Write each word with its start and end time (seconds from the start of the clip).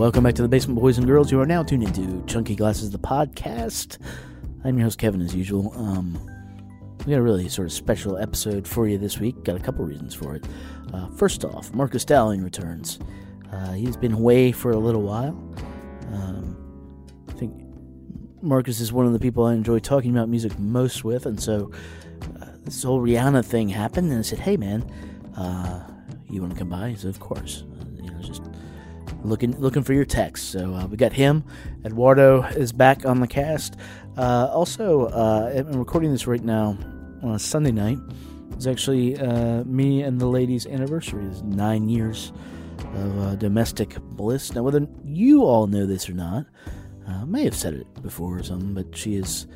welcome 0.00 0.24
back 0.24 0.34
to 0.34 0.40
the 0.40 0.48
Basement 0.48 0.80
Boys 0.80 0.96
and 0.96 1.06
Girls. 1.06 1.30
You 1.30 1.38
are 1.42 1.46
now 1.46 1.62
tuned 1.62 1.82
into 1.82 2.24
Chunky 2.24 2.56
Glasses, 2.56 2.90
the 2.90 2.96
podcast. 2.96 3.98
I'm 4.64 4.78
your 4.78 4.84
host, 4.84 4.98
Kevin, 4.98 5.20
as 5.20 5.34
usual. 5.34 5.74
Um, 5.76 6.18
we 7.00 7.10
got 7.10 7.18
a 7.18 7.22
really 7.22 7.50
sort 7.50 7.66
of 7.66 7.72
special 7.72 8.16
episode 8.16 8.66
for 8.66 8.88
you 8.88 8.96
this 8.96 9.18
week. 9.18 9.44
Got 9.44 9.56
a 9.56 9.60
couple 9.60 9.84
reasons 9.84 10.14
for 10.14 10.34
it. 10.34 10.46
Uh, 10.94 11.08
first 11.08 11.44
off, 11.44 11.74
Marcus 11.74 12.06
Dowling 12.06 12.42
returns. 12.42 12.98
Uh, 13.52 13.72
he's 13.72 13.94
been 13.94 14.14
away 14.14 14.52
for 14.52 14.70
a 14.70 14.78
little 14.78 15.02
while. 15.02 15.38
Um, 16.14 16.56
I 17.28 17.32
think 17.32 17.62
Marcus 18.40 18.80
is 18.80 18.94
one 18.94 19.04
of 19.04 19.12
the 19.12 19.20
people 19.20 19.44
I 19.44 19.52
enjoy 19.52 19.80
talking 19.80 20.12
about 20.12 20.30
music 20.30 20.58
most 20.58 21.04
with, 21.04 21.26
and 21.26 21.38
so 21.38 21.70
uh, 22.40 22.46
this 22.64 22.82
whole 22.82 23.02
Rihanna 23.02 23.44
thing 23.44 23.68
happened, 23.68 24.08
and 24.10 24.20
I 24.20 24.22
said, 24.22 24.38
"Hey, 24.38 24.56
man, 24.56 24.82
uh, 25.36 25.86
you 26.30 26.40
want 26.40 26.54
to 26.54 26.58
come 26.58 26.70
by?" 26.70 26.88
He 26.88 26.96
said, 26.96 27.10
"Of 27.10 27.20
course." 27.20 27.64
Looking 29.24 29.58
looking 29.60 29.82
for 29.82 29.92
your 29.92 30.04
text. 30.04 30.50
So 30.50 30.74
uh, 30.74 30.86
we 30.86 30.96
got 30.96 31.12
him. 31.12 31.44
Eduardo 31.84 32.42
is 32.42 32.72
back 32.72 33.04
on 33.04 33.20
the 33.20 33.26
cast. 33.26 33.76
Uh, 34.16 34.50
also, 34.52 35.06
uh, 35.06 35.52
I'm 35.54 35.78
recording 35.78 36.12
this 36.12 36.26
right 36.26 36.42
now 36.42 36.76
on 37.22 37.34
a 37.34 37.38
Sunday 37.38 37.72
night. 37.72 37.98
It's 38.52 38.66
actually 38.66 39.16
uh, 39.18 39.64
me 39.64 40.02
and 40.02 40.20
the 40.20 40.26
lady's 40.26 40.66
anniversary. 40.66 41.24
It's 41.26 41.42
nine 41.42 41.88
years 41.88 42.32
of 42.94 43.18
uh, 43.18 43.34
domestic 43.36 43.98
bliss. 44.00 44.54
Now, 44.54 44.62
whether 44.62 44.86
you 45.04 45.44
all 45.44 45.66
know 45.66 45.86
this 45.86 46.08
or 46.08 46.14
not, 46.14 46.46
uh, 47.08 47.22
I 47.22 47.24
may 47.24 47.44
have 47.44 47.54
said 47.54 47.74
it 47.74 48.02
before 48.02 48.38
or 48.38 48.42
something, 48.42 48.74
but 48.74 48.96
she 48.96 49.16
is 49.16 49.46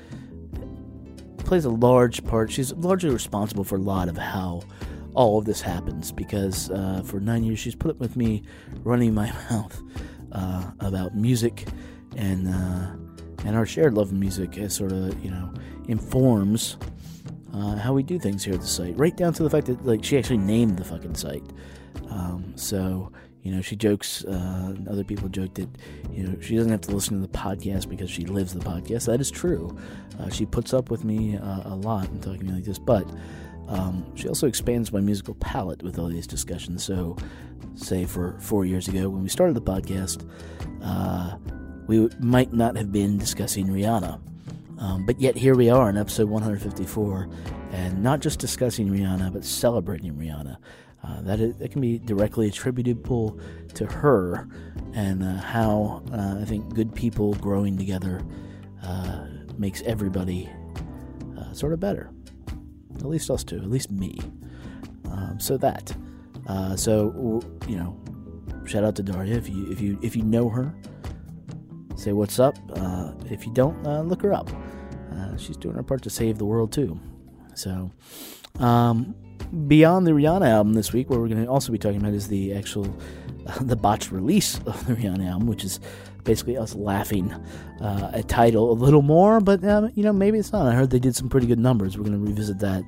plays 1.38 1.64
a 1.66 1.70
large 1.70 2.24
part. 2.24 2.50
She's 2.50 2.72
largely 2.72 3.10
responsible 3.10 3.64
for 3.64 3.76
a 3.76 3.80
lot 3.80 4.08
of 4.08 4.16
how 4.16 4.62
all 5.14 5.38
of 5.38 5.44
this 5.44 5.60
happens 5.60 6.12
because 6.12 6.70
uh, 6.70 7.02
for 7.04 7.20
nine 7.20 7.44
years 7.44 7.58
she's 7.58 7.74
put 7.74 7.90
up 7.90 7.98
with 7.98 8.16
me 8.16 8.42
running 8.82 9.14
my 9.14 9.26
mouth 9.50 9.82
uh, 10.32 10.70
about 10.80 11.14
music 11.16 11.66
and 12.16 12.48
uh, 12.48 12.90
and 13.46 13.56
our 13.56 13.66
shared 13.66 13.94
love 13.94 14.08
of 14.08 14.14
music 14.14 14.58
as 14.58 14.74
sort 14.74 14.92
of 14.92 15.24
you 15.24 15.30
know 15.30 15.52
informs 15.88 16.76
uh, 17.54 17.76
how 17.76 17.92
we 17.92 18.02
do 18.02 18.18
things 18.18 18.44
here 18.44 18.54
at 18.54 18.60
the 18.60 18.66
site, 18.66 18.96
right 18.96 19.16
down 19.16 19.32
to 19.32 19.42
the 19.42 19.50
fact 19.50 19.66
that 19.66 19.84
like 19.86 20.04
she 20.04 20.18
actually 20.18 20.38
named 20.38 20.76
the 20.76 20.84
fucking 20.84 21.14
site. 21.14 21.44
Um, 22.10 22.52
so 22.56 23.12
you 23.42 23.54
know 23.54 23.62
she 23.62 23.76
jokes. 23.76 24.24
Uh, 24.24 24.74
other 24.90 25.04
people 25.04 25.28
joke 25.28 25.54
that 25.54 25.68
you 26.10 26.24
know 26.24 26.40
she 26.40 26.56
doesn't 26.56 26.72
have 26.72 26.80
to 26.82 26.90
listen 26.90 27.20
to 27.20 27.26
the 27.26 27.38
podcast 27.38 27.88
because 27.88 28.10
she 28.10 28.26
lives 28.26 28.52
the 28.54 28.60
podcast. 28.60 29.06
That 29.06 29.20
is 29.20 29.30
true. 29.30 29.76
Uh, 30.18 30.30
she 30.30 30.46
puts 30.46 30.74
up 30.74 30.90
with 30.90 31.04
me 31.04 31.36
a 31.36 31.74
lot 31.74 32.08
and 32.08 32.22
talking 32.22 32.40
to 32.40 32.46
me 32.46 32.52
like 32.54 32.64
this, 32.64 32.78
but. 32.78 33.06
Um, 33.68 34.04
she 34.14 34.28
also 34.28 34.46
expands 34.46 34.92
my 34.92 35.00
musical 35.00 35.34
palette 35.34 35.82
with 35.82 35.98
all 35.98 36.08
these 36.08 36.26
discussions. 36.26 36.84
So, 36.84 37.16
say 37.74 38.04
for 38.04 38.38
four 38.40 38.64
years 38.64 38.86
ago 38.88 39.08
when 39.08 39.22
we 39.22 39.28
started 39.28 39.54
the 39.54 39.62
podcast, 39.62 40.28
uh, 40.82 41.36
we 41.86 42.08
might 42.20 42.52
not 42.52 42.76
have 42.76 42.92
been 42.92 43.18
discussing 43.18 43.66
Rihanna. 43.66 44.20
Um, 44.78 45.06
but 45.06 45.20
yet 45.20 45.36
here 45.36 45.54
we 45.54 45.70
are 45.70 45.88
in 45.88 45.96
episode 45.96 46.28
154, 46.28 47.28
and 47.72 48.02
not 48.02 48.20
just 48.20 48.38
discussing 48.38 48.88
Rihanna, 48.88 49.32
but 49.32 49.44
celebrating 49.44 50.14
Rihanna. 50.14 50.56
Uh, 51.02 51.20
that, 51.22 51.38
is, 51.38 51.54
that 51.56 51.70
can 51.70 51.80
be 51.80 51.98
directly 51.98 52.48
attributable 52.48 53.38
to 53.74 53.86
her 53.86 54.48
and 54.94 55.22
uh, 55.22 55.36
how 55.36 56.02
uh, 56.12 56.38
I 56.40 56.44
think 56.44 56.74
good 56.74 56.94
people 56.94 57.34
growing 57.34 57.76
together 57.76 58.22
uh, 58.82 59.26
makes 59.58 59.82
everybody 59.82 60.48
uh, 61.38 61.52
sort 61.52 61.72
of 61.72 61.80
better. 61.80 62.10
At 62.96 63.06
least 63.06 63.30
us 63.30 63.44
two, 63.44 63.56
at 63.56 63.70
least 63.70 63.90
me. 63.90 64.18
Um, 65.10 65.38
so 65.38 65.56
that. 65.58 65.94
Uh, 66.46 66.76
so 66.76 67.42
you 67.68 67.76
know, 67.76 67.98
shout 68.66 68.84
out 68.84 68.96
to 68.96 69.02
Daria 69.02 69.34
if 69.36 69.48
you 69.48 69.70
if 69.70 69.80
you 69.80 69.98
if 70.02 70.16
you 70.16 70.22
know 70.22 70.48
her, 70.48 70.74
say 71.96 72.12
what's 72.12 72.38
up. 72.38 72.56
Uh, 72.74 73.12
if 73.30 73.46
you 73.46 73.52
don't, 73.52 73.86
uh, 73.86 74.02
look 74.02 74.22
her 74.22 74.32
up. 74.32 74.50
Uh, 75.12 75.36
she's 75.36 75.56
doing 75.56 75.74
her 75.74 75.82
part 75.82 76.02
to 76.02 76.10
save 76.10 76.38
the 76.38 76.44
world 76.44 76.72
too. 76.72 76.98
So, 77.54 77.90
um, 78.58 79.14
beyond 79.68 80.06
the 80.06 80.10
Rihanna 80.10 80.48
album 80.48 80.74
this 80.74 80.92
week, 80.92 81.08
what 81.08 81.20
we're 81.20 81.28
going 81.28 81.44
to 81.44 81.50
also 81.50 81.72
be 81.72 81.78
talking 81.78 82.00
about 82.00 82.12
is 82.12 82.28
the 82.28 82.54
actual 82.54 82.84
the 83.60 83.76
botched 83.76 84.10
release 84.10 84.58
of 84.66 84.86
the 84.86 84.94
Rihanna 84.94 85.30
album, 85.30 85.46
which 85.46 85.64
is 85.64 85.80
basically 86.24 86.56
us 86.56 86.74
laughing 86.74 87.32
uh, 87.80 88.10
at 88.14 88.28
Tidal 88.28 88.72
a 88.72 88.74
little 88.74 89.02
more, 89.02 89.40
but 89.40 89.62
um, 89.64 89.90
you 89.94 90.02
know 90.02 90.12
maybe 90.12 90.38
it's 90.38 90.52
not. 90.52 90.66
I 90.66 90.74
heard 90.74 90.90
they 90.90 90.98
did 90.98 91.14
some 91.14 91.28
pretty 91.28 91.46
good 91.46 91.58
numbers. 91.58 91.96
We're 91.96 92.04
going 92.04 92.18
to 92.18 92.26
revisit 92.26 92.58
that 92.60 92.84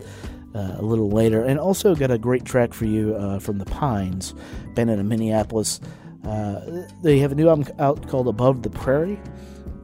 uh, 0.54 0.76
a 0.78 0.82
little 0.82 1.10
later, 1.10 1.44
and 1.44 1.58
also 1.60 1.94
got 1.94 2.10
a 2.10 2.18
great 2.18 2.44
track 2.44 2.74
for 2.74 2.86
you 2.86 3.14
uh, 3.14 3.38
from 3.38 3.58
the 3.58 3.66
Pines, 3.66 4.34
band 4.74 4.90
out 4.90 4.98
of 4.98 5.06
Minneapolis. 5.06 5.80
Uh, 6.24 6.86
they 7.02 7.18
have 7.18 7.32
a 7.32 7.34
new 7.34 7.48
album 7.48 7.72
out 7.78 8.08
called 8.08 8.26
Above 8.26 8.62
the 8.62 8.70
Prairie, 8.70 9.20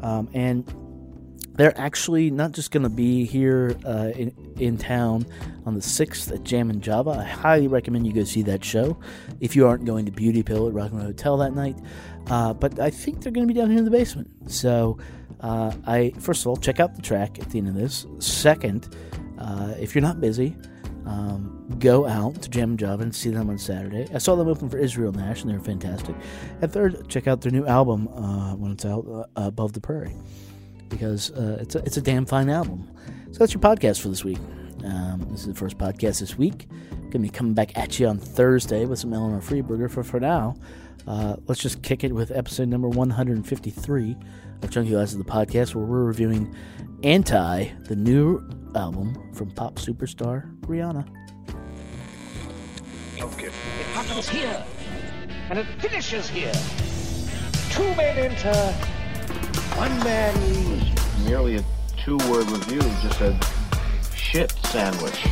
um, 0.03 0.29
and 0.35 0.67
they're 1.55 1.79
actually 1.79 2.31
not 2.31 2.53
just 2.53 2.71
going 2.71 2.83
to 2.83 2.89
be 2.89 3.25
here 3.25 3.77
uh, 3.85 4.11
in, 4.15 4.35
in 4.59 4.79
town 4.79 5.27
on 5.67 5.75
the 5.75 5.81
6th 5.81 6.33
at 6.33 6.43
Jammin 6.45 6.81
Java. 6.81 7.11
I 7.11 7.25
highly 7.25 7.69
recommend 7.69 8.07
you 8.07 8.13
go 8.13 8.25
see 8.25 8.43
that 8.43 8.65
show 8.65 8.99
if 9.41 9.55
you 9.55 9.67
aren't 9.67 9.85
going 9.85 10.07
to 10.07 10.13
Beauty 10.13 10.43
Pill 10.43 10.67
at 10.67 10.73
Rock 10.73 10.91
and 10.91 10.99
Roll 10.99 11.09
Hotel 11.09 11.37
that 11.39 11.55
night. 11.55 11.77
Uh, 12.29 12.53
but 12.53 12.79
I 12.79 12.91
think 12.91 13.23
they're 13.23 13.33
going 13.33 13.47
to 13.47 13.53
be 13.53 13.59
down 13.59 13.71
here 13.71 13.79
in 13.79 13.85
the 13.85 13.91
basement. 13.91 14.51
So, 14.51 14.99
uh, 15.41 15.73
I 15.87 16.13
first 16.19 16.43
of 16.43 16.47
all 16.47 16.57
check 16.57 16.79
out 16.79 16.95
the 16.95 17.03
track 17.03 17.39
at 17.41 17.51
the 17.51 17.59
end 17.59 17.69
of 17.69 17.75
this. 17.75 18.07
Second, 18.21 18.95
uh, 19.39 19.75
if 19.79 19.95
you're 19.95 20.03
not 20.03 20.21
busy, 20.21 20.57
um, 21.05 21.67
go 21.81 22.07
out 22.07 22.41
to 22.43 22.49
Jammin 22.49 22.77
Java 22.77 23.03
and 23.03 23.15
see 23.15 23.31
them 23.31 23.51
on 23.51 23.59
Saturday. 23.59 24.07
I 24.15 24.19
saw 24.19 24.37
them 24.37 24.47
open 24.47 24.69
for 24.69 24.79
Israel 24.79 25.13
Nash, 25.13 25.43
and 25.43 25.51
they're 25.51 25.59
fantastic. 25.59 26.15
And 26.61 26.73
third, 26.73 27.09
check 27.09 27.27
out 27.27 27.41
their 27.41 27.53
new 27.53 27.67
album 27.67 28.07
uh, 28.09 28.55
when 28.55 28.73
it's 28.73 28.85
out, 28.85 29.05
uh, 29.09 29.25
Above 29.35 29.73
the 29.73 29.81
Prairie 29.81 30.15
because 30.93 31.33
uh, 31.33 31.59
it's 31.61 31.75
a, 31.75 31.79
it's 31.79 31.97
a 31.97 32.03
damn 32.03 32.27
fine 32.27 32.49
album. 32.49 32.89
So 33.33 33.39
that's 33.39 33.53
your 33.53 33.63
podcast 33.63 34.01
for 34.01 34.09
this 34.09 34.23
week. 34.23 34.39
Um, 34.85 35.27
this 35.31 35.41
is 35.41 35.47
the 35.47 35.55
first 35.55 35.79
podcast 35.79 36.21
this 36.21 36.37
week. 36.37 36.69
Gonna 37.11 37.23
be 37.23 37.31
coming 37.31 37.55
back 37.55 37.77
at 37.77 37.99
you 37.99 38.07
on 38.07 38.19
Thursday 38.19 38.85
with 38.85 38.99
some 38.99 39.13
Eleanor 39.13 39.41
Friedberger. 39.41 39.91
For 39.91 40.03
for 40.03 40.21
now, 40.21 40.55
uh, 41.07 41.37
let's 41.47 41.61
just 41.61 41.83
kick 41.83 42.05
it 42.05 42.13
with 42.13 42.31
episode 42.31 42.69
number 42.69 42.89
153 42.89 44.17
of 44.63 44.71
Chunky 44.71 44.91
Glasses 44.91 45.19
the 45.19 45.25
podcast, 45.25 45.75
where 45.75 45.85
we're 45.85 46.05
reviewing 46.05 46.55
Anti, 47.03 47.69
the 47.89 47.97
new 47.97 48.43
album 48.75 49.33
from 49.33 49.51
pop 49.51 49.77
superstar 49.77 50.55
Rihanna. 50.61 51.07
Okay. 53.21 53.47
It 53.47 53.53
happens 53.93 54.29
here, 54.29 54.65
and 55.51 55.59
it 55.59 55.67
finishes 55.79 56.29
here. 56.29 56.53
Two 57.71 57.83
men 57.97 58.19
enter, 58.19 58.73
one 59.77 59.99
man 60.05 60.41
leaves. 60.43 61.25
Merely 61.25 61.57
a 61.57 61.65
two-word 62.05 62.51
review 62.51 62.81
just 62.81 63.19
said, 63.19 63.45
shit 64.15 64.53
sandwich. 64.67 65.27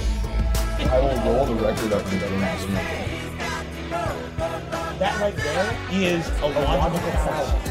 I 0.79 0.99
will 1.01 1.33
roll 1.33 1.47
the 1.47 1.55
record 1.55 1.93
up 1.93 2.07
and 2.13 2.23
ask 2.43 2.69
me. 2.69 3.20
That 5.01 5.19
right 5.19 5.35
there 5.35 5.79
is 5.91 6.29
a 6.43 6.47
logical 6.47 7.11
fallacy. 7.11 7.71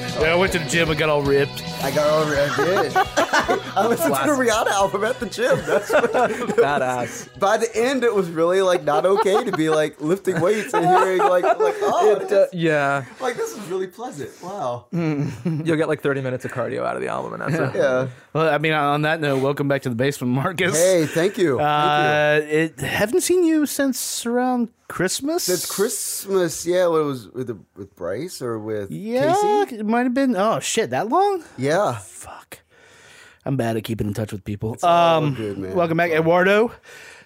yeah, 0.20 0.32
I 0.32 0.34
went 0.36 0.52
to 0.52 0.58
the 0.58 0.64
gym 0.64 0.90
and 0.90 0.98
got 0.98 1.08
all 1.08 1.22
ripped. 1.22 1.62
I 1.82 1.90
got 1.90 2.08
over 2.10 2.34
it. 2.34 2.58
I 2.58 2.64
did. 2.64 2.92
I 3.76 3.86
listened 3.86 4.14
to 4.14 4.22
the 4.22 4.32
Rihanna 4.32 4.68
album 4.68 5.04
at 5.04 5.20
the 5.20 5.26
gym. 5.26 5.58
That's 5.66 5.90
what, 5.90 6.12
Badass. 6.12 7.38
by 7.38 7.58
the 7.58 7.74
end, 7.76 8.04
it 8.04 8.14
was 8.14 8.28
really 8.30 8.62
like 8.62 8.82
not 8.82 9.04
okay 9.04 9.44
to 9.44 9.52
be 9.52 9.68
like 9.68 10.00
lifting 10.00 10.40
weights 10.40 10.72
and 10.74 10.86
hearing 10.86 11.18
like 11.18 11.44
like 11.44 11.74
oh, 11.82 12.18
It, 12.20 12.28
this 12.28 12.32
uh, 12.32 12.46
yeah, 12.52 13.04
like 13.20 13.36
this 13.36 13.56
is 13.56 13.60
really 13.68 13.86
pleasant. 13.86 14.30
Wow. 14.42 14.86
you'll 14.90 15.76
get 15.76 15.88
like 15.88 16.00
30 16.00 16.22
minutes 16.22 16.44
of 16.44 16.52
cardio 16.52 16.84
out 16.84 16.96
of 16.96 17.02
the 17.02 17.08
album, 17.08 17.34
and 17.34 17.42
that's 17.42 17.74
it. 17.74 17.78
Yeah. 17.78 18.08
Well, 18.32 18.48
I 18.48 18.58
mean, 18.58 18.72
on 18.72 19.02
that 19.02 19.20
note, 19.20 19.42
welcome 19.42 19.68
back 19.68 19.82
to 19.82 19.88
the 19.88 19.94
basement, 19.94 20.32
Marcus. 20.32 20.76
Hey, 20.76 21.06
thank 21.06 21.38
you. 21.38 21.58
thank 21.58 21.58
you. 21.58 21.60
Uh, 21.60 22.40
it, 22.42 22.80
haven't 22.80 23.20
seen 23.20 23.44
you 23.44 23.66
since 23.66 24.24
around 24.26 24.70
Christmas. 24.88 25.48
It's 25.48 25.66
Christmas. 25.66 26.64
Yeah, 26.66 26.86
what 26.86 27.00
it 27.00 27.04
was 27.04 27.28
with 27.30 27.46
the, 27.48 27.58
with 27.76 27.94
Bryce 27.96 28.40
or 28.40 28.58
with 28.58 28.90
Yeah, 28.90 29.34
Casey? 29.34 29.76
it 29.76 29.86
might 29.86 30.04
have 30.04 30.14
been. 30.14 30.36
Oh 30.36 30.60
shit, 30.60 30.90
that 30.90 31.08
long? 31.08 31.42
Yeah. 31.58 31.98
Fuck. 31.98 32.60
I'm 33.44 33.56
bad 33.56 33.76
at 33.76 33.84
keeping 33.84 34.06
in 34.08 34.14
touch 34.14 34.32
with 34.32 34.44
people. 34.44 34.76
all 34.82 35.22
um, 35.24 35.34
good, 35.34 35.56
man. 35.58 35.74
welcome 35.74 35.96
back, 35.96 36.10
Eduardo. 36.10 36.72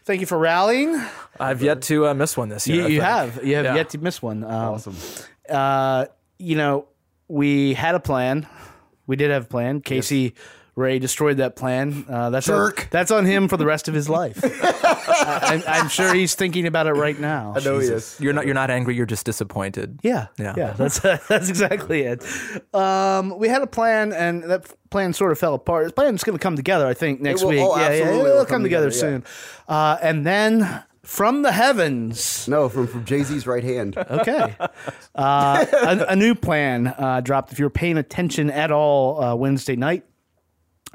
Thank 0.04 0.20
you 0.20 0.26
for 0.26 0.38
rallying. 0.38 1.00
I've 1.38 1.62
yet 1.62 1.82
to 1.82 2.08
uh, 2.08 2.14
miss 2.14 2.36
one 2.36 2.48
this 2.48 2.66
year. 2.66 2.88
You, 2.88 2.94
you 2.96 3.00
have. 3.02 3.44
You 3.44 3.56
have 3.56 3.64
Yeah. 3.64 3.74
yet 3.74 3.90
to 3.90 3.98
miss 3.98 4.20
one. 4.22 4.42
Um, 4.44 4.50
Awesome. 4.50 4.96
uh, 5.48 6.06
you 6.38 6.56
know, 6.56 6.86
we 7.28 7.74
had 7.74 7.94
a 7.94 8.00
plan. 8.00 8.46
We 9.06 9.16
did 9.16 9.30
have 9.30 9.44
a 9.44 9.48
plan. 9.48 9.80
Casey 9.80 10.28
where 10.28 10.34
he 10.88 10.98
destroyed 10.98 11.36
that 11.38 11.56
plan. 11.56 12.04
Uh, 12.08 12.30
that's 12.30 12.46
Jerk. 12.46 12.80
On, 12.80 12.86
that's 12.90 13.10
on 13.10 13.26
him 13.26 13.48
for 13.48 13.56
the 13.56 13.66
rest 13.66 13.88
of 13.88 13.94
his 13.94 14.08
life. 14.08 14.38
I, 14.44 15.38
I'm, 15.42 15.62
I'm 15.66 15.88
sure 15.88 16.14
he's 16.14 16.34
thinking 16.34 16.66
about 16.66 16.86
it 16.86 16.92
right 16.92 17.18
now. 17.18 17.52
I 17.56 17.60
know 17.60 17.78
he 17.78 17.88
is. 17.88 18.16
You're 18.20 18.32
not 18.32 18.46
you're 18.46 18.54
not 18.54 18.70
angry. 18.70 18.94
You're 18.96 19.06
just 19.06 19.26
disappointed. 19.26 19.98
Yeah, 20.02 20.28
Yeah. 20.38 20.54
yeah, 20.56 20.72
That's 20.72 20.98
that's 21.28 21.48
exactly 21.48 22.02
it. 22.02 22.24
Um, 22.74 23.38
we 23.38 23.48
had 23.48 23.62
a 23.62 23.66
plan, 23.66 24.12
and 24.12 24.44
that 24.44 24.72
plan 24.90 25.12
sort 25.12 25.32
of 25.32 25.38
fell 25.38 25.54
apart. 25.54 25.86
The 25.86 25.92
plan's 25.92 26.24
going 26.24 26.38
to 26.38 26.42
come 26.42 26.56
together, 26.56 26.86
I 26.86 26.94
think, 26.94 27.20
next 27.20 27.42
will- 27.42 27.50
week. 27.50 27.60
oh, 27.60 27.76
yeah, 27.76 27.82
yeah, 27.82 27.88
absolutely 27.88 28.20
it'll 28.20 28.36
will 28.38 28.44
come 28.44 28.50
come 28.56 28.62
together, 28.62 28.90
together, 28.90 29.22
soon. 29.22 29.24
Uh, 29.68 29.98
and 30.02 30.24
then 30.26 30.82
from 31.02 31.42
the 31.42 31.52
heavens, 31.52 32.46
No, 32.48 32.68
from 32.68 32.86
from 32.86 33.04
Jay 33.04 33.22
Z's 33.22 33.46
right 33.46 33.64
hand. 33.64 33.96
okay, 34.10 34.56
uh, 35.14 35.66
a, 35.72 36.04
a 36.12 36.16
new 36.16 36.34
plan 36.34 36.86
uh, 36.88 37.20
dropped. 37.20 37.52
If 37.52 37.58
you 37.58 37.64
were 37.66 37.70
paying 37.70 37.98
attention 37.98 38.50
at 38.50 38.70
all, 38.70 39.22
uh, 39.22 39.34
Wednesday 39.34 39.76
night. 39.76 40.04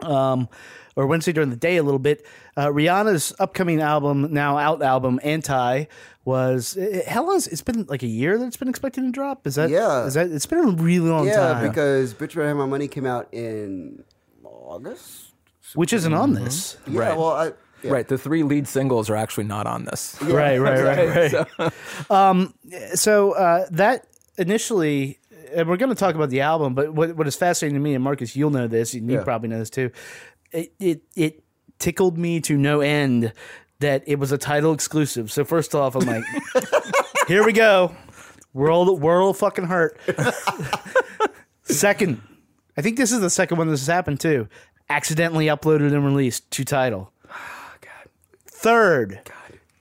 Um, 0.01 0.49
or 0.95 1.07
Wednesday 1.07 1.33
during 1.33 1.49
the 1.49 1.55
day 1.57 1.77
a 1.77 1.83
little 1.83 1.99
bit. 1.99 2.25
Uh, 2.55 2.67
Rihanna's 2.67 3.33
upcoming 3.39 3.81
album, 3.81 4.33
now 4.33 4.57
out 4.57 4.81
album, 4.81 5.19
Anti, 5.23 5.85
was 6.23 6.77
it, 6.77 7.07
how 7.07 7.25
long? 7.25 7.35
Is, 7.35 7.47
it's 7.47 7.61
been 7.61 7.83
like 7.87 8.01
a 8.01 8.07
year 8.07 8.37
that 8.37 8.45
it's 8.45 8.55
been 8.57 8.69
expected 8.69 9.01
to 9.01 9.11
drop. 9.11 9.45
Is 9.45 9.55
that 9.55 9.69
Yeah. 9.69 10.05
Is 10.05 10.13
that 10.13 10.31
it's 10.31 10.45
been 10.45 10.59
a 10.59 10.71
really 10.71 11.09
long 11.09 11.27
yeah, 11.27 11.35
time? 11.35 11.63
Yeah, 11.63 11.69
because 11.69 12.13
Bitch 12.13 12.29
Better 12.35 12.47
Have 12.47 12.57
My 12.57 12.65
Money 12.65 12.87
came 12.87 13.05
out 13.05 13.27
in 13.33 14.03
August. 14.43 15.31
which 15.73 15.91
isn't 15.93 16.13
on 16.13 16.33
this. 16.33 16.77
Yeah, 16.87 16.99
Right. 16.99 17.17
well, 17.17 17.31
I, 17.31 17.51
yeah. 17.83 17.91
Right. 17.91 18.07
The 18.07 18.17
three 18.17 18.43
lead 18.43 18.67
singles 18.67 19.09
are 19.09 19.15
actually 19.15 19.43
not 19.43 19.67
on 19.67 19.83
this. 19.85 20.17
Right, 20.21 20.57
right, 20.57 20.81
right, 20.81 21.47
right. 21.59 21.73
um, 22.09 22.53
so 22.93 23.33
uh, 23.33 23.67
that 23.71 24.07
initially, 24.37 25.19
and 25.53 25.67
we're 25.67 25.77
going 25.77 25.89
to 25.89 25.95
talk 25.95 26.15
about 26.15 26.29
the 26.29 26.41
album, 26.41 26.73
but 26.75 26.93
what, 26.93 27.15
what 27.15 27.27
is 27.27 27.35
fascinating 27.35 27.75
to 27.75 27.81
me, 27.81 27.93
and 27.95 28.03
Marcus, 28.03 28.35
you'll 28.35 28.49
know 28.51 28.67
this, 28.67 28.93
and 28.93 29.09
you 29.09 29.17
Yeah. 29.17 29.23
probably 29.23 29.49
know 29.49 29.59
this 29.59 29.69
too. 29.69 29.91
It, 30.51 30.73
it 30.79 31.01
it 31.15 31.43
tickled 31.79 32.17
me 32.17 32.39
to 32.41 32.57
no 32.57 32.79
end 32.81 33.33
that 33.79 34.03
it 34.07 34.17
was 34.19 34.31
a 34.31 34.37
Tidal 34.37 34.73
exclusive. 34.73 35.31
So 35.31 35.43
first 35.43 35.75
off, 35.75 35.95
I'm 35.95 36.05
like, 36.05 36.23
here 37.27 37.45
we 37.45 37.51
go, 37.53 37.93
world 38.53 39.01
world 39.01 39.37
fucking 39.37 39.65
hurt. 39.65 39.99
Second, 41.63 42.21
I 42.77 42.81
think 42.81 42.97
this 42.97 43.11
is 43.11 43.19
the 43.19 43.29
second 43.29 43.57
one 43.57 43.67
this 43.69 43.81
has 43.81 43.87
happened 43.87 44.19
too. 44.19 44.47
Accidentally 44.89 45.47
uploaded 45.47 45.93
and 45.93 46.05
released 46.05 46.49
to 46.51 46.63
Tidal. 46.63 47.11
Third, 48.47 49.21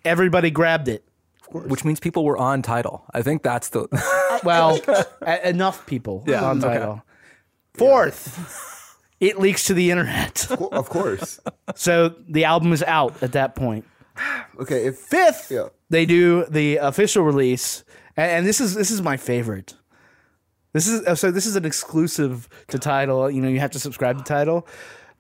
everybody 0.05 0.51
grabbed 0.51 0.89
it. 0.89 1.05
Which 1.50 1.85
means 1.85 2.00
people 2.00 2.25
were 2.25 2.37
on 2.38 2.62
Tidal. 2.62 3.05
I 3.12 3.23
think 3.23 3.43
that's 3.43 3.69
the 3.69 3.87
Well, 4.44 4.81
a- 5.23 5.49
enough 5.49 5.87
people 5.87 6.25
Yeah, 6.26 6.43
on 6.44 6.58
okay. 6.64 6.75
Tidal. 6.79 7.02
Fourth, 7.75 8.96
it 9.20 9.38
leaks 9.38 9.64
to 9.64 9.75
the 9.75 9.91
internet. 9.91 10.50
of 10.50 10.88
course. 10.88 11.41
So 11.76 12.14
the 12.29 12.44
album 12.44 12.73
is 12.73 12.82
out 12.85 13.20
at 13.23 13.32
that 13.32 13.55
point. 13.56 13.85
Okay, 14.61 14.87
if 14.87 14.96
Fifth, 14.99 15.50
Yeah. 15.50 15.69
they 15.91 16.06
do 16.06 16.44
the 16.46 16.76
official 16.76 17.25
release, 17.25 17.82
and, 18.17 18.31
and 18.31 18.46
this 18.46 18.61
is 18.61 18.75
this 18.75 18.91
is 18.93 19.02
my 19.02 19.17
favorite. 19.17 19.75
This 20.73 20.87
is 20.87 21.05
uh, 21.06 21.14
so 21.17 21.31
this 21.32 21.46
is 21.46 21.56
an 21.56 21.64
exclusive 21.64 22.49
to 22.69 22.79
Tidal. 22.79 23.31
You 23.31 23.43
know, 23.43 23.49
you 23.49 23.58
have 23.58 23.73
to 23.73 23.81
subscribe 23.81 24.19
to 24.19 24.25
Tidal. 24.25 24.69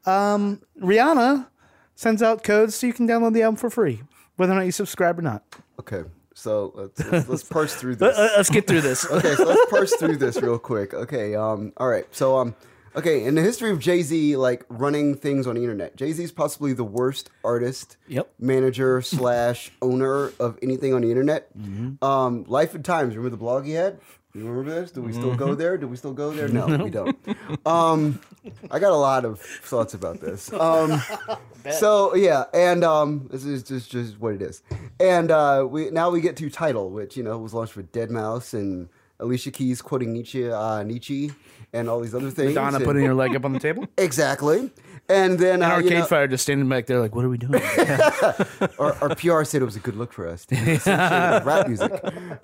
Um, 0.06 0.60
Rihanna 0.80 1.48
sends 1.96 2.22
out 2.22 2.44
codes 2.44 2.76
so 2.76 2.86
you 2.86 2.92
can 2.92 3.08
download 3.08 3.32
the 3.34 3.42
album 3.42 3.56
for 3.56 3.70
free, 3.70 4.02
whether 4.36 4.52
or 4.52 4.56
not 4.56 4.66
you 4.66 4.72
subscribe 4.72 5.18
or 5.18 5.22
not. 5.22 5.42
Okay, 5.80 6.02
so 6.34 6.72
let's 6.74 7.04
let's, 7.10 7.28
let's 7.28 7.42
parse 7.56 7.74
through 7.74 7.96
this. 7.96 8.16
Let, 8.16 8.30
us 8.32 8.50
get 8.50 8.66
through 8.66 8.80
this. 8.82 9.04
okay, 9.10 9.34
so 9.34 9.44
let's 9.44 9.70
parse 9.70 9.94
through 9.96 10.16
this 10.16 10.40
real 10.40 10.58
quick. 10.58 10.94
Okay, 10.94 11.34
um, 11.34 11.72
all 11.76 11.88
right. 11.88 12.06
So, 12.14 12.36
um, 12.38 12.54
okay, 12.96 13.24
in 13.24 13.34
the 13.34 13.42
history 13.42 13.70
of 13.70 13.78
Jay 13.78 14.02
Z, 14.02 14.36
like 14.36 14.64
running 14.68 15.14
things 15.16 15.46
on 15.46 15.54
the 15.56 15.60
internet, 15.62 15.96
Jay 15.96 16.12
Z 16.12 16.22
is 16.24 16.32
possibly 16.32 16.72
the 16.72 16.84
worst 16.84 17.30
artist, 17.44 17.96
Yep. 18.08 18.32
manager 18.38 19.00
slash 19.02 19.70
owner 19.82 20.32
of 20.40 20.58
anything 20.62 20.94
on 20.94 21.02
the 21.02 21.10
internet. 21.10 21.56
Mm-hmm. 21.56 22.04
Um, 22.04 22.44
Life 22.48 22.74
and 22.74 22.84
Times. 22.84 23.16
Remember 23.16 23.30
the 23.30 23.36
blog 23.36 23.64
he 23.64 23.72
had? 23.72 23.98
You 24.36 24.44
remember 24.48 24.68
this? 24.80 24.90
Do 24.90 25.00
we 25.00 25.12
still 25.12 25.28
Mm-hmm. 25.28 25.38
go 25.38 25.54
there? 25.54 25.78
Do 25.78 25.86
we 25.86 25.96
still 25.96 26.12
go 26.12 26.32
there? 26.32 26.48
No, 26.54 26.66
we 26.66 26.90
don't. 26.90 27.16
Um, 27.64 28.18
I 28.68 28.80
got 28.80 28.90
a 28.90 28.96
lot 28.96 29.24
of 29.24 29.40
thoughts 29.40 29.94
about 29.94 30.20
this. 30.20 30.52
Um, 30.52 31.00
so 31.70 32.16
yeah, 32.16 32.44
and 32.52 32.82
um, 32.82 33.28
this 33.30 33.44
is 33.44 33.62
just 33.62 33.92
just 33.92 34.18
what 34.20 34.34
it 34.34 34.42
is. 34.42 34.62
And 35.00 35.30
uh, 35.30 35.66
we 35.68 35.90
now 35.90 36.10
we 36.10 36.20
get 36.20 36.36
to 36.36 36.50
Tidal, 36.50 36.90
which 36.90 37.16
you 37.16 37.22
know 37.22 37.38
was 37.38 37.52
launched 37.54 37.76
with 37.76 37.92
Deadmau5 37.92 38.54
and 38.54 38.88
Alicia 39.18 39.50
Keys 39.50 39.82
quoting 39.82 40.12
Nietzsche, 40.12 40.50
uh, 40.50 40.82
Nietzsche, 40.82 41.32
and 41.72 41.88
all 41.88 42.00
these 42.00 42.14
other 42.14 42.30
things. 42.30 42.54
Donna 42.54 42.76
and- 42.76 42.84
putting 42.84 43.04
her 43.04 43.14
leg 43.14 43.34
up 43.34 43.44
on 43.44 43.52
the 43.52 43.60
table. 43.60 43.86
exactly. 43.98 44.70
And 45.08 45.38
then 45.38 45.62
And 45.62 45.64
uh, 45.64 45.66
you 45.66 45.72
Arcade 45.84 45.92
know, 45.98 46.04
Fire 46.06 46.26
just 46.26 46.44
standing 46.44 46.66
back 46.66 46.86
there, 46.86 46.98
like, 46.98 47.14
what 47.14 47.26
are 47.26 47.28
we 47.28 47.36
doing? 47.36 47.54
our, 48.78 48.94
our 49.02 49.14
PR 49.14 49.44
said 49.44 49.60
it 49.60 49.66
was 49.66 49.76
a 49.76 49.80
good 49.80 49.96
look 49.96 50.12
for 50.14 50.26
us. 50.26 50.46
rap 50.86 51.68
music, 51.68 51.92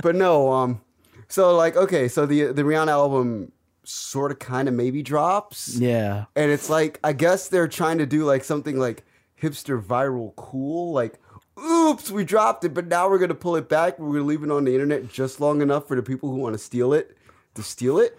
but 0.02 0.14
no. 0.14 0.52
Um, 0.52 0.80
so 1.28 1.56
like 1.56 1.76
okay, 1.76 2.08
so 2.08 2.26
the 2.26 2.52
the 2.52 2.62
Rihanna 2.62 2.88
album 2.88 3.52
sort 3.84 4.30
of 4.30 4.38
kind 4.38 4.68
of 4.68 4.74
maybe 4.74 5.02
drops. 5.02 5.76
yeah. 5.76 6.26
And 6.36 6.50
it's 6.50 6.68
like, 6.68 7.00
I 7.02 7.12
guess 7.12 7.48
they're 7.48 7.68
trying 7.68 7.98
to 7.98 8.06
do 8.06 8.24
like 8.24 8.44
something 8.44 8.78
like 8.78 9.04
hipster 9.40 9.82
viral 9.82 10.34
cool. 10.36 10.92
Like, 10.92 11.18
oops, 11.58 12.10
we 12.10 12.24
dropped 12.24 12.64
it, 12.64 12.74
but 12.74 12.86
now 12.86 13.08
we're 13.08 13.18
to 13.28 13.34
pull 13.34 13.56
it 13.56 13.68
back. 13.68 13.98
We're 13.98 14.08
to 14.18 14.24
leave 14.24 14.42
it 14.42 14.50
on 14.50 14.64
the 14.64 14.72
internet 14.72 15.10
just 15.10 15.40
long 15.40 15.62
enough 15.62 15.88
for 15.88 15.96
the 15.96 16.02
people 16.02 16.30
who 16.30 16.36
want 16.36 16.54
to 16.54 16.58
steal 16.58 16.92
it 16.92 17.16
to 17.54 17.62
steal 17.62 17.98
it, 17.98 18.18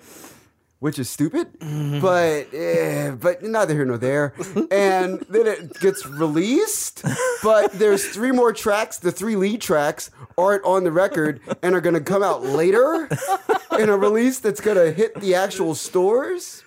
which 0.80 1.00
is 1.00 1.10
stupid. 1.10 1.48
But, 2.02 2.54
eh, 2.54 3.12
but 3.12 3.44
neither 3.44 3.74
here 3.74 3.86
nor 3.86 3.98
there. 3.98 4.34
And 4.72 5.20
then 5.30 5.48
it 5.48 5.80
gets 5.80 6.06
released, 6.06 7.04
but 7.44 7.74
there's 7.74 8.08
three 8.08 8.32
more 8.32 8.54
tracks. 8.54 8.98
The 9.00 9.12
three 9.12 9.36
lead 9.36 9.62
tracks 9.62 10.12
aren't 10.38 10.64
on 10.64 10.84
the 10.84 10.92
record 10.92 11.42
and 11.62 11.76
are 11.76 11.82
to 11.96 12.02
come 12.02 12.24
out 12.24 12.44
later 12.44 13.10
in 13.78 13.90
a 13.90 13.98
release 13.98 14.40
that's 14.40 14.62
to 14.78 14.92
hit 14.92 15.16
the 15.20 15.36
actual 15.36 15.76
stores. 15.76 16.64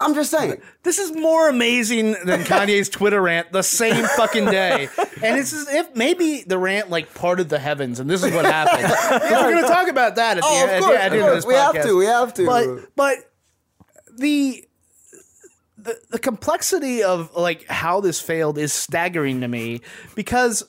I'm 0.00 0.14
just 0.14 0.30
saying. 0.30 0.60
This 0.82 0.98
is 0.98 1.12
more 1.12 1.48
amazing 1.48 2.12
than 2.24 2.44
Kanye's 2.44 2.88
Twitter 2.88 3.20
rant 3.20 3.52
the 3.52 3.62
same 3.62 4.04
fucking 4.16 4.46
day. 4.46 4.88
And 5.22 5.38
it's 5.38 5.52
as 5.52 5.68
if 5.68 5.94
maybe 5.94 6.42
the 6.46 6.58
rant 6.58 6.88
like 6.90 7.12
parted 7.14 7.48
the 7.48 7.58
heavens 7.58 8.00
and 8.00 8.08
this 8.08 8.22
is 8.22 8.32
what 8.32 8.44
happened. 8.44 8.82
Yeah, 9.26 9.42
We're 9.46 9.52
going 9.52 9.62
to 9.64 9.68
talk 9.68 9.88
about 9.88 10.16
that 10.16 10.38
at 10.38 10.42
the, 10.42 10.46
Oh, 10.48 10.60
end, 10.62 10.70
of 10.70 10.76
at 10.76 10.80
course, 10.82 10.92
the- 10.96 11.02
at 11.02 11.08
the 11.10 11.16
of 11.18 11.22
end 11.22 11.28
of 11.30 11.34
this 11.36 11.46
We 11.46 11.54
have 11.54 11.82
to, 11.82 11.96
we 11.98 12.04
have 12.06 12.34
to. 12.34 12.46
But, 12.46 12.96
but 12.96 13.16
the, 14.18 14.64
the, 15.78 16.00
the 16.10 16.18
complexity 16.18 17.02
of 17.02 17.34
like 17.36 17.66
how 17.66 18.00
this 18.00 18.20
failed 18.20 18.58
is 18.58 18.72
staggering 18.72 19.42
to 19.42 19.48
me 19.48 19.82
because 20.14 20.62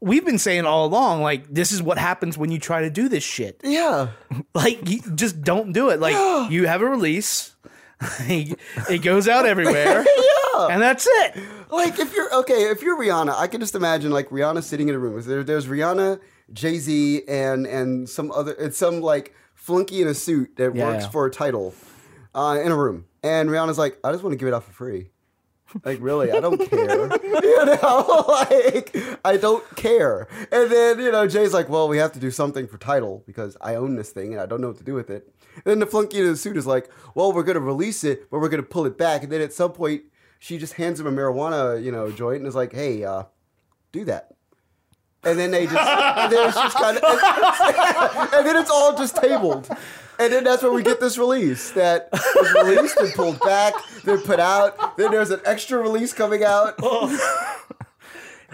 we've 0.00 0.24
been 0.26 0.38
saying 0.38 0.66
all 0.66 0.84
along, 0.86 1.22
like, 1.22 1.46
this 1.48 1.72
is 1.72 1.82
what 1.82 1.96
happens 1.98 2.36
when 2.36 2.50
you 2.50 2.58
try 2.58 2.82
to 2.82 2.90
do 2.90 3.08
this 3.08 3.24
shit. 3.24 3.60
Yeah. 3.64 4.08
Like, 4.54 4.86
you 4.88 5.00
just 5.14 5.40
don't 5.42 5.72
do 5.72 5.88
it. 5.90 5.98
Like, 6.00 6.50
you 6.50 6.66
have 6.66 6.82
a 6.82 6.86
release, 6.86 7.54
it 8.20 9.02
goes 9.02 9.28
out 9.28 9.46
everywhere, 9.46 10.04
Yeah. 10.56 10.66
and 10.68 10.82
that's 10.82 11.06
it. 11.08 11.36
Like 11.70 11.98
if 11.98 12.14
you're 12.14 12.32
okay, 12.40 12.70
if 12.70 12.82
you're 12.82 12.98
Rihanna, 12.98 13.34
I 13.36 13.46
can 13.46 13.60
just 13.60 13.74
imagine 13.74 14.10
like 14.10 14.28
Rihanna 14.30 14.62
sitting 14.62 14.88
in 14.88 14.94
a 14.94 14.98
room. 14.98 15.20
There, 15.22 15.42
there's 15.42 15.66
Rihanna, 15.66 16.20
Jay 16.52 16.78
Z, 16.78 17.22
and 17.28 17.66
and 17.66 18.08
some 18.08 18.30
other 18.32 18.52
it's 18.58 18.76
some 18.78 19.00
like 19.00 19.34
flunky 19.54 20.02
in 20.02 20.08
a 20.08 20.14
suit 20.14 20.56
that 20.56 20.74
Yeah, 20.74 20.84
works 20.84 21.06
for 21.06 21.26
a 21.26 21.30
Tidal 21.30 21.74
uh, 22.34 22.58
in 22.62 22.72
a 22.72 22.76
room. 22.76 23.06
And 23.22 23.48
Rihanna's 23.48 23.78
like, 23.78 23.98
I 24.04 24.12
just 24.12 24.22
want 24.22 24.32
to 24.34 24.36
give 24.36 24.48
it 24.48 24.54
out 24.54 24.64
for 24.64 24.72
free. 24.72 25.10
Like 25.82 25.98
really, 26.00 26.30
I 26.30 26.40
don't 26.40 26.58
care. 26.70 27.08
you 27.42 27.64
know, 27.64 28.24
like 28.28 28.96
I 29.24 29.36
don't 29.36 29.64
care. 29.76 30.28
And 30.52 30.70
then 30.70 30.98
you 31.00 31.10
know, 31.10 31.26
Jay's 31.26 31.52
like, 31.52 31.68
well, 31.68 31.88
we 31.88 31.98
have 31.98 32.12
to 32.12 32.20
do 32.20 32.30
something 32.30 32.66
for 32.66 32.78
Tidal 32.78 33.24
because 33.26 33.56
I 33.60 33.74
own 33.74 33.96
this 33.96 34.10
thing 34.10 34.32
and 34.32 34.40
I 34.40 34.46
don't 34.46 34.60
know 34.60 34.68
what 34.68 34.78
to 34.78 34.84
do 34.84 34.94
with 34.94 35.10
it. 35.10 35.32
And 35.56 35.64
then 35.64 35.78
the 35.78 35.86
flunky 35.86 36.18
in 36.20 36.26
the 36.26 36.36
suit 36.36 36.56
is 36.56 36.66
like, 36.66 36.88
well, 37.14 37.32
we're 37.32 37.42
gonna 37.42 37.60
release 37.60 38.04
it, 38.04 38.30
but 38.30 38.40
we're 38.40 38.48
gonna 38.48 38.62
pull 38.62 38.86
it 38.86 38.96
back. 38.96 39.22
And 39.22 39.32
then 39.32 39.40
at 39.40 39.52
some 39.52 39.72
point, 39.72 40.02
she 40.38 40.58
just 40.58 40.74
hands 40.74 41.00
him 41.00 41.06
a 41.06 41.12
marijuana, 41.12 41.82
you 41.82 41.90
know, 41.90 42.10
joint 42.10 42.38
and 42.38 42.46
is 42.46 42.54
like, 42.54 42.72
hey, 42.72 43.04
uh, 43.04 43.24
do 43.92 44.04
that. 44.04 44.34
And 45.24 45.38
then 45.38 45.50
they 45.50 45.64
just, 45.64 45.76
and 45.76 46.30
then 46.30 46.48
it's 46.48 46.56
just 46.56 46.76
kind 46.76 46.98
of, 46.98 47.02
and, 47.02 48.32
and 48.34 48.46
then 48.46 48.56
it's 48.56 48.70
all 48.70 48.94
just 48.96 49.16
tabled. 49.16 49.68
And 50.18 50.32
then 50.32 50.44
that's 50.44 50.62
where 50.62 50.72
we 50.72 50.82
get 50.82 51.00
this 51.00 51.18
release 51.18 51.70
that 51.72 52.08
was 52.12 52.52
released 52.64 52.96
and 52.98 53.12
pulled 53.14 53.40
back, 53.40 53.74
then 54.04 54.20
put 54.20 54.38
out. 54.38 54.96
Then 54.96 55.10
there's 55.10 55.30
an 55.30 55.40
extra 55.44 55.78
release 55.78 56.12
coming 56.12 56.44
out. 56.44 56.74
Oh. 56.82 57.70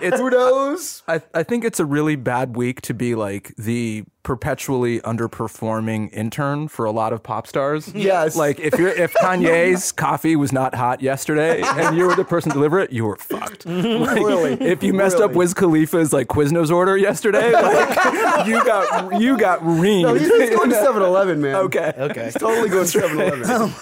Who 0.02 0.30
knows? 0.30 1.02
I, 1.09 1.23
I 1.35 1.42
think 1.42 1.64
it's 1.64 1.80
a 1.80 1.85
really 1.85 2.16
bad 2.16 2.57
week 2.57 2.80
to 2.83 2.95
be 2.95 3.14
like 3.14 3.54
the 3.57 4.04
perpetually 4.23 5.00
underperforming 5.00 6.12
intern 6.12 6.69
for 6.69 6.85
a 6.85 6.90
lot 6.90 7.12
of 7.12 7.23
pop 7.23 7.47
stars. 7.47 7.92
Yes. 7.95 8.37
Like 8.37 8.61
if 8.61 8.78
you're 8.78 8.90
if 8.90 9.12
Kanye's 9.23 9.92
coffee 9.92 10.37
was 10.37 10.52
not 10.52 10.75
hot 10.75 11.00
yesterday 11.00 11.62
and 11.62 11.97
you 11.97 12.07
were 12.07 12.14
the 12.14 12.25
person 12.25 12.50
to 12.50 12.54
deliver 12.54 12.78
it, 12.80 12.92
you 12.92 13.04
were 13.07 13.16
fucked. 13.16 13.64
Like, 13.66 14.16
Really? 14.16 14.52
If 14.54 14.83
you 14.83 14.92
messed 14.92 15.16
up 15.16 15.30
Really? 15.30 15.38
Wiz 15.38 15.54
Khalifa's 15.54 16.12
like 16.12 16.28
Quiznos 16.28 16.71
order 16.71 16.97
yesterday, 16.97 17.52
like 17.52 18.47
you 18.47 18.62
got 18.64 19.21
you 19.21 19.38
got 19.38 19.61
reamed. 19.61 20.02
No, 20.02 20.14
he's, 20.14 20.28
he's 20.28 20.50
going 20.50 20.71
to 20.71 20.76
7 20.76 21.02
Eleven, 21.02 21.40
man. 21.40 21.54
okay. 21.57 21.92
Okay. 21.97 22.25
He's 22.26 22.35
totally 22.35 22.69
going 22.69 22.85
to 22.85 22.90
7 22.90 23.19
Eleven. 23.19 23.50
Um, 23.50 23.75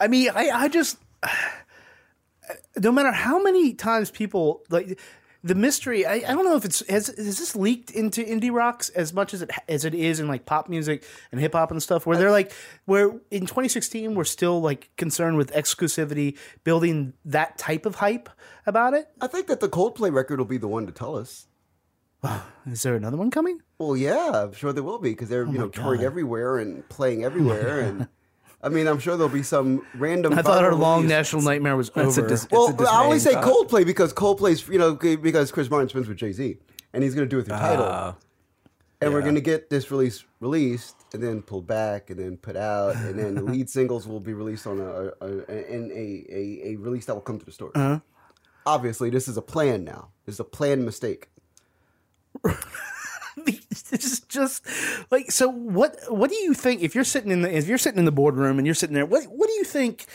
I 0.00 0.08
mean, 0.08 0.30
I, 0.34 0.50
I 0.50 0.68
just 0.68 0.98
no 2.78 2.92
matter 2.92 3.12
how 3.12 3.42
many 3.42 3.74
times 3.74 4.10
people 4.10 4.62
like 4.70 4.98
the 5.44 5.54
mystery. 5.54 6.06
I, 6.06 6.14
I 6.14 6.34
don't 6.34 6.44
know 6.44 6.56
if 6.56 6.64
it's 6.64 6.86
has, 6.88 7.08
has 7.08 7.38
this 7.38 7.56
leaked 7.56 7.90
into 7.90 8.22
indie 8.22 8.52
rocks 8.52 8.88
as 8.90 9.12
much 9.12 9.34
as 9.34 9.42
it 9.42 9.50
as 9.68 9.84
it 9.84 9.94
is 9.94 10.20
in 10.20 10.28
like 10.28 10.46
pop 10.46 10.68
music 10.68 11.04
and 11.30 11.40
hip 11.40 11.52
hop 11.52 11.70
and 11.70 11.82
stuff. 11.82 12.06
Where 12.06 12.16
uh, 12.16 12.20
they're 12.20 12.30
like, 12.30 12.52
where 12.84 13.10
in 13.30 13.42
2016 13.42 14.14
we're 14.14 14.24
still 14.24 14.60
like 14.60 14.90
concerned 14.96 15.36
with 15.36 15.52
exclusivity, 15.52 16.38
building 16.64 17.14
that 17.24 17.58
type 17.58 17.86
of 17.86 17.96
hype 17.96 18.28
about 18.66 18.94
it. 18.94 19.08
I 19.20 19.26
think 19.26 19.48
that 19.48 19.60
the 19.60 19.68
Coldplay 19.68 20.12
record 20.12 20.38
will 20.38 20.46
be 20.46 20.58
the 20.58 20.68
one 20.68 20.86
to 20.86 20.92
tell 20.92 21.16
us. 21.16 21.48
Is 22.66 22.82
there 22.82 22.94
another 22.94 23.16
one 23.16 23.30
coming? 23.30 23.60
Well, 23.78 23.96
yeah, 23.96 24.44
I'm 24.44 24.52
sure 24.52 24.72
there 24.72 24.84
will 24.84 25.00
be 25.00 25.10
because 25.10 25.28
they're 25.28 25.46
oh 25.46 25.50
you 25.50 25.58
know 25.58 25.68
touring 25.68 26.02
everywhere 26.02 26.58
and 26.58 26.88
playing 26.88 27.24
everywhere, 27.24 27.80
and 27.80 28.08
I 28.64 28.68
mean, 28.68 28.86
I'm 28.86 28.98
sure 29.00 29.16
there'll 29.16 29.32
be 29.32 29.42
some 29.42 29.84
random. 29.96 30.34
I 30.34 30.42
thought 30.42 30.62
our 30.64 30.74
long 30.74 30.98
release. 31.02 31.10
national 31.10 31.42
nightmare 31.42 31.76
was 31.76 31.88
It's 31.96 31.96
a 32.16 32.20
over. 32.20 32.28
dis- 32.28 32.46
Well, 32.50 32.68
it's 32.70 32.80
a 32.80 32.84
I 32.84 33.04
only 33.04 33.18
say 33.18 33.32
thought. 33.32 33.44
Coldplay 33.68 33.84
because 33.84 34.12
Coldplay's 34.12 34.66
you 34.68 34.78
know 34.78 34.94
because 34.94 35.50
Chris 35.50 35.68
Martin 35.68 35.88
spends 35.88 36.06
with 36.08 36.16
Jay 36.18 36.32
Z, 36.32 36.58
and 36.92 37.02
he's 37.02 37.14
going 37.14 37.28
to 37.28 37.30
do 37.30 37.40
it 37.40 37.46
through 37.46 37.56
Tidal, 37.56 37.84
Ah, 37.84 38.16
and 39.00 39.12
we're 39.12 39.22
going 39.22 39.34
to 39.34 39.40
get 39.40 39.68
this 39.68 39.90
release 39.90 40.24
released 40.38 40.94
and 41.12 41.20
then 41.22 41.42
pulled 41.42 41.66
back 41.66 42.10
and 42.10 42.18
then 42.20 42.36
put 42.36 42.54
out, 42.56 42.94
and 42.94 43.18
then 43.18 43.34
the 43.34 43.42
lead 43.42 43.68
singles 43.76 44.06
will 44.06 44.20
be 44.20 44.32
released 44.32 44.66
on 44.68 44.78
a, 44.80 45.10
a, 45.20 45.28
a 45.48 45.74
in 45.74 45.90
a, 45.90 46.24
a 46.30 46.60
a 46.72 46.76
release 46.76 47.06
that 47.06 47.14
will 47.14 47.20
come 47.22 47.38
to 47.40 47.44
the 47.44 47.52
store. 47.52 47.72
Uh-huh. 47.74 47.98
Obviously, 48.64 49.10
this 49.10 49.26
is 49.26 49.36
a 49.36 49.42
plan 49.42 49.82
now. 49.82 50.10
This 50.24 50.34
is 50.36 50.40
a 50.40 50.44
planned 50.44 50.84
mistake. 50.84 51.30
this 53.46 53.92
is 53.92 54.20
just 54.20 54.64
like 55.10 55.30
so 55.30 55.48
what 55.48 55.96
what 56.08 56.30
do 56.30 56.36
you 56.36 56.54
think 56.54 56.82
if 56.82 56.94
you're 56.94 57.04
sitting 57.04 57.30
in 57.30 57.42
the 57.42 57.56
if 57.56 57.66
you're 57.66 57.78
sitting 57.78 57.98
in 57.98 58.04
the 58.04 58.12
boardroom 58.12 58.58
and 58.58 58.66
you're 58.66 58.74
sitting 58.74 58.94
there 58.94 59.06
what 59.06 59.24
what 59.24 59.46
do 59.48 59.52
you 59.54 59.64
think 59.64 60.06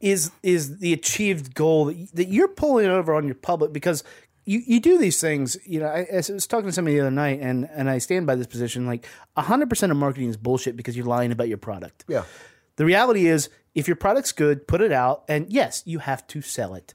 is 0.00 0.30
is 0.42 0.78
the 0.78 0.92
achieved 0.92 1.54
goal 1.54 1.86
that, 1.86 2.08
that 2.14 2.28
you're 2.28 2.48
pulling 2.48 2.86
over 2.86 3.14
on 3.14 3.26
your 3.26 3.34
public 3.34 3.72
because 3.72 4.04
you, 4.46 4.62
you 4.66 4.80
do 4.80 4.96
these 4.96 5.20
things 5.20 5.56
you 5.66 5.80
know 5.80 5.86
I, 5.86 6.06
I 6.12 6.16
was 6.16 6.46
talking 6.46 6.66
to 6.68 6.72
somebody 6.72 6.96
the 6.96 7.02
other 7.02 7.10
night 7.10 7.40
and 7.40 7.68
and 7.72 7.90
I 7.90 7.98
stand 7.98 8.26
by 8.26 8.34
this 8.34 8.46
position 8.46 8.86
like 8.86 9.06
100% 9.36 9.90
of 9.90 9.96
marketing 9.96 10.30
is 10.30 10.36
bullshit 10.36 10.76
because 10.76 10.96
you're 10.96 11.06
lying 11.06 11.32
about 11.32 11.48
your 11.48 11.58
product 11.58 12.04
Yeah. 12.08 12.24
the 12.76 12.84
reality 12.84 13.26
is, 13.26 13.50
if 13.74 13.86
your 13.86 13.96
product's 13.96 14.32
good, 14.32 14.66
put 14.66 14.80
it 14.80 14.90
out, 14.90 15.22
and 15.28 15.52
yes, 15.52 15.82
you 15.86 16.00
have 16.00 16.26
to 16.28 16.42
sell 16.42 16.74
it, 16.74 16.94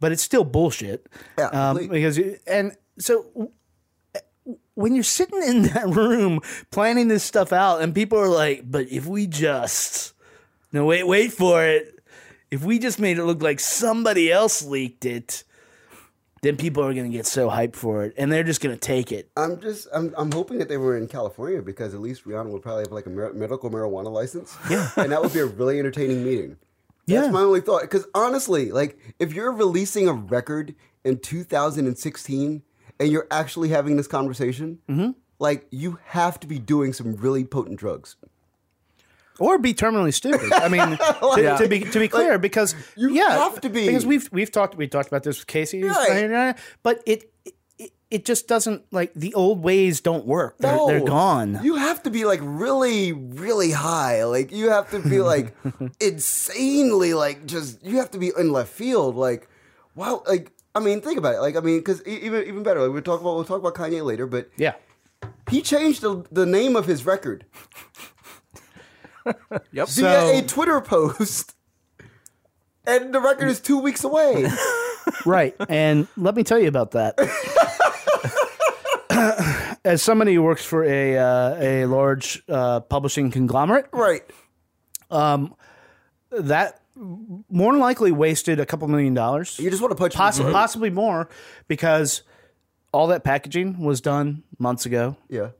but 0.00 0.12
it's 0.12 0.22
still 0.22 0.44
bullshit. 0.44 1.06
Yeah, 1.38 1.46
um, 1.48 1.88
because 1.88 2.16
you- 2.16 2.38
and 2.46 2.72
so 2.98 3.50
when 4.74 4.94
you're 4.94 5.04
sitting 5.04 5.42
in 5.42 5.62
that 5.74 5.88
room 5.88 6.40
planning 6.70 7.08
this 7.08 7.24
stuff 7.24 7.52
out, 7.52 7.82
and 7.82 7.94
people 7.94 8.18
are 8.18 8.28
like, 8.28 8.62
"But 8.70 8.88
if 8.90 9.06
we 9.06 9.26
just 9.26 10.12
no 10.72 10.84
wait, 10.86 11.06
wait 11.06 11.32
for 11.32 11.64
it. 11.64 11.98
If 12.50 12.64
we 12.64 12.78
just 12.78 12.98
made 12.98 13.18
it 13.18 13.24
look 13.24 13.42
like 13.42 13.60
somebody 13.60 14.30
else 14.32 14.64
leaked 14.64 15.04
it." 15.04 15.44
Then 16.42 16.56
people 16.56 16.82
are 16.82 16.92
going 16.92 17.08
to 17.08 17.16
get 17.16 17.24
so 17.24 17.48
hyped 17.48 17.76
for 17.76 18.02
it, 18.04 18.14
and 18.18 18.32
they're 18.32 18.42
just 18.42 18.60
going 18.60 18.74
to 18.74 18.80
take 18.80 19.12
it. 19.12 19.30
I'm 19.36 19.60
just 19.60 19.86
I'm, 19.94 20.12
I'm 20.16 20.32
hoping 20.32 20.58
that 20.58 20.68
they 20.68 20.76
were 20.76 20.96
in 20.96 21.06
California 21.06 21.62
because 21.62 21.94
at 21.94 22.00
least 22.00 22.24
Rihanna 22.24 22.48
would 22.50 22.62
probably 22.62 22.82
have 22.82 22.90
like 22.90 23.06
a 23.06 23.10
medical 23.10 23.70
marijuana 23.70 24.10
license. 24.10 24.56
Yeah, 24.68 24.90
and 24.96 25.12
that 25.12 25.22
would 25.22 25.32
be 25.32 25.38
a 25.38 25.46
really 25.46 25.78
entertaining 25.78 26.24
meeting. 26.24 26.56
That's 27.06 27.26
Yeah. 27.26 27.30
my 27.30 27.42
only 27.42 27.60
thought. 27.60 27.82
Because 27.82 28.06
honestly, 28.12 28.72
like 28.72 28.98
if 29.20 29.32
you're 29.32 29.52
releasing 29.52 30.08
a 30.08 30.12
record 30.14 30.74
in 31.04 31.18
2016 31.18 32.62
and 33.02 33.10
you're 33.12 33.26
actually 33.30 33.68
having 33.68 33.96
this 33.96 34.06
conversation, 34.06 34.78
Mm-hmm. 34.88 35.10
like 35.38 35.66
you 35.70 35.98
have 36.06 36.38
to 36.40 36.46
be 36.46 36.58
doing 36.58 36.92
some 36.92 37.14
really 37.16 37.44
potent 37.44 37.78
drugs. 37.78 38.16
or 39.38 39.58
be 39.58 39.74
terminally 39.74 40.12
stupid. 40.14 40.52
I 40.52 40.68
mean, 40.68 40.90
to, 40.98 41.56
to 41.62 41.68
be 41.68 41.80
to 41.80 41.98
be 41.98 42.08
clear, 42.08 42.38
because 42.38 42.74
you 42.96 43.10
yeah, 43.10 43.30
have 43.44 43.60
to 43.62 43.68
be. 43.70 43.86
because 43.86 44.06
we've 44.06 44.28
we've 44.32 44.50
talked 44.52 44.76
we 44.76 44.86
talked 44.86 45.08
about 45.08 45.22
this 45.24 45.38
with 45.40 45.46
Casey, 45.48 45.82
Right. 45.82 46.56
but 46.82 47.02
it, 47.06 47.30
it 47.78 47.90
it 48.10 48.24
just 48.26 48.46
doesn't 48.46 48.82
like 48.92 49.10
the 49.14 49.32
old 49.34 49.62
ways 49.64 50.00
don't 50.02 50.26
work. 50.26 50.58
They're, 50.58 50.76
No. 50.76 50.86
they're 50.86 51.00
gone. 51.00 51.60
You 51.64 51.76
have 51.76 52.02
to 52.02 52.10
be 52.10 52.26
like 52.26 52.40
really, 52.42 53.12
really 53.12 53.72
high. 53.72 54.24
Like 54.24 54.52
you 54.52 54.68
have 54.68 54.90
to 54.90 54.98
be 55.00 55.20
like 55.20 55.54
insanely 56.00 57.14
like 57.14 57.46
just 57.46 57.82
you 57.84 57.96
have 57.98 58.10
to 58.12 58.18
be 58.18 58.30
in 58.38 58.52
left 58.52 58.72
field. 58.72 59.16
Like 59.16 59.48
wow. 59.94 60.22
Like 60.28 60.52
I 60.74 60.80
mean, 60.80 61.00
think 61.00 61.18
about 61.18 61.34
it. 61.34 61.40
Like 61.40 61.56
I 61.56 61.60
mean, 61.60 61.78
because 61.78 62.06
even 62.06 62.46
even 62.46 62.62
better. 62.62 62.80
Like 62.80 62.92
we'll 62.92 63.02
talk 63.02 63.20
about 63.20 63.34
we'll 63.34 63.44
talk 63.44 63.60
about 63.60 63.74
Kanye 63.74 64.04
later, 64.04 64.26
but 64.26 64.50
yeah, 64.56 64.74
he 65.50 65.62
changed 65.62 66.00
the, 66.00 66.24
the 66.30 66.46
name 66.46 66.76
of 66.76 66.86
his 66.86 67.04
record 67.04 67.44
Yep. 69.72 69.88
So- 69.88 70.02
via 70.02 70.38
a 70.38 70.42
Twitter 70.42 70.80
post, 70.80 71.54
and 72.86 73.14
the 73.14 73.20
record 73.20 73.48
is 73.48 73.60
two 73.60 73.78
weeks 73.78 74.04
away. 74.04 74.50
right. 75.26 75.54
And 75.68 76.08
let 76.16 76.34
me 76.34 76.44
tell 76.44 76.58
you 76.58 76.68
about 76.68 76.92
that. 76.92 77.18
As 79.84 80.02
somebody 80.02 80.34
who 80.34 80.42
works 80.42 80.64
for 80.64 80.84
a 80.84 81.18
uh, 81.18 81.56
a 81.60 81.86
large 81.86 82.42
uh, 82.48 82.80
publishing 82.80 83.30
conglomerate, 83.30 83.88
right. 83.92 84.22
um, 85.10 85.54
that 86.30 86.81
more 87.50 87.72
than 87.72 87.80
likely 87.80 88.12
wasted 88.12 88.60
a 88.60 88.66
couple 88.66 88.86
million 88.88 89.14
dollars. 89.14 89.58
You 89.58 89.68
just 89.70 89.82
want 89.82 89.92
to 89.92 89.96
punch 89.96 90.14
Poss- 90.14 90.38
possibly 90.38 90.90
more 90.90 91.28
because 91.68 92.22
all 92.92 93.08
that 93.08 93.24
packaging 93.24 93.80
was 93.80 94.00
done 94.00 94.42
months 94.58 94.86
ago. 94.86 95.16
Yeah. 95.28 95.50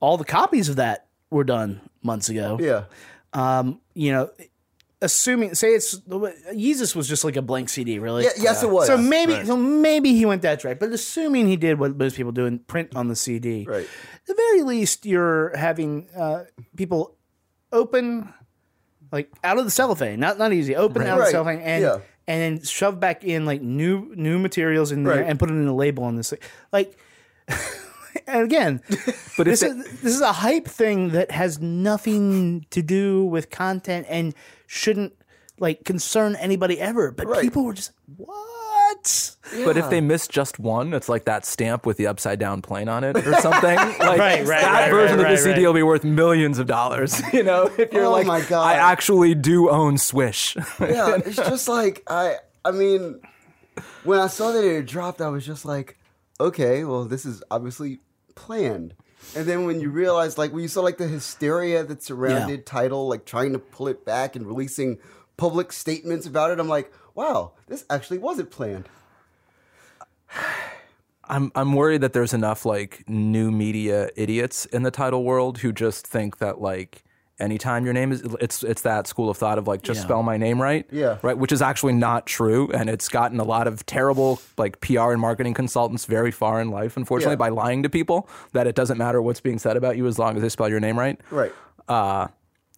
All 0.00 0.16
the 0.16 0.24
copies 0.24 0.68
of 0.68 0.76
that 0.76 1.06
were 1.30 1.44
done 1.44 1.80
months 2.02 2.28
ago. 2.28 2.58
Yeah. 2.60 2.84
Um, 3.32 3.80
you 3.94 4.12
know, 4.12 4.30
assuming 5.00 5.54
say 5.54 5.74
it's 5.74 5.98
Jesus 6.56 6.94
was 6.94 7.08
just 7.08 7.24
like 7.24 7.36
a 7.36 7.42
blank 7.42 7.68
CD, 7.68 7.98
really. 7.98 8.24
Yeah, 8.24 8.30
yes, 8.38 8.62
it 8.62 8.70
was. 8.70 8.86
So 8.86 8.96
maybe, 8.96 9.44
so 9.44 9.56
maybe 9.56 10.14
he 10.14 10.26
went 10.26 10.42
that 10.42 10.64
right. 10.64 10.78
But 10.78 10.90
assuming 10.90 11.46
he 11.46 11.56
did 11.56 11.78
what 11.78 11.96
most 11.96 12.16
people 12.16 12.32
do 12.32 12.46
and 12.46 12.66
print 12.66 12.94
on 12.96 13.08
the 13.08 13.16
CD, 13.16 13.64
Right. 13.68 13.84
At 13.84 14.26
the 14.26 14.34
very 14.34 14.62
least, 14.62 15.04
you're 15.04 15.54
having 15.56 16.08
uh, 16.16 16.44
people 16.76 17.16
open, 17.72 18.32
like 19.14 19.30
out 19.42 19.56
of 19.58 19.64
the 19.64 19.70
cellophane, 19.70 20.18
not 20.20 20.36
not 20.38 20.52
easy, 20.52 20.74
open 20.76 21.02
out 21.02 21.08
of 21.12 21.16
the 21.16 21.22
Right. 21.22 21.30
cellophane, 21.30 21.60
and 21.60 21.82
Yeah. 21.82 21.98
and 22.26 22.58
then 22.58 22.64
shove 22.64 22.98
back 23.00 23.24
in 23.24 23.46
like 23.46 23.62
new 23.62 24.12
new 24.16 24.38
materials 24.38 24.92
in 24.92 25.04
there 25.04 25.16
Right. 25.20 25.26
and 25.26 25.38
put 25.38 25.48
it 25.50 25.54
in 25.54 25.66
a 25.66 25.74
label 25.74 26.04
on 26.04 26.16
this, 26.16 26.30
thing. 26.30 26.40
like. 26.72 26.96
And 28.28 28.44
again, 28.44 28.80
but 29.36 29.44
this 29.44 29.60
is 29.62 29.74
this 30.00 30.14
is 30.14 30.20
a 30.20 30.32
hype 30.32 30.66
thing 30.68 31.10
that 31.10 31.32
has 31.32 31.60
nothing 31.60 32.64
to 32.70 32.80
do 32.80 33.24
with 33.24 33.50
content 33.50 34.06
and 34.08 34.32
shouldn't 34.68 35.12
like 35.58 35.84
concern 35.84 36.36
anybody 36.36 36.80
ever. 36.80 37.10
But 37.10 37.26
Right. 37.26 37.42
people 37.42 37.64
were 37.64 37.72
just 37.74 37.90
what? 38.16 38.30
But 39.64 39.76
if 39.76 39.90
they 39.90 40.00
miss 40.00 40.26
just 40.26 40.58
one, 40.58 40.92
it's 40.94 41.08
like 41.08 41.24
that 41.26 41.44
stamp 41.44 41.86
with 41.86 41.96
the 41.96 42.06
upside 42.06 42.38
down 42.38 42.62
plane 42.62 42.88
on 42.88 43.04
it 43.04 43.16
or 43.16 43.34
something. 43.40 43.76
Like 43.76 44.00
Right, 44.00 44.18
right, 44.18 44.46
that 44.46 44.80
right, 44.82 44.90
version 44.90 45.18
right, 45.18 45.32
of 45.32 45.38
the 45.38 45.44
right, 45.44 45.54
CD 45.54 45.66
will 45.66 45.74
be 45.74 45.82
worth 45.82 46.04
millions 46.04 46.58
of 46.58 46.66
dollars. 46.66 47.20
You 47.32 47.42
know, 47.42 47.70
if 47.78 47.92
you're 47.92 48.04
Oh 48.04 48.10
like, 48.12 48.26
my 48.26 48.40
God. 48.42 48.66
I 48.66 48.74
actually 48.74 49.34
do 49.34 49.68
own 49.70 49.98
Swish. 49.98 50.56
yeah, 50.80 51.16
it's 51.16 51.36
just 51.36 51.68
like 51.68 52.02
I 52.08 52.36
I 52.64 52.70
mean 52.70 53.20
when 54.04 54.20
I 54.20 54.28
saw 54.28 54.52
that 54.52 54.64
it 54.64 54.86
dropped, 54.86 55.20
I 55.20 55.28
was 55.28 55.44
just 55.44 55.64
like, 55.64 55.98
okay, 56.40 56.84
well 56.84 57.04
this 57.04 57.24
is 57.24 57.42
obviously 57.50 57.98
planned. 58.34 58.94
And 59.34 59.46
then 59.46 59.64
when 59.66 59.80
you 59.80 59.90
realize 59.90 60.38
like 60.38 60.52
when 60.52 60.62
you 60.62 60.68
saw 60.68 60.82
like 60.82 60.98
the 60.98 61.08
hysteria 61.08 61.82
that 61.84 62.02
surrounded 62.02 62.66
Tidal, 62.66 63.08
like 63.08 63.24
trying 63.24 63.52
to 63.52 63.58
pull 63.58 63.88
it 63.88 64.04
back 64.04 64.36
and 64.36 64.46
releasing 64.46 64.98
public 65.36 65.72
statements 65.72 66.26
about 66.26 66.50
it, 66.52 66.60
I'm 66.60 66.68
like, 66.68 66.92
wow, 67.14 67.52
this 67.66 67.84
actually 67.90 68.18
wasn't 68.18 68.50
planned. 68.50 68.88
I'm 71.26 71.50
I'm 71.54 71.72
worried 71.72 72.00
that 72.02 72.12
there's 72.12 72.34
enough 72.34 72.66
like 72.66 73.04
new 73.08 73.50
media 73.50 74.10
idiots 74.16 74.66
in 74.66 74.82
the 74.82 74.90
Tidal 74.90 75.24
world 75.24 75.58
who 75.58 75.72
just 75.72 76.06
think 76.06 76.38
that 76.38 76.60
like 76.60 77.02
anytime 77.38 77.84
your 77.84 77.94
name 77.94 78.12
is 78.12 78.22
it's 78.40 78.62
it's 78.62 78.82
that 78.82 79.06
school 79.06 79.30
of 79.30 79.36
thought 79.36 79.56
of 79.58 79.66
like 79.66 79.82
just 79.82 80.00
Yeah. 80.00 80.04
spell 80.04 80.22
my 80.22 80.36
name 80.36 80.60
right. 80.60 80.86
Yeah. 80.92 81.18
Right, 81.22 81.36
which 81.38 81.50
is 81.50 81.62
actually 81.62 81.94
not 81.94 82.26
true 82.26 82.70
and 82.72 82.90
it's 82.90 83.08
gotten 83.08 83.40
a 83.40 83.44
lot 83.44 83.66
of 83.66 83.86
terrible 83.86 84.40
like 84.58 84.80
PR 84.80 85.12
and 85.12 85.20
marketing 85.20 85.54
consultants 85.54 86.04
very 86.04 86.30
far 86.30 86.60
in 86.60 86.70
life 86.70 86.96
unfortunately 86.96 87.32
Yeah. 87.34 87.36
by 87.36 87.48
lying 87.48 87.82
to 87.84 87.88
people 87.88 88.28
that 88.52 88.66
it 88.66 88.74
doesn't 88.74 88.98
matter 88.98 89.22
what's 89.22 89.40
being 89.40 89.58
said 89.58 89.76
about 89.76 89.96
you 89.96 90.06
as 90.06 90.18
long 90.18 90.36
as 90.36 90.42
they 90.42 90.48
spell 90.50 90.68
your 90.68 90.80
name 90.80 90.98
right. 90.98 91.18
Right. 91.30 91.52
Uh 91.88 92.28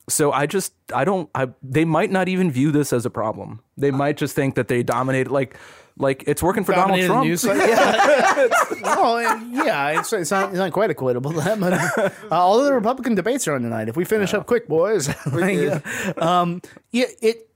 so 0.09 0.33
I 0.33 0.47
just 0.47 0.73
I 0.95 1.05
don't 1.05 1.29
I 1.35 1.49
they 1.63 1.85
might 1.85 2.11
not 2.11 2.29
even 2.29 2.51
view 2.51 2.71
this 2.73 2.93
as 2.93 3.05
a 3.07 3.11
problem. 3.11 3.61
They 3.77 3.91
might 3.91 4.17
just 4.17 4.35
think 4.35 4.55
that 4.55 4.69
they 4.69 4.83
dominate 4.83 5.31
like 5.31 5.57
like 5.99 6.25
it's 6.27 6.43
working 6.43 6.63
for 6.65 6.73
Donald 6.75 7.01
Trump. 7.01 7.25
news. 7.25 7.45
Yeah. 7.47 8.49
oh, 8.85 9.19
yeah. 9.65 9.99
It's, 9.99 10.13
it's, 10.13 10.31
not, 10.31 10.51
it's 10.51 10.59
not 10.59 10.71
quite 10.73 10.91
equatable 10.91 11.31
to 11.33 11.41
that, 11.41 11.59
but 12.29 12.31
uh, 12.31 12.35
all 12.39 12.59
of 12.61 12.67
the 12.67 12.75
Republican 12.75 13.15
debates 13.15 13.49
are 13.49 13.55
on 13.55 13.63
tonight. 13.63 13.89
If 13.89 13.97
we 13.97 14.05
finish 14.05 14.35
up 14.35 14.47
quick, 14.47 14.69
boys. 14.69 15.09
Like, 15.33 15.57
did. 15.57 16.19
um, 16.23 16.61
yeah, 16.91 17.07
it. 17.23 17.49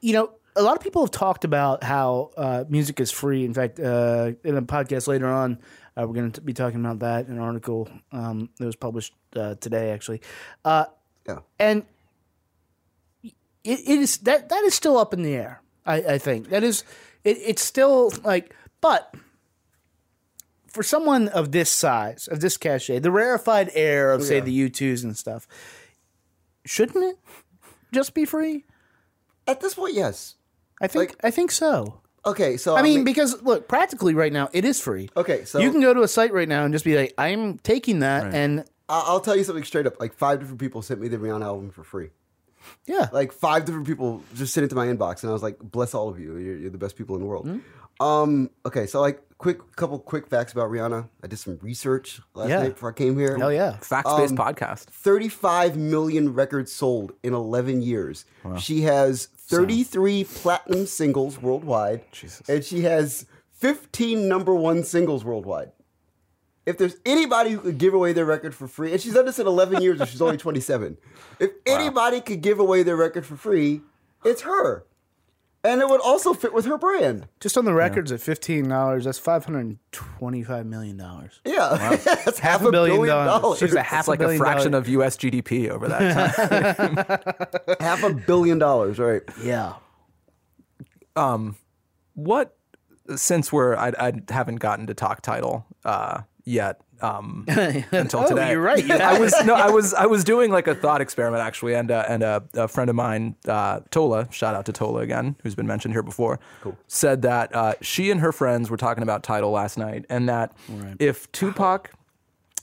You 0.00 0.12
know, 0.12 0.30
a 0.54 0.62
lot 0.62 0.76
of 0.76 0.82
people 0.82 1.02
have 1.02 1.10
talked 1.10 1.44
about 1.44 1.82
how 1.82 2.30
uh, 2.36 2.64
music 2.68 3.00
is 3.00 3.10
free. 3.10 3.44
In 3.44 3.52
fact, 3.52 3.80
uh, 3.80 4.32
in 4.44 4.56
a 4.56 4.62
podcast 4.62 5.08
later 5.08 5.26
on, 5.26 5.58
uh, 5.96 6.06
we're 6.06 6.14
going 6.14 6.30
to 6.32 6.40
be 6.40 6.52
talking 6.52 6.78
about 6.78 7.00
that 7.00 7.26
in 7.26 7.32
an 7.32 7.40
article 7.40 7.88
um, 8.12 8.48
that 8.58 8.66
was 8.66 8.76
published 8.76 9.12
uh, 9.34 9.56
today, 9.56 9.90
actually. 9.90 10.20
Uh, 10.64 10.84
Yeah. 11.26 11.38
and 11.58 11.82
it, 13.64 13.80
it 13.80 13.98
is 14.00 14.18
that 14.18 14.48
that 14.48 14.62
is 14.64 14.74
still 14.74 14.96
up 14.98 15.12
in 15.14 15.22
the 15.22 15.34
air. 15.34 15.62
I, 15.86 15.96
I 15.96 16.18
think 16.18 16.50
that 16.50 16.62
is 16.62 16.84
it, 17.24 17.38
it's 17.40 17.62
still 17.62 18.12
like, 18.24 18.54
but 18.80 19.14
for 20.66 20.82
someone 20.82 21.28
of 21.28 21.52
this 21.52 21.70
size, 21.70 22.28
of 22.28 22.40
this 22.40 22.56
cachet, 22.56 22.98
the 23.00 23.10
rarefied 23.10 23.70
air 23.74 24.12
of 24.12 24.22
say 24.22 24.36
Yeah. 24.36 24.44
the 24.44 24.52
U 24.52 24.68
twos 24.68 25.02
and 25.04 25.16
stuff, 25.16 25.46
shouldn't 26.64 27.02
it 27.04 27.16
just 27.92 28.14
be 28.14 28.24
free? 28.24 28.64
At 29.46 29.60
this 29.60 29.74
point, 29.74 29.94
yes. 29.94 30.34
I 30.80 30.86
think 30.86 31.10
Like- 31.12 31.16
I 31.24 31.30
think 31.30 31.50
so. 31.50 32.00
Okay, 32.26 32.56
so 32.58 32.76
I 32.76 32.82
mean, 32.82 33.04
because 33.04 33.42
look, 33.42 33.68
practically 33.68 34.12
right 34.12 34.32
now 34.32 34.50
it 34.52 34.64
is 34.64 34.78
free. 34.80 35.08
Okay, 35.16 35.44
so- 35.44 35.58
you 35.60 35.70
can 35.70 35.80
go 35.80 35.94
to 35.94 36.02
a 36.02 36.08
site 36.08 36.32
right 36.32 36.48
now 36.48 36.64
and 36.64 36.74
just 36.74 36.84
be 36.84 36.96
like, 36.96 37.14
I'm 37.16 37.58
taking 37.58 38.00
that, 38.00 38.34
and 38.34 38.60
I- 38.88 39.04
I'll 39.06 39.20
tell 39.20 39.36
you 39.36 39.44
something 39.44 39.64
straight 39.64 39.86
up. 39.86 39.98
Like 39.98 40.12
five 40.14 40.40
different 40.40 40.60
people 40.60 40.82
sent 40.82 41.00
me 41.00 41.08
the 41.08 41.16
Rihanna 41.16 41.44
album 41.44 41.70
for 41.70 41.82
free. 41.84 42.10
Yeah, 42.86 43.08
Like 43.12 43.32
five 43.32 43.64
different 43.64 43.86
people 43.86 44.22
just 44.34 44.54
sent 44.54 44.64
it 44.64 44.68
to 44.68 44.74
my 44.76 44.86
inbox, 44.86 45.22
and 45.22 45.30
I 45.30 45.32
was 45.32 45.42
like, 45.42 45.58
"Bless 45.60 45.94
all 45.94 46.08
of 46.08 46.18
you. 46.18 46.36
You're, 46.36 46.56
you're 46.56 46.70
the 46.70 46.78
best 46.78 46.96
people 46.96 47.14
in 47.16 47.20
the 47.22 47.26
world." 47.28 47.46
Hmm? 47.46 47.58
Um. 48.04 48.50
Okay, 48.64 48.86
so 48.86 49.00
like, 49.00 49.20
quick 49.38 49.58
couple 49.76 49.98
quick 49.98 50.28
facts 50.28 50.52
about 50.52 50.70
Rihanna. 50.70 51.08
I 51.22 51.26
did 51.26 51.38
some 51.38 51.58
research 51.62 52.20
last 52.34 52.48
Yeah. 52.50 52.60
night 52.62 52.74
before 52.74 52.90
I 52.90 52.92
came 52.92 53.18
here. 53.18 53.36
hell 53.36 53.52
yeah. 53.52 53.76
Facts 53.78 54.12
based 54.16 54.32
Um, 54.32 54.36
podcast. 54.38 54.84
35 54.84 55.76
million 55.76 56.32
records 56.34 56.72
sold 56.72 57.12
in 57.24 57.34
11 57.34 57.82
years. 57.82 58.24
She 58.58 58.82
has 58.82 59.26
33 59.36 60.24
platinum 60.24 60.86
singles 60.86 61.40
worldwide. 61.42 62.02
And 62.48 62.64
she 62.64 62.82
has 62.82 63.26
15 63.54 64.28
number 64.28 64.54
one 64.54 64.84
singles 64.84 65.24
worldwide. 65.24 65.72
If 66.68 66.76
there's 66.78 66.96
anybody 67.06 67.50
who 67.50 67.60
could 67.60 67.78
give 67.78 67.94
away 67.94 68.12
their 68.12 68.24
record 68.26 68.54
for 68.54 68.68
free, 68.68 68.92
and 68.92 69.00
she's 69.00 69.14
done 69.14 69.24
this 69.26 69.38
in 69.38 69.46
11 69.46 69.80
years 69.82 70.00
and 70.00 70.08
she's 70.08 70.20
only 70.22 70.36
27. 70.36 70.98
If 71.40 71.50
anybody 71.66 72.20
could 72.20 72.42
give 72.42 72.58
away 72.58 72.82
their 72.82 72.96
record 72.96 73.24
for 73.24 73.36
free, 73.36 73.80
it's 74.24 74.42
her. 74.42 74.84
And 75.64 75.80
it 75.80 75.88
would 75.88 76.00
also 76.02 76.34
fit 76.34 76.52
with 76.54 76.66
her 76.66 76.78
brand. 76.78 77.26
Just 77.40 77.58
on 77.58 77.64
the 77.64 77.74
records 77.74 78.12
at 78.12 78.20
fifteen 78.20 78.68
dollars, 78.68 79.04
that's 79.06 79.18
five 79.18 79.44
hundred 79.44 79.76
twenty-five 79.90 80.64
million 80.66 80.96
dollars. 80.96 81.40
Yeah. 81.44 81.96
That's 82.04 82.38
half, 82.38 82.62
a 82.62 82.68
a 82.68 82.70
billion 82.70 82.96
billion, 82.98 83.16
dollars. 83.16 83.42
dollars. 83.42 83.58
She's 83.58 83.74
a 83.74 83.82
half 83.82 84.02
It's 84.02 84.08
like 84.08 84.20
a 84.20 84.22
billion 84.22 84.38
fraction 84.40 84.70
dollar- 84.72 84.82
of 84.82 84.88
U.S. 84.88 85.16
GDP 85.16 85.68
over 85.68 85.88
that 85.88 86.36
time. 87.66 87.76
half 87.80 88.04
a 88.04 88.14
billion 88.14 88.58
dollars, 88.60 89.00
right? 89.00 89.22
Yeah. 89.42 89.74
Um, 91.16 91.56
what 92.14 92.56
since 93.16 93.52
we're 93.52 93.74
I, 93.76 93.92
I 93.98 94.12
haven't 94.28 94.56
gotten 94.56 94.86
to 94.86 94.94
talk 94.94 95.22
Tidal 95.22 95.66
uh, 95.84 96.22
yet 96.48 96.80
um, 97.00 97.44
until 97.48 98.20
Oh, 98.20 98.28
today. 98.28 98.50
you're 98.52 98.60
right, 98.60 98.84
you 98.84 98.94
I 99.14 99.18
was 99.20 99.32
no, 99.44 99.54
I 99.54 99.70
was 99.70 99.94
I 100.04 100.06
was 100.06 100.24
doing 100.24 100.50
like 100.50 100.66
a 100.66 100.74
thought 100.74 101.00
experiment 101.00 101.42
actually, 101.42 101.74
and 101.74 101.90
uh, 101.90 102.04
and 102.08 102.22
uh, 102.24 102.40
a 102.54 102.66
friend 102.68 102.90
of 102.90 102.96
mine, 102.96 103.36
uh, 103.46 103.80
Tola, 103.90 104.26
shout 104.32 104.54
out 104.56 104.66
to 104.66 104.72
Tola 104.72 105.00
again, 105.02 105.36
who's 105.42 105.54
been 105.54 105.66
mentioned 105.68 105.94
here 105.94 106.02
before, 106.02 106.40
said 106.88 107.22
that 107.22 107.54
uh, 107.54 107.74
she 107.80 108.10
and 108.10 108.20
her 108.20 108.32
friends 108.32 108.68
were 108.70 108.76
talking 108.76 109.02
about 109.04 109.22
Tidal 109.22 109.50
last 109.52 109.78
night, 109.78 110.06
and 110.10 110.28
that 110.28 110.52
if 110.98 111.30
Tupac 111.32 111.92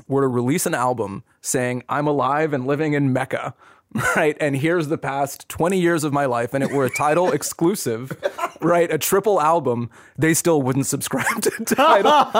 were 0.09 0.21
to 0.21 0.27
release 0.27 0.65
an 0.65 0.73
album 0.73 1.23
saying 1.41 1.83
I'm 1.87 2.05
alive 2.07 2.51
and 2.51 2.67
living 2.67 2.93
in 2.93 3.13
Mecca, 3.13 3.53
right? 4.15 4.35
And 4.39 4.55
here's 4.55 4.87
the 4.89 4.97
past 4.97 5.47
20 5.49 5.79
years 5.79 6.03
of 6.03 6.11
my 6.13 6.25
life 6.25 6.53
and 6.53 6.63
it 6.63 6.71
were 6.71 6.85
a 6.85 6.89
Tidal 6.89 7.31
exclusive, 7.31 8.11
right? 8.61 8.91
A 8.91 8.97
triple 8.97 9.41
album, 9.41 9.89
they 10.17 10.33
still 10.33 10.61
wouldn't 10.61 10.85
subscribe 10.85 11.41
to 11.41 11.49
Tidal. 11.65 12.31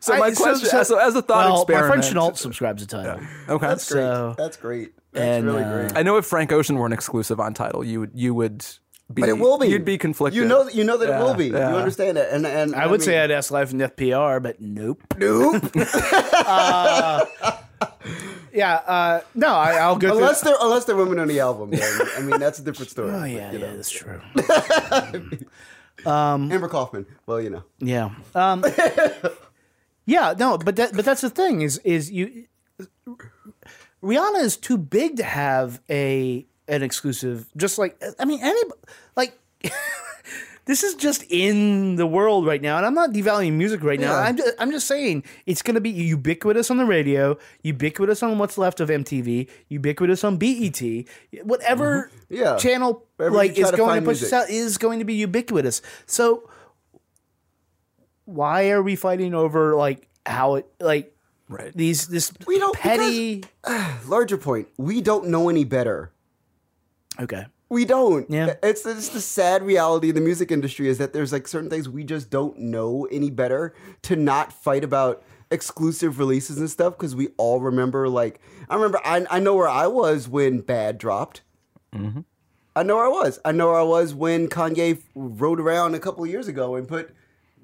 so 0.00 0.16
my 0.18 0.26
I- 0.26 0.32
question 0.36 0.68
so- 0.68 0.82
so, 0.84 0.98
as 0.98 1.14
a 1.14 1.22
thought 1.22 1.46
well, 1.46 1.62
experiment. 1.62 1.86
my 1.88 1.92
friend 1.94 2.04
Chenault 2.04 2.34
subscribes 2.34 2.82
to 2.86 2.88
Tidal. 2.88 3.20
Okay. 3.48 3.66
That's 3.66 3.90
great. 3.92 4.00
So- 4.02 4.34
That's 4.38 4.56
great. 4.56 4.92
That's 5.12 5.24
and, 5.38 5.46
really 5.46 5.64
uh, 5.64 5.72
great. 5.88 5.96
I 5.96 6.02
know 6.02 6.16
if 6.18 6.26
Frank 6.26 6.52
Ocean 6.52 6.76
weren't 6.76 6.94
exclusive 6.94 7.40
on 7.40 7.52
Tidal, 7.52 7.82
you 7.82 7.98
would 8.00 8.12
you 8.14 8.32
would 8.32 8.64
be 9.12 9.22
But 9.22 9.28
it 9.28 9.38
will 9.40 9.58
be. 9.58 9.66
You'd 9.66 9.84
be 9.84 9.98
conflicted. 9.98 10.40
You 10.40 10.46
know, 10.46 10.68
you 10.68 10.84
know 10.84 10.96
that 10.98 11.08
Yeah, 11.08 11.20
it 11.20 11.24
will 11.24 11.34
be. 11.34 11.46
yeah. 11.48 11.70
You 11.70 11.76
understand 11.78 12.16
it, 12.16 12.28
and 12.30 12.46
and 12.46 12.76
I 12.76 12.86
would 12.86 13.02
say 13.02 13.18
I'd 13.18 13.32
ask 13.32 13.50
Life 13.50 13.70
and 13.70 13.80
Death 13.80 13.96
PR, 13.96 14.38
but 14.38 14.60
nope. 14.60 15.02
nope. 15.18 15.64
Yeah, 18.52 18.74
uh, 18.74 19.20
no, 19.34 19.48
I, 19.48 19.74
I'll 19.74 19.96
go 19.96 20.16
unless 20.16 20.40
through. 20.42 20.50
they're 20.52 20.58
unless 20.60 20.84
they're 20.84 20.96
women 20.96 21.18
on 21.20 21.28
the 21.28 21.38
album. 21.40 21.70
Then, 21.70 22.00
I 22.16 22.20
mean, 22.20 22.40
that's 22.40 22.58
a 22.58 22.62
different 22.62 22.90
story. 22.90 23.10
Oh 23.12 23.24
yeah, 23.24 23.52
yeah, 23.52 23.74
that's 23.74 23.90
true. 23.90 24.20
Amber 26.06 26.68
Kaufman. 26.68 27.06
Well, 27.26 27.40
you 27.40 27.50
know. 27.50 27.64
Yeah. 27.78 28.10
Um, 28.34 28.64
yeah, 30.06 30.34
no, 30.36 30.58
but 30.58 30.76
that, 30.76 30.94
but 30.94 31.04
that's 31.04 31.20
the 31.20 31.30
thing 31.30 31.62
is 31.62 31.78
is 31.84 32.10
you 32.10 32.46
Rihanna 34.02 34.40
is 34.42 34.56
too 34.56 34.78
big 34.78 35.16
to 35.18 35.24
have 35.24 35.80
a 35.88 36.46
an 36.68 36.82
exclusive. 36.82 37.48
Just 37.56 37.78
like 37.78 38.02
I 38.18 38.24
mean, 38.24 38.40
any 38.42 38.60
like 39.16 39.38
this 40.70 40.82
is 40.84 40.94
just 40.94 41.24
in 41.28 41.96
the 41.96 42.06
world 42.06 42.46
right 42.46 42.62
now, 42.62 42.76
and 42.76 42.86
I'm 42.86 42.94
not 42.94 43.10
devaluing 43.10 43.54
music 43.54 43.82
right 43.82 43.98
now. 43.98 44.12
Yeah. 44.12 44.20
I'm 44.20 44.36
just, 44.36 44.54
I'm 44.58 44.70
just 44.70 44.86
saying 44.86 45.24
it's 45.44 45.62
going 45.62 45.74
to 45.74 45.80
be 45.80 45.90
ubiquitous 45.90 46.70
on 46.70 46.76
the 46.76 46.84
radio, 46.84 47.36
ubiquitous 47.62 48.22
on 48.22 48.38
what's 48.38 48.56
left 48.56 48.78
of 48.80 48.88
MTV, 48.88 49.48
ubiquitous 49.68 50.22
on 50.24 50.36
BET, 50.38 50.80
whatever 51.42 52.10
Mm-hmm. 52.30 52.34
Yeah. 52.34 52.56
channel 52.56 53.04
Wherever 53.16 53.34
like 53.36 53.58
is 53.58 53.70
to 53.70 53.76
going 53.76 54.00
to 54.00 54.06
push 54.08 54.20
this 54.20 54.32
out 54.32 54.48
is 54.48 54.78
going 54.78 55.00
to 55.00 55.04
be 55.04 55.14
ubiquitous. 55.14 55.82
So 56.06 56.48
why 58.24 58.70
are 58.70 58.82
we 58.82 58.94
fighting 58.96 59.34
over 59.34 59.74
like 59.74 60.08
how 60.24 60.54
it 60.56 60.66
like 60.78 61.16
Right. 61.48 61.72
these 61.74 62.06
this 62.06 62.32
We 62.46 62.60
don't- 62.60 62.76
petty 62.76 63.42
Larger 64.06 64.38
point. 64.38 64.68
We 64.78 65.00
don't 65.00 65.26
know 65.28 65.48
any 65.48 65.64
better. 65.64 66.12
okay 67.18 67.46
We 67.70 67.84
don't. 67.84 68.28
Yeah. 68.28 68.54
It's, 68.62 68.84
it's 68.84 69.10
the 69.10 69.20
sad 69.20 69.62
reality 69.62 70.08
of 70.10 70.16
the 70.16 70.20
music 70.20 70.50
industry 70.50 70.88
is 70.88 70.98
that 70.98 71.12
there's 71.12 71.32
like 71.32 71.46
certain 71.46 71.70
things 71.70 71.88
we 71.88 72.02
just 72.04 72.28
don't 72.28 72.58
know 72.58 73.06
any 73.12 73.30
better 73.30 73.72
to 74.02 74.16
not 74.16 74.52
fight 74.52 74.82
about 74.84 75.22
exclusive 75.52 76.18
releases 76.18 76.58
and 76.58 76.68
stuff 76.68 76.96
because 76.96 77.14
we 77.16 77.28
all 77.36 77.60
remember 77.60 78.08
like 78.08 78.40
I 78.68 78.74
remember 78.74 79.00
I, 79.04 79.24
I 79.30 79.40
know 79.40 79.54
where 79.56 79.68
I 79.68 79.86
was 79.86 80.28
when 80.28 80.60
Bad 80.60 80.98
dropped. 80.98 81.42
Mm-hmm. 81.94 82.20
I 82.76 82.82
know 82.82 82.96
where 82.96 83.06
I 83.06 83.08
was. 83.08 83.38
I 83.44 83.52
know 83.52 83.68
where 83.68 83.78
I 83.80 83.82
was 83.82 84.14
when 84.14 84.48
Kanye 84.48 85.00
rode 85.14 85.60
around 85.60 85.94
a 85.94 85.98
couple 86.00 86.22
of 86.24 86.30
years 86.30 86.48
ago 86.48 86.74
and 86.74 86.86
put 86.88 87.14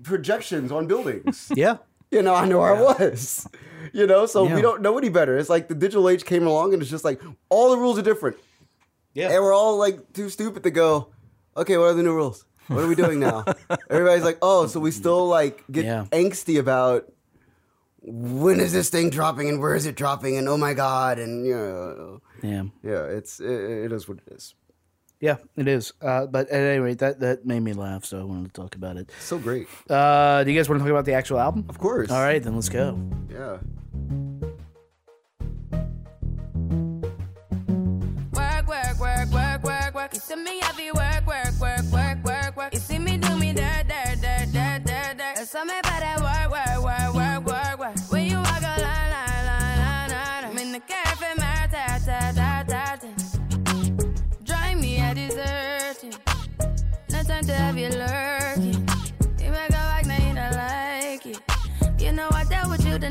projections 0.03 0.71
on 0.73 0.87
buildings. 0.87 1.51
yeah 1.57 1.79
You 2.13 2.23
know, 2.23 2.35
I 2.35 2.47
know 2.47 2.61
where 2.61 2.75
I 2.77 2.81
was. 2.81 3.49
You 3.93 4.07
know, 4.07 4.27
so 4.27 4.47
Yeah. 4.47 4.55
we 4.55 4.63
don't 4.63 4.83
know 4.83 4.99
any 4.99 5.09
better. 5.09 5.37
It's 5.37 5.49
like 5.49 5.67
the 5.69 5.75
digital 5.75 6.09
age 6.09 6.25
came 6.25 6.47
along 6.47 6.73
and 6.75 6.81
it's 6.83 6.91
just 6.91 7.05
like 7.05 7.21
all 7.49 7.71
the 7.71 7.77
rules 7.79 7.99
are 7.99 8.03
different. 8.03 8.37
Yeah 9.17 9.33
And 9.33 9.41
we're 9.43 9.57
all 9.57 9.77
like 9.81 10.13
too 10.13 10.29
stupid 10.29 10.63
to 10.69 10.71
go, 10.71 11.09
okay, 11.57 11.77
what 11.81 11.87
are 11.91 11.95
the 11.99 12.03
new 12.05 12.15
rules? 12.15 12.45
What 12.69 12.83
are 12.85 12.89
we 12.93 12.95
doing 12.95 13.19
now? 13.19 13.45
Everybody's 13.91 14.25
like, 14.31 14.39
oh, 14.43 14.67
so 14.69 14.79
we 14.79 14.91
still 14.93 15.27
like 15.39 15.65
get 15.73 15.85
Yeah. 15.87 16.05
angsty 16.13 16.59
about 16.61 17.11
when 18.03 18.61
is 18.61 18.73
this 18.73 18.89
thing 18.91 19.11
dropping 19.11 19.49
and 19.49 19.59
where 19.61 19.75
is 19.75 19.87
it 19.87 19.97
dropping 19.97 20.37
and 20.37 20.47
oh 20.49 20.57
my 20.59 20.75
god 20.75 21.19
and 21.19 21.47
you 21.47 21.55
know, 21.57 22.21
yeah 22.43 22.63
yeah, 22.85 23.03
it's 23.19 23.41
it, 23.41 23.51
it 23.87 23.93
is 23.93 24.07
what 24.09 24.19
it 24.27 24.33
is. 24.37 24.55
yeah 25.19 25.39
it 25.57 25.67
is. 25.67 25.93
Uh, 26.01 26.27
but 26.27 26.47
at 26.51 26.61
any 26.63 26.79
rate, 26.79 26.99
that 26.99 27.19
that 27.21 27.47
made 27.47 27.61
me 27.61 27.73
laugh, 27.73 28.05
so 28.05 28.21
I 28.21 28.25
wanted 28.25 28.53
to 28.55 28.61
talk 28.63 28.77
about 28.77 28.97
it. 28.97 29.11
So 29.21 29.39
great, 29.39 29.67
Uh, 29.91 30.45
do 30.45 30.51
you 30.53 30.57
guys 30.59 30.69
want 30.69 30.79
to 30.79 30.85
talk 30.85 30.91
about 30.93 31.05
the 31.07 31.15
actual 31.15 31.39
album? 31.41 31.65
of 31.69 31.79
course. 31.79 32.11
All 32.11 32.23
right, 32.23 32.43
then 32.43 32.55
let's 32.55 32.69
go. 32.69 32.95
yeah. 33.31 33.59
See 40.27 40.35
me 40.35 40.59
have 40.61 40.81
you 40.81 40.93
work, 40.93 41.25
work, 41.25 41.53
work, 41.61 41.85
work, 41.93 42.25
work, 42.25 42.57
work. 42.57 42.75
You 42.75 42.81
see 42.81 42.99
me 42.99 43.17
do 43.17 43.37
me 43.37 43.53
dirt, 43.53 43.87
dirt, 43.87 44.21
dirt, 44.21 44.53
dirt, 44.53 44.85
dirt, 44.85 45.19
dirt. 45.19 45.47
Something 45.47 45.79
about 45.79 46.01
that 46.01 46.19
work, 46.21 46.51
work, 46.51 46.83
work, 46.85 47.15
work, 47.15 47.47
work, 47.47 47.79
work. 47.79 48.13
When 48.13 48.27
you 48.27 48.39
walk 48.39 48.63
a 48.63 48.75
line, 48.83 49.11
line, 49.15 49.47
line, 49.51 49.79
line, 49.79 50.11
line. 50.11 50.45
I'm 50.45 50.59
in 50.59 50.73
the 50.73 50.81
cafe, 50.81 51.33
my 51.37 51.69
ta, 51.71 52.01
ta, 52.05 52.33
ta, 52.35 52.65
ta, 52.67 52.97
ta. 53.03 53.09
Drive 54.43 54.81
me 54.81 54.99
a 54.99 55.15
deserting. 55.15 56.15
No 57.11 57.23
time 57.23 57.45
to 57.45 57.55
have 57.55 57.79
you 57.79 57.91
lurking. 57.91 58.89
You 59.39 59.51
make 59.53 59.71
a 59.71 59.83
like, 59.93 60.07
now 60.07 60.19
you 60.27 60.35
don't 60.35 60.53
like 60.53 61.27
it. 61.27 61.39
You 62.01 62.13
know 62.13 62.29
I 62.33 62.45
dealt 62.45 62.71
with 62.71 62.85
you 62.85 62.99
the 62.99 63.11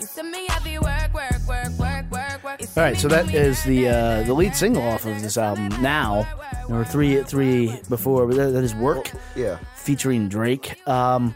work. 0.00 0.16
You 0.16 0.30
me 0.30 0.46
heavy 0.48 0.78
work, 0.78 1.14
work, 1.14 1.48
work, 1.48 1.78
work, 1.78 2.10
work, 2.10 2.44
work. 2.44 2.60
All 2.76 2.82
right, 2.82 2.96
so 2.96 3.08
do 3.08 3.14
that 3.14 3.26
me 3.26 3.34
is 3.34 3.62
the 3.64 3.88
uh, 3.88 4.22
the 4.24 4.34
lead 4.34 4.54
single 4.54 4.82
off 4.82 5.04
of 5.06 5.20
this 5.22 5.36
album. 5.36 5.68
Now, 5.82 6.18
work, 6.18 6.38
work, 6.38 6.50
there 6.52 6.76
were 6.76 6.82
work. 6.82 6.88
three 6.88 7.22
three 7.22 7.80
before, 7.88 8.26
but 8.26 8.36
that, 8.36 8.50
that 8.50 8.64
is 8.64 8.74
work. 8.74 9.10
Yeah. 9.36 9.58
featuring 9.76 10.28
Drake. 10.28 10.86
Um, 10.88 11.34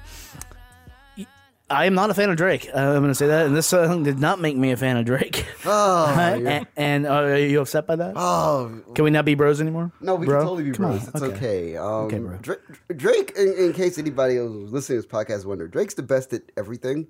I 1.71 1.85
am 1.85 1.93
not 1.95 2.09
a 2.09 2.15
fan 2.15 2.31
of 2.31 2.37
Drake. 2.39 2.67
Uh, 2.75 2.79
I'm 2.79 3.01
going 3.01 3.09
to 3.09 3.15
say 3.15 3.27
that, 3.27 3.45
and 3.45 3.55
this 3.55 3.67
song 3.67 4.03
did 4.03 4.19
not 4.19 4.41
make 4.41 4.57
me 4.57 4.71
a 4.71 4.77
fan 4.79 4.97
of 4.97 5.05
Drake. 5.05 5.45
Oh, 5.67 6.07
and, 6.19 6.67
and 6.79 7.07
uh, 7.07 7.11
are 7.13 7.37
you 7.37 7.61
upset 7.61 7.87
by 7.87 7.95
that? 7.95 8.15
oh, 8.17 8.81
Can 8.95 9.05
we 9.05 9.11
not 9.11 9.27
be 9.27 9.35
bros 9.35 9.61
anymore? 9.61 9.93
No, 10.01 10.15
we 10.15 10.25
Bro? 10.25 10.39
can 10.39 10.47
totally 10.49 10.65
be 10.71 10.73
Come 10.73 10.87
on, 10.87 10.93
bros. 10.93 11.09
It's 11.09 11.23
okay. 11.23 11.77
Um, 11.77 11.85
Okay, 12.07 12.19
bro. 12.21 12.39
Drake, 12.39 12.61
Drake 12.97 13.33
in, 13.37 13.53
in 13.53 13.73
case 13.75 13.99
anybody 13.99 14.37
who's 14.37 14.73
listening 14.73 15.03
to 15.03 15.07
this 15.07 15.13
podcast 15.13 15.45
wonder, 15.45 15.69
Drake's 15.69 15.93
the 15.93 16.03
best 16.03 16.33
at 16.33 16.41
everything. 16.57 17.07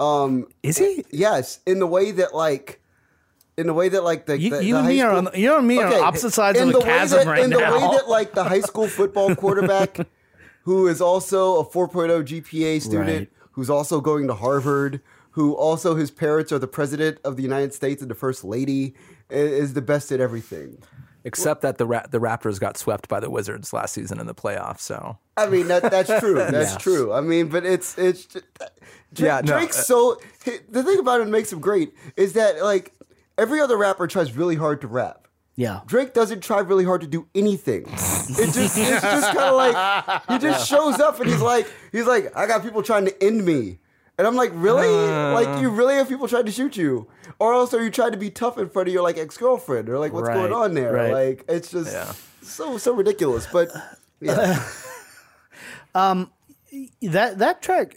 Um, 0.00 0.46
Is 0.62 0.78
he? 0.78 1.04
yes, 1.10 1.60
in 1.66 1.78
the 1.78 1.86
way 1.86 2.10
that 2.12 2.34
like, 2.34 2.80
in 3.58 3.66
the 3.66 3.74
way 3.74 3.90
that 3.90 4.02
like 4.02 4.24
the 4.26 4.38
You, 4.40 4.50
the, 4.50 4.64
you 4.64 4.74
the 4.74 4.78
and 4.80 4.88
me 4.88 5.00
are 5.02 5.12
on 5.12 5.28
you 5.34 5.54
and 5.56 5.66
me 5.68 5.78
are 5.78 5.92
opposite 6.02 6.32
sides 6.32 6.58
in 6.58 6.68
of 6.68 6.72
the, 6.72 6.78
way 6.80 6.84
chasm 6.86 7.18
that, 7.18 7.26
right 7.26 7.44
in 7.44 7.50
now. 7.50 7.58
the 7.58 7.78
way 7.86 7.96
that 7.98 8.08
like 8.08 8.32
the 8.32 8.44
high 8.44 8.60
school 8.62 8.88
football 8.88 9.34
quarterback, 9.36 9.98
who 10.62 10.86
is 10.86 11.00
also 11.02 11.58
a 11.60 11.64
4.0 11.66 12.24
GPA 12.24 12.80
student, 12.80 13.08
Right. 13.08 13.28
who's 13.52 13.68
also 13.68 14.00
going 14.00 14.26
to 14.28 14.34
Harvard, 14.34 15.02
who 15.32 15.52
also 15.54 15.94
his 15.96 16.10
parents 16.10 16.50
are 16.50 16.58
the 16.58 16.66
president 16.66 17.18
of 17.22 17.36
the 17.36 17.42
United 17.42 17.74
States 17.74 18.00
and 18.00 18.10
the 18.10 18.14
first 18.14 18.42
lady, 18.44 18.94
is 19.28 19.74
the 19.74 19.82
best 19.82 20.10
at 20.12 20.20
everything. 20.20 20.78
Except 21.24 21.62
that 21.62 21.78
the 21.78 21.86
Ra- 21.86 22.06
the 22.10 22.18
Raptors 22.18 22.58
got 22.58 22.76
swept 22.76 23.08
by 23.08 23.20
the 23.20 23.30
Wizards 23.30 23.72
last 23.72 23.92
season 23.94 24.18
in 24.20 24.26
the 24.26 24.34
playoffs. 24.34 24.80
So 24.80 25.18
I 25.36 25.46
mean 25.46 25.68
that 25.68 25.82
that's 25.90 26.08
true. 26.20 26.34
That's 26.50 26.72
Yes. 26.72 26.76
true. 26.82 27.12
I 27.12 27.20
mean, 27.20 27.48
but 27.48 27.64
it's 27.66 27.98
it's 27.98 28.24
Drake, 28.26 28.42
Yeah, 29.16 29.40
no, 29.44 29.52
Drake's 29.58 29.78
uh, 29.78 29.82
so 29.82 30.20
the 30.70 30.82
thing 30.82 30.98
about 30.98 31.20
it 31.20 31.24
that 31.24 31.30
makes 31.30 31.52
him 31.52 31.60
great 31.60 31.92
is 32.16 32.32
that 32.34 32.62
like 32.62 32.92
every 33.38 33.60
other 33.60 33.76
rapper 33.76 34.06
tries 34.06 34.34
really 34.36 34.56
hard 34.56 34.80
to 34.82 34.86
rap. 34.88 35.26
yeah. 35.56 35.80
Drake 35.86 36.14
doesn't 36.14 36.42
try 36.42 36.60
really 36.60 36.84
hard 36.84 37.00
to 37.02 37.06
do 37.06 37.26
anything. 37.34 37.82
It 37.82 38.52
just 38.52 38.78
it's 38.78 39.02
just 39.02 39.34
kind 39.34 39.38
of 39.38 39.56
like 39.56 40.22
he 40.28 40.38
just 40.38 40.68
shows 40.70 41.00
up 41.00 41.20
and 41.20 41.28
he's 41.28 41.42
like 41.42 41.66
he's 41.92 42.06
like 42.06 42.34
I 42.36 42.46
got 42.46 42.62
people 42.62 42.82
trying 42.82 43.04
to 43.06 43.22
end 43.24 43.44
me. 43.44 43.78
And 44.20 44.26
I'm 44.26 44.36
like, 44.36 44.50
really? 44.52 44.86
like, 45.32 45.62
you 45.62 45.70
really 45.70 45.94
have 45.94 46.06
people 46.06 46.28
trying 46.28 46.44
to 46.44 46.52
shoot 46.52 46.76
you? 46.76 47.08
Or 47.38 47.54
else 47.54 47.72
are 47.72 47.82
you 47.82 47.88
trying 47.90 48.12
to 48.12 48.18
be 48.18 48.28
tough 48.28 48.58
in 48.58 48.68
front 48.68 48.86
of 48.86 48.92
your 48.92 49.02
like 49.02 49.16
ex 49.16 49.38
girlfriend? 49.38 49.88
Or 49.88 49.98
like, 49.98 50.12
what's 50.12 50.28
Right, 50.28 50.34
going 50.34 50.52
on 50.52 50.74
there? 50.74 50.92
right. 50.92 51.10
Like, 51.10 51.44
it's 51.48 51.70
just 51.70 51.90
Yeah. 51.90 52.12
so 52.42 52.76
so 52.76 52.92
ridiculous. 52.92 53.46
But 53.50 53.70
yeah, 54.20 54.62
um, 55.94 56.30
That 57.00 57.38
that 57.38 57.62
track 57.62 57.96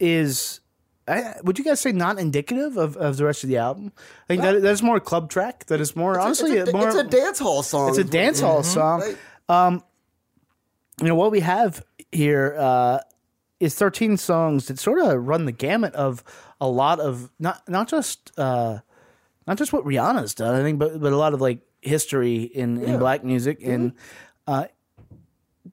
is. 0.00 0.60
I, 1.06 1.34
would 1.42 1.58
you 1.58 1.64
guys 1.66 1.80
say 1.80 1.92
not 1.92 2.18
indicative 2.18 2.78
of, 2.78 2.96
of 2.96 3.18
the 3.18 3.26
rest 3.26 3.44
of 3.44 3.50
the 3.50 3.58
album? 3.58 3.92
I 3.96 4.26
think 4.28 4.40
that 4.40 4.62
that's 4.62 4.80
more 4.82 4.96
a 4.96 5.00
club 5.02 5.28
track. 5.28 5.66
That 5.66 5.82
is 5.82 5.94
more 5.94 6.18
honestly 6.18 6.52
it's 6.52 6.70
a, 6.70 6.72
more. 6.72 6.88
it's 6.88 6.96
a 6.96 7.04
dance 7.04 7.38
hall 7.38 7.62
song. 7.62 7.90
It's 7.90 7.98
a 7.98 8.04
dance 8.04 8.40
hall 8.40 8.62
song. 8.62 9.00
Like, 9.00 9.18
you 11.02 11.08
know 11.08 11.14
what 11.14 11.30
we 11.30 11.40
have 11.40 11.84
here 12.10 12.56
uh, 12.58 13.00
is 13.60 13.74
13 13.74 14.16
songs 14.16 14.66
that 14.66 14.78
sort 14.78 15.00
of 15.00 15.26
run 15.26 15.44
the 15.44 15.52
gamut 15.52 15.94
of 15.94 16.22
a 16.60 16.68
lot 16.68 17.00
of 17.00 17.30
not 17.38 17.68
not 17.68 17.88
just 17.88 18.32
uh, 18.38 18.78
not 19.46 19.58
just 19.58 19.72
what 19.72 19.84
Rihanna's 19.84 20.34
done, 20.34 20.54
I 20.54 20.62
think, 20.62 20.78
but 20.78 21.00
but 21.00 21.12
a 21.12 21.16
lot 21.16 21.34
of 21.34 21.40
like 21.40 21.60
history 21.80 22.42
in, 22.42 22.82
in 22.82 22.98
black 22.98 23.24
music 23.24 23.60
and. 23.62 23.92
Uh, 24.46 24.66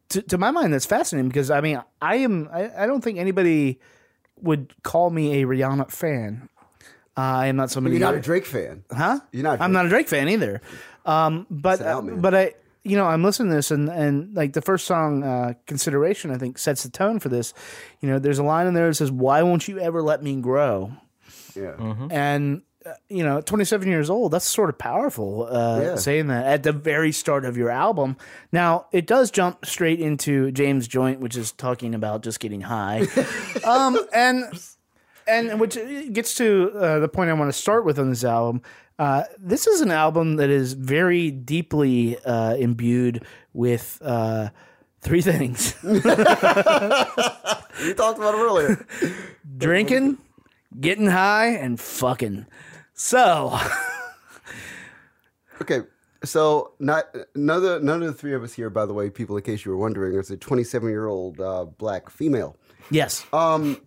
to, 0.10 0.21
to 0.21 0.38
my 0.38 0.52
mind, 0.52 0.74
that's 0.74 0.86
fascinating 0.86 1.30
because 1.30 1.50
I 1.50 1.62
mean, 1.62 1.82
I 2.02 2.17
am 2.17 2.50
I, 2.52 2.84
I 2.84 2.86
don't 2.86 3.02
think 3.02 3.17
anybody 3.17 3.80
would 4.41 4.74
call 4.84 5.10
me 5.10 5.41
a 5.41 5.45
Rihanna 5.45 5.89
fan. 5.89 6.50
Uh, 7.17 7.21
I 7.21 7.48
am 7.48 7.56
not 7.56 7.71
somebody. 7.71 7.95
You're 7.95 8.06
not 8.06 8.15
a 8.15 8.21
Drake 8.21 8.45
fan. 8.45 8.84
Huh? 8.91 9.19
You're 9.32 9.43
not. 9.43 9.62
I'm 9.62 9.71
not 9.71 9.86
a 9.86 9.89
Drake 9.89 10.10
fan 10.10 10.28
either. 10.30 10.62
Um, 11.06 11.48
but 11.50 11.82
out, 11.82 12.21
but 12.21 12.36
I 12.36 12.54
you 12.86 12.95
know 12.95 13.06
I'm 13.06 13.24
listening 13.24 13.50
to 13.50 13.56
this 13.56 13.71
and 13.71 13.89
and 13.89 14.34
like 14.36 14.54
the 14.54 14.62
first 14.62 14.86
song 14.86 15.24
uh, 15.24 15.54
consideration 15.65 16.32
I 16.32 16.38
think 16.38 16.58
sets 16.58 16.84
the 16.84 16.89
tone 16.89 17.19
for 17.19 17.28
this. 17.30 17.54
You 18.00 18.10
know, 18.10 18.19
there's 18.19 18.39
a 18.39 18.43
line 18.43 18.67
in 18.67 18.74
there 18.74 18.88
that 18.88 18.95
says, 18.95 19.12
"Why 19.12 19.41
won't 19.43 19.67
you 19.67 19.80
ever 19.80 20.02
let 20.02 20.24
me 20.24 20.36
grow?" 20.38 20.91
Yeah. 21.56 21.76
And 22.12 22.62
uh, 22.86 22.91
you 23.10 23.24
know, 23.24 23.41
27 23.41 23.88
years 23.88 24.10
old, 24.12 24.32
that's 24.32 24.45
sort 24.45 24.69
of 24.69 24.78
powerful 24.78 25.48
uh, 25.50 25.80
Yeah. 25.82 25.95
saying 25.95 26.28
that 26.28 26.45
at 26.45 26.63
the 26.63 26.71
very 26.71 27.12
start 27.12 27.43
of 27.43 27.58
your 27.58 27.71
album. 27.71 28.15
Now, 28.52 28.86
it 28.91 29.08
does 29.08 29.32
jump 29.32 29.65
straight 29.65 30.00
into 30.00 30.52
James 30.52 30.88
Joint, 30.88 31.19
which 31.19 31.36
is 31.36 31.52
talking 31.52 31.95
about 31.95 32.21
just 32.21 32.39
getting 32.39 32.62
high. 32.62 33.08
um, 33.65 33.98
and 34.13 34.43
and 35.28 35.60
which 35.60 35.76
gets 36.13 36.36
to 36.36 36.71
uh, 36.76 37.00
the 37.00 37.08
point 37.08 37.32
I 37.32 37.34
want 37.34 37.52
to 37.52 37.60
start 37.60 37.86
with 37.86 37.98
on 37.98 38.10
this 38.12 38.24
album. 38.24 38.62
Uh, 38.97 39.23
this 39.38 39.67
is 39.67 39.81
an 39.81 39.91
album 39.91 40.38
that 40.38 40.49
is 40.49 40.73
very 40.73 41.29
deeply 41.31 42.17
uh, 42.25 42.55
imbued 42.55 43.25
with 43.53 43.99
uh, 44.03 44.49
three 45.01 45.21
things: 45.21 45.75
We 45.84 45.99
talked 47.93 48.17
about 48.17 48.36
it 48.36 48.38
earlier. 48.39 48.88
drinking, 49.58 50.17
getting 50.79 51.08
high, 51.08 51.47
and 51.47 51.79
fucking. 51.79 52.45
So, 52.93 53.58
Okay, 55.62 55.81
so 56.23 56.73
not 56.79 57.05
none 57.36 57.58
of 57.58 57.63
the, 57.63 57.79
none 57.81 58.01
of 58.01 58.08
the 58.08 58.13
three 58.13 58.34
of 58.34 58.43
us 58.43 58.53
here, 58.53 58.69
by 58.69 58.86
the 58.86 58.93
way, 58.93 59.10
people, 59.10 59.36
in 59.38 59.43
case 59.43 59.65
you 59.65 59.71
were 59.71 59.77
wondering, 59.77 60.17
is 60.17 60.29
a 60.31 60.38
27 60.38 60.88
year 60.89 61.08
old 61.08 61.39
uh, 61.39 61.65
black 61.65 62.10
female. 62.10 62.55
yes, 62.91 63.25
Um, 63.34 63.81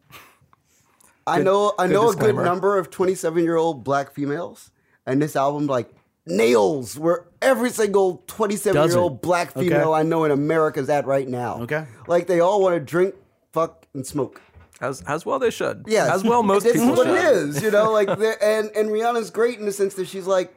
I 1.26 1.40
know 1.42 1.72
I 1.78 1.86
good 1.86 1.92
know 1.92 2.08
a 2.10 2.14
good 2.16 2.36
number 2.36 2.78
of 2.78 2.90
27 2.90 3.42
year 3.42 3.56
old 3.56 3.84
black 3.84 4.12
females, 4.12 4.70
and 5.08 5.20
this 5.22 5.34
album 5.34 5.66
like 5.66 5.90
nails 6.26 6.98
where 6.98 7.26
every 7.40 7.70
single 7.70 8.22
27 8.26 8.74
Does 8.74 8.90
year 8.90 8.98
it? 8.98 9.02
old 9.02 9.22
black 9.22 9.56
Okay. 9.56 9.68
female 9.68 9.94
I 9.94 10.02
know 10.02 10.24
in 10.24 10.30
America 10.30 10.78
is 10.80 10.88
at 10.88 11.06
right 11.06 11.26
now. 11.26 11.62
Okay. 11.62 11.86
like 12.06 12.26
they 12.26 12.40
all 12.40 12.60
want 12.60 12.74
to 12.76 12.80
drink, 12.80 13.14
fuck, 13.52 13.86
and 13.94 14.06
smoke. 14.06 14.40
as 14.80 15.02
as 15.02 15.26
well 15.26 15.38
they 15.38 15.50
should. 15.50 15.84
Yeah, 15.88 16.14
as 16.14 16.22
well 16.22 16.42
most 16.42 16.64
This 16.64 16.74
people 16.74 16.92
is 16.92 16.98
what 16.98 17.06
should. 17.06 17.16
it 17.16 17.24
is, 17.24 17.62
you 17.62 17.70
know. 17.70 17.90
Like, 17.92 18.08
and 18.08 18.70
and 18.76 18.90
Rihanna's 18.90 19.30
great 19.30 19.58
in 19.58 19.64
the 19.66 19.72
sense 19.72 19.94
that 19.94 20.06
she's 20.06 20.26
like, 20.26 20.54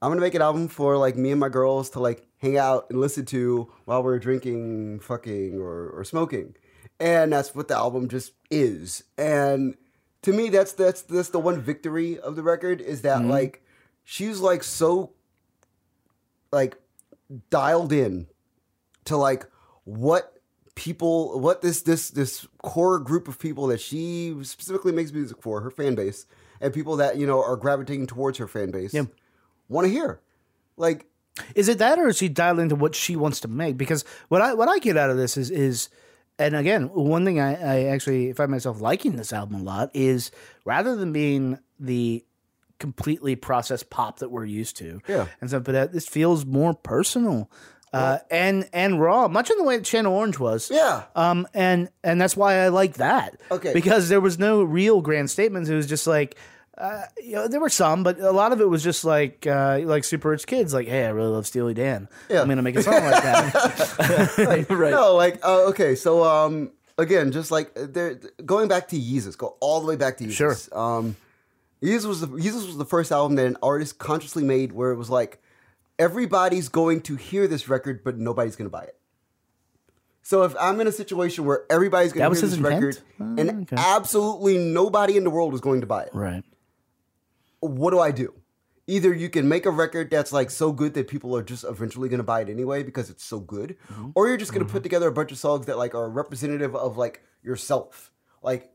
I'm 0.00 0.10
gonna 0.10 0.20
make 0.20 0.34
an 0.34 0.42
album 0.42 0.68
for 0.68 0.96
like 0.96 1.16
me 1.16 1.30
and 1.32 1.40
my 1.40 1.48
girls 1.48 1.90
to 1.90 2.00
like 2.00 2.26
hang 2.38 2.56
out 2.56 2.86
and 2.88 3.00
listen 3.00 3.24
to 3.26 3.70
while 3.84 4.02
we're 4.02 4.18
drinking, 4.18 5.00
fucking, 5.00 5.60
or 5.60 5.90
or 5.90 6.04
smoking, 6.04 6.54
and 7.00 7.32
that's 7.32 7.54
what 7.54 7.68
the 7.68 7.76
album 7.76 8.08
just 8.08 8.32
is. 8.50 9.04
And 9.18 9.76
to 10.22 10.32
me, 10.32 10.48
that's 10.48 10.72
that's 10.72 11.02
that's 11.02 11.30
the 11.30 11.40
one 11.40 11.60
victory 11.60 12.18
of 12.18 12.36
the 12.36 12.42
record 12.42 12.80
is 12.80 13.02
that 13.02 13.18
mm-hmm. 13.18 13.30
like 13.30 13.62
she's 14.04 14.40
like 14.40 14.62
so 14.62 15.12
like 16.50 16.76
dialed 17.50 17.92
in 17.92 18.26
to 19.04 19.16
like 19.16 19.46
what 19.84 20.38
people 20.74 21.38
what 21.40 21.62
this 21.62 21.82
this 21.82 22.10
this 22.10 22.46
core 22.62 22.98
group 22.98 23.28
of 23.28 23.38
people 23.38 23.66
that 23.66 23.80
she 23.80 24.34
specifically 24.42 24.92
makes 24.92 25.12
music 25.12 25.40
for 25.42 25.60
her 25.60 25.70
fan 25.70 25.94
base 25.94 26.26
and 26.60 26.72
people 26.72 26.96
that 26.96 27.16
you 27.16 27.26
know 27.26 27.42
are 27.42 27.56
gravitating 27.56 28.06
towards 28.06 28.38
her 28.38 28.48
fan 28.48 28.70
base 28.70 28.92
Yeah. 28.94 29.04
want 29.68 29.86
to 29.86 29.92
hear 29.92 30.20
like 30.76 31.06
Is 31.54 31.68
it 31.68 31.78
that, 31.78 31.98
or 31.98 32.08
is 32.08 32.18
she 32.18 32.28
dialed 32.28 32.58
into 32.58 32.74
what 32.74 32.94
she 32.94 33.16
wants 33.16 33.40
to 33.40 33.48
make? 33.48 33.76
Because 33.78 34.04
what 34.28 34.40
I 34.42 34.52
what 34.54 34.68
I 34.68 34.78
get 34.78 34.96
out 34.98 35.10
of 35.10 35.16
this 35.16 35.36
is 35.36 35.50
is, 35.50 35.88
and 36.38 36.54
again, 36.54 36.88
one 36.92 37.24
thing 37.24 37.40
I, 37.40 37.54
I 37.54 37.84
actually 37.84 38.32
find 38.34 38.50
myself 38.50 38.80
liking 38.82 39.16
this 39.16 39.32
album 39.32 39.60
a 39.60 39.62
lot 39.62 39.90
is 39.94 40.30
rather 40.64 40.94
than 40.96 41.12
being 41.12 41.58
the 41.80 42.24
completely 42.82 43.34
processed 43.36 43.88
pop 43.88 44.18
that 44.18 44.28
we're 44.30 44.44
used 44.44 44.76
to, 44.78 45.00
Yeah. 45.08 45.28
and 45.40 45.48
so, 45.48 45.60
but 45.60 45.74
uh, 45.74 45.86
this 45.86 46.06
feels 46.06 46.44
more 46.44 46.74
personal. 46.74 47.48
Uh, 47.94 48.18
and 48.30 48.66
and 48.72 48.98
raw, 49.00 49.28
much 49.28 49.50
in 49.50 49.58
the 49.58 49.64
way 49.64 49.76
that 49.76 49.84
Channel 49.84 50.14
Orange 50.14 50.38
was. 50.38 50.70
Yeah. 50.70 51.02
Um. 51.14 51.46
And 51.52 51.90
and 52.02 52.18
that's 52.18 52.34
why 52.34 52.54
I 52.64 52.68
like 52.68 52.94
that. 52.94 53.38
Okay. 53.50 53.74
Because 53.74 54.08
there 54.08 54.20
was 54.20 54.38
no 54.38 54.62
real 54.62 55.02
grand 55.02 55.28
statements. 55.30 55.68
It 55.68 55.74
was 55.74 55.86
just 55.86 56.06
like, 56.06 56.36
uh, 56.78 57.02
you 57.22 57.34
know, 57.34 57.48
there 57.48 57.60
were 57.60 57.68
some, 57.68 58.02
but 58.02 58.18
a 58.18 58.32
lot 58.32 58.52
of 58.52 58.62
it 58.62 58.68
was 58.68 58.82
just 58.82 59.04
like, 59.04 59.46
uh, 59.46 59.80
like 59.84 60.04
super 60.04 60.30
rich 60.30 60.46
kids, 60.46 60.72
like, 60.72 60.88
hey, 60.88 61.04
I 61.04 61.10
really 61.10 61.28
love 61.28 61.46
Steely 61.46 61.74
Dan. 61.74 62.08
Yeah. 62.30 62.40
I'm 62.40 62.48
gonna 62.48 62.62
make 62.62 62.76
a 62.76 62.82
song 62.82 62.94
like 62.94 63.22
that. 63.22 64.38
right. 64.70 64.90
no 64.90 65.14
like 65.14 65.44
uh, 65.44 65.68
okay 65.68 65.94
so 65.94 66.24
um 66.24 66.70
again 66.96 67.30
just 67.30 67.50
like 67.50 67.74
there 67.74 68.18
going 68.46 68.68
back 68.68 68.88
to 68.88 68.96
Yeezus 68.96 69.36
go 69.36 69.56
all 69.60 69.82
the 69.82 69.86
way 69.86 69.96
back 69.96 70.16
to 70.16 70.24
Yeezus 70.24 70.32
Sure. 70.32 70.56
um 70.72 71.14
Yeezus 71.82 72.06
was 72.06 72.20
the 72.20 72.28
was 72.28 72.76
the 72.76 72.84
first 72.84 73.10
album 73.10 73.36
that 73.36 73.46
an 73.46 73.56
artist 73.62 73.98
consciously 73.98 74.44
made 74.44 74.72
where 74.72 74.92
it 74.92 74.96
was 74.96 75.10
like 75.10 75.42
everybody's 75.98 76.68
going 76.68 77.00
to 77.02 77.16
hear 77.16 77.46
this 77.48 77.68
record 77.68 78.02
but 78.04 78.16
nobody's 78.18 78.56
going 78.56 78.66
to 78.66 78.70
buy 78.70 78.84
it 78.84 78.96
so 80.22 80.44
if 80.44 80.54
I'm 80.60 80.80
in 80.80 80.86
a 80.86 80.92
situation 80.92 81.44
where 81.44 81.64
everybody's 81.68 82.12
going 82.12 82.30
to 82.30 82.40
hear 82.40 82.48
this 82.48 82.56
intent? 82.56 82.74
record 82.74 82.98
Oh, 83.20 83.34
and 83.36 83.62
okay. 83.62 83.76
absolutely 83.76 84.58
nobody 84.58 85.16
in 85.16 85.24
the 85.24 85.30
world 85.30 85.52
is 85.54 85.60
going 85.60 85.80
to 85.80 85.86
buy 85.86 86.04
it 86.04 86.10
right. 86.14 86.44
what 87.60 87.90
do 87.90 87.98
I 88.00 88.10
do? 88.10 88.32
Either 88.88 89.14
you 89.14 89.28
can 89.30 89.48
make 89.48 89.64
a 89.64 89.70
record 89.70 90.10
that's 90.10 90.32
like 90.32 90.50
so 90.50 90.72
good 90.72 90.94
that 90.94 91.06
people 91.06 91.36
are 91.36 91.42
just 91.42 91.64
eventually 91.64 92.08
going 92.08 92.18
to 92.18 92.24
buy 92.24 92.40
it 92.40 92.48
anyway 92.48 92.82
because 92.82 93.10
it's 93.10 93.24
so 93.24 93.38
good, 93.38 93.76
or 94.14 94.26
you're 94.26 94.36
just 94.36 94.52
going 94.52 94.66
to 94.66 94.70
put 94.70 94.82
together 94.82 95.06
a 95.06 95.12
bunch 95.12 95.30
of 95.30 95.38
songs 95.38 95.66
that 95.66 95.78
like 95.78 95.94
are 95.94 96.10
representative 96.10 96.74
of 96.74 96.96
like 96.96 97.22
yourself. 97.44 98.10
Like 98.42 98.72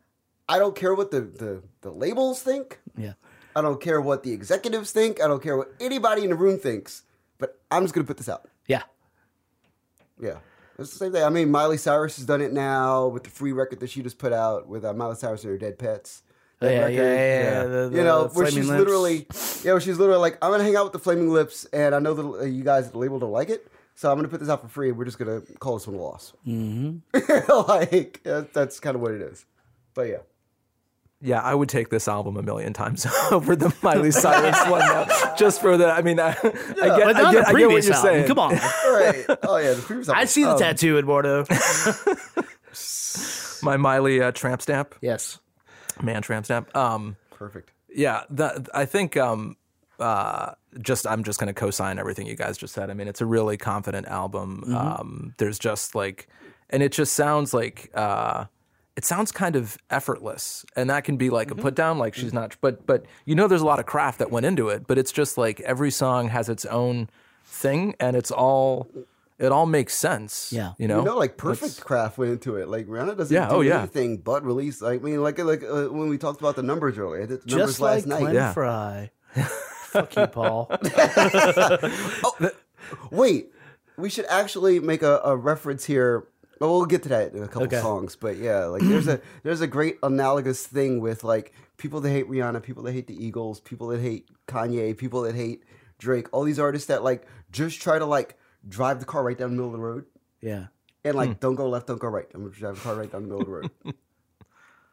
I 0.48 0.60
don't 0.60 0.76
care 0.76 0.96
what 0.96 1.12
the, 1.12 1.20
the, 1.22 1.62
the 1.82 1.91
labels 1.91 2.41
think. 2.41 2.80
Yeah. 2.98 3.14
I 3.56 3.62
don't 3.62 3.80
care 3.82 4.00
what 4.02 4.24
the 4.24 4.32
executives 4.34 4.92
think. 4.92 5.22
I 5.22 5.28
don't 5.28 5.42
care 5.42 5.56
what 5.58 5.74
anybody 5.80 6.24
in 6.24 6.30
the 6.30 6.36
room 6.36 6.60
thinks. 6.60 7.04
But 7.40 7.60
I'm 7.72 7.84
just 7.84 7.94
gonna 7.94 8.06
put 8.08 8.18
this 8.18 8.30
out. 8.30 8.48
Yeah. 8.68 8.84
Yeah. 10.22 10.38
It's 10.80 10.92
the 10.92 10.98
same 10.98 11.12
thing. 11.12 11.24
I 11.24 11.30
mean, 11.30 11.50
Miley 11.50 11.78
Cyrus 11.78 12.18
has 12.18 12.26
done 12.26 12.42
it 12.42 12.54
now 12.54 13.08
with 13.08 13.24
the 13.24 13.30
free 13.32 13.52
record 13.52 13.80
that 13.80 13.90
she 13.90 14.04
just 14.04 14.20
put 14.20 14.32
out 14.34 14.68
with 14.68 14.86
uh, 14.86 14.94
Miley 14.94 15.16
Cyrus 15.16 15.44
and 15.44 15.52
her 15.52 15.58
Dead 15.58 15.80
Petz. 15.80 16.22
That 16.60 16.72
Yeah, 16.72 16.88
yeah, 16.88 17.02
yeah, 17.02 17.14
yeah, 17.14 17.64
the- 17.64 17.92
you 17.96 18.04
know, 18.04 18.28
the 18.28 18.34
where 18.34 18.48
she's 18.52 18.68
Lips. 18.68 18.80
literally, 18.80 19.28
yeah, 19.64 19.72
where 19.74 19.82
she's 19.82 19.98
literally 20.00 20.20
like, 20.22 20.38
I'm 20.42 20.52
gonna 20.52 20.64
hang 20.64 20.76
out 20.76 20.86
with 20.86 20.94
the 20.94 21.00
Flaming 21.00 21.30
Lips, 21.30 21.66
and 21.66 21.94
I 21.96 22.00
know 22.00 22.14
that 22.16 22.24
uh, 22.26 22.44
you 22.46 22.64
guys 22.64 22.88
at 22.88 22.94
the 22.94 22.98
label 23.00 23.20
don't 23.20 23.32
like 23.32 23.50
it, 23.50 23.68
so 23.96 24.12
I'm 24.12 24.18
gonna 24.18 24.28
put 24.28 24.40
this 24.40 24.50
out 24.50 24.62
for 24.62 24.68
free. 24.68 24.90
and 24.90 24.98
We're 24.98 25.06
just 25.06 25.20
gonna 25.20 25.42
call 25.60 25.78
this 25.78 25.88
one 25.88 25.96
a 25.98 26.00
loss. 26.02 26.34
Mm-hmm. 26.48 27.52
like 27.68 28.22
that's 28.54 28.80
kind 28.80 28.96
of 28.96 29.02
what 29.02 29.12
it 29.14 29.22
is. 29.22 29.46
But 29.94 30.08
yeah. 30.10 30.18
Yeah, 31.20 31.42
I 31.42 31.56
would 31.56 31.68
take 31.70 31.90
this 31.90 32.08
album 32.08 32.38
a 32.38 32.44
million 32.44 32.74
times 32.74 33.08
over 33.32 33.56
the 33.56 33.74
Miley 33.82 34.12
Cyrus 34.12 34.56
one 34.70 34.82
now, 34.82 35.34
just 35.36 35.62
for 35.62 35.76
the. 35.76 35.90
I 35.92 36.02
mean, 36.04 36.20
I, 36.22 36.30
I 36.30 36.34
get, 36.34 36.44
but 36.44 36.82
I 36.82 36.94
get, 36.94 37.16
the 37.16 37.48
I 37.48 37.54
get 37.54 37.70
what 37.70 37.84
you're 37.84 37.94
album. 37.94 37.94
saying. 37.96 38.28
Come 38.28 38.38
on. 38.40 38.52
All 38.54 38.60
right. 38.94 39.26
Oh 39.44 39.58
yeah. 39.58 39.74
The 39.74 39.82
previous 39.82 40.10
album. 40.10 40.22
I 40.22 40.26
see 40.26 40.44
the 40.44 40.56
tattoo, 40.58 40.98
Eduardo. 41.00 41.46
My 43.64 43.78
Miley 43.78 44.22
uh, 44.22 44.32
tramp 44.32 44.62
stamp, 44.62 44.94
Yes. 45.02 45.40
man 46.02 46.22
tramp 46.22 46.46
stamp. 46.46 46.76
Um, 46.76 47.16
Perfect. 47.32 47.72
yeah, 47.90 48.24
that 48.32 48.68
I 48.74 48.86
think. 48.86 49.18
Um, 49.18 49.56
uh, 50.00 50.52
just 50.80 51.08
I'm 51.08 51.24
just 51.24 51.40
gonna 51.40 51.54
co-sign 51.56 51.98
everything 51.98 52.28
you 52.28 52.36
guys 52.36 52.56
just 52.60 52.76
said. 52.76 52.92
I 52.92 52.94
mean, 52.94 53.08
it's 53.08 53.22
a 53.22 53.26
really 53.26 53.58
confident 53.58 54.06
album. 54.08 54.62
Mm-hmm. 54.68 54.76
Um, 54.76 55.34
there's 55.40 55.58
just 55.58 55.96
like, 55.96 56.28
and 56.70 56.84
it 56.84 56.92
just 56.92 57.14
sounds 57.14 57.54
like. 57.56 57.90
Uh, 57.96 58.46
it 58.98 59.06
sounds 59.06 59.32
kind 59.32 59.56
of 59.56 59.78
effortless 59.90 60.66
and 60.76 60.90
that 60.90 61.04
can 61.06 61.16
be 61.16 61.30
like 61.30 61.48
Mm-hmm. 61.48 61.60
a 61.60 61.62
put 61.62 61.76
down 61.76 61.98
like 61.98 62.14
she's 62.16 62.34
not 62.34 62.58
but 62.60 62.86
but 62.86 63.06
you 63.26 63.36
know 63.36 63.48
there's 63.48 63.62
a 63.62 63.66
lot 63.66 63.80
of 63.80 63.86
craft 63.86 64.18
that 64.20 64.30
went 64.32 64.46
into 64.46 64.68
it 64.70 64.88
but 64.88 64.98
it's 64.98 65.12
just 65.14 65.38
like 65.38 65.60
every 65.62 65.92
song 65.92 66.30
has 66.30 66.50
its 66.50 66.66
own 66.66 67.08
thing 67.46 67.96
and 68.00 68.16
it's 68.18 68.32
all 68.32 68.88
it 69.40 69.52
all 69.52 69.68
makes 69.68 69.94
sense 69.94 70.52
Yeah. 70.52 70.74
you 70.80 70.88
know 70.88 71.00
You 71.00 71.06
know, 71.06 71.18
like 71.18 71.38
perfect 71.38 71.80
craft 71.82 72.18
went 72.18 72.32
into 72.32 72.56
it. 72.58 72.68
Like 72.70 72.88
Rihanna 72.88 73.16
doesn't 73.16 73.34
Yeah, 73.34 73.48
do 73.50 73.56
oh, 73.58 73.62
yeah. 73.62 73.80
anything 73.82 74.18
but 74.18 74.44
release. 74.44 74.82
I 74.82 74.98
mean, 74.98 75.22
like 75.22 75.38
like 75.38 75.64
uh, 75.64 75.86
when 75.98 76.10
we 76.10 76.18
talked 76.18 76.42
about 76.42 76.56
the 76.56 76.64
numbers 76.64 76.98
earlier. 76.98 77.28
The 77.28 77.36
numbers 77.46 77.54
Just 77.54 77.80
like 77.80 77.98
last 77.98 78.08
night. 78.08 78.20
Glenn 78.22 78.34
Yeah. 78.34 78.54
Frey. 78.54 79.12
Fuck 79.94 80.16
you, 80.16 80.26
Paul. 80.28 80.72
Oh, 82.24 82.50
wait, 83.12 83.52
we 83.98 84.10
should 84.10 84.26
actually 84.26 84.80
make 84.80 85.04
a, 85.04 85.20
a 85.24 85.36
reference 85.36 85.86
here. 85.86 86.26
Well, 86.60 86.72
we'll 86.78 86.86
get 86.86 87.04
to 87.04 87.10
that 87.10 87.34
in 87.34 87.43
a 87.43 87.48
couple 87.48 87.63
Okay. 87.63 87.80
songs, 87.82 88.15
but 88.15 88.38
yeah, 88.38 88.65
like 88.65 88.82
there's 88.82 89.08
a 89.08 89.22
there's 89.43 89.62
a 89.62 89.67
great 89.67 89.98
analogous 90.04 90.65
thing 90.65 91.00
with 91.00 91.24
like 91.24 91.54
people 91.78 92.02
that 92.02 92.10
hate 92.10 92.30
Rihanna, 92.30 92.63
people 92.63 92.84
that 92.84 92.93
hate 92.93 93.08
the 93.08 93.26
Eagles, 93.26 93.60
people 93.60 93.88
that 93.89 94.02
hate 94.02 94.28
Kanye, 94.48 94.98
people 94.98 95.22
that 95.22 95.36
hate 95.36 95.63
Drake, 96.00 96.28
all 96.32 96.43
these 96.43 96.60
artists 96.60 96.88
that 96.88 97.04
like 97.04 97.28
just 97.52 97.82
try 97.82 98.00
to 98.00 98.06
like 98.06 98.38
drive 98.67 99.00
the 99.00 99.06
car 99.06 99.24
right 99.24 99.38
down 99.38 99.50
the 99.52 99.56
middle 99.56 99.67
of 99.67 99.74
the 99.74 99.80
road 99.80 100.06
Yeah. 100.41 100.67
and 101.06 101.15
like 101.15 101.30
Hmm. 101.34 101.39
don't 101.39 101.56
go 101.56 101.70
left, 101.70 101.88
don't 101.88 102.00
go 102.00 102.08
right. 102.08 102.26
I'm 102.34 102.41
gonna 102.43 102.54
drive 102.56 102.76
the 102.76 102.82
car 102.82 102.96
right 102.96 103.12
down 103.12 103.22
the 103.24 103.28
middle 103.28 103.41
of 103.41 103.48
the 103.48 103.54
road. 103.54 103.72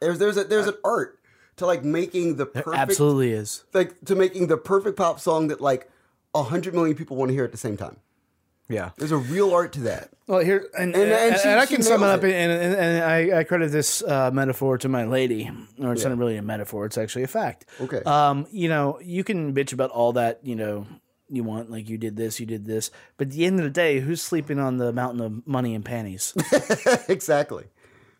there's 0.01 0.19
there's 0.19 0.37
a 0.37 0.43
there's 0.43 0.67
an 0.67 0.75
art 0.83 1.19
to 1.57 1.65
like 1.65 1.83
making 1.83 2.35
the 2.35 2.45
perfect 2.45 2.77
Absolutely 2.77 3.31
is. 3.31 3.63
like 3.73 3.99
to 4.05 4.15
making 4.15 4.47
the 4.47 4.57
perfect 4.57 4.97
pop 4.97 5.19
song 5.19 5.47
that 5.47 5.61
like 5.61 5.89
a 6.33 6.43
hundred 6.43 6.73
million 6.73 6.95
people 6.95 7.15
want 7.17 7.29
to 7.29 7.33
hear 7.33 7.45
at 7.45 7.51
the 7.51 7.57
same 7.57 7.77
time. 7.77 7.97
Yeah 8.69 8.91
There's 8.97 9.11
a 9.11 9.17
real 9.17 9.51
art 9.53 9.73
to 9.73 9.81
that. 9.81 10.09
Well, 10.27 10.39
here 10.39 10.67
and, 10.77 10.93
And- 10.95 11.03
and, 11.03 11.11
and 11.33 11.41
she- 11.41 11.49
I 11.49 11.65
she 11.65 11.75
can 11.75 11.83
sum 11.83 12.01
it 12.03 12.07
up, 12.07 12.23
and, 12.23 12.31
and, 12.33 12.73
and 12.75 13.03
I, 13.03 13.39
I 13.39 13.43
credit 13.43 13.71
this 13.71 14.01
uh, 14.03 14.31
metaphor 14.31 14.77
to 14.79 14.89
my 14.89 15.05
lady, 15.05 15.51
or 15.79 15.93
it's 15.93 16.03
not 16.03 16.17
really 16.17 16.37
a 16.37 16.41
metaphor; 16.41 16.85
it's 16.85 16.97
actually 16.97 17.23
a 17.23 17.27
fact. 17.27 17.65
Okay. 17.79 18.01
Um, 18.05 18.47
you 18.51 18.67
know, 18.69 18.99
you 19.03 19.23
can 19.23 19.53
bitch 19.53 19.71
about 19.73 19.91
all 19.91 20.13
that, 20.13 20.39
you 20.43 20.55
know, 20.55 20.87
you 21.29 21.43
want 21.43 21.69
like 21.69 21.89
you 21.89 21.97
did 21.99 22.15
this, 22.15 22.39
you 22.39 22.45
did 22.47 22.65
this, 22.65 22.89
but 23.17 23.27
at 23.27 23.33
the 23.33 23.45
end 23.45 23.59
of 23.59 23.65
the 23.65 23.69
day, 23.71 23.99
who's 23.99 24.21
sleeping 24.21 24.57
on 24.59 24.77
the 24.77 24.91
mountain 24.93 25.21
of 25.21 25.45
money 25.47 25.75
and 25.75 25.85
panties? 25.85 26.33
exactly. 27.07 27.65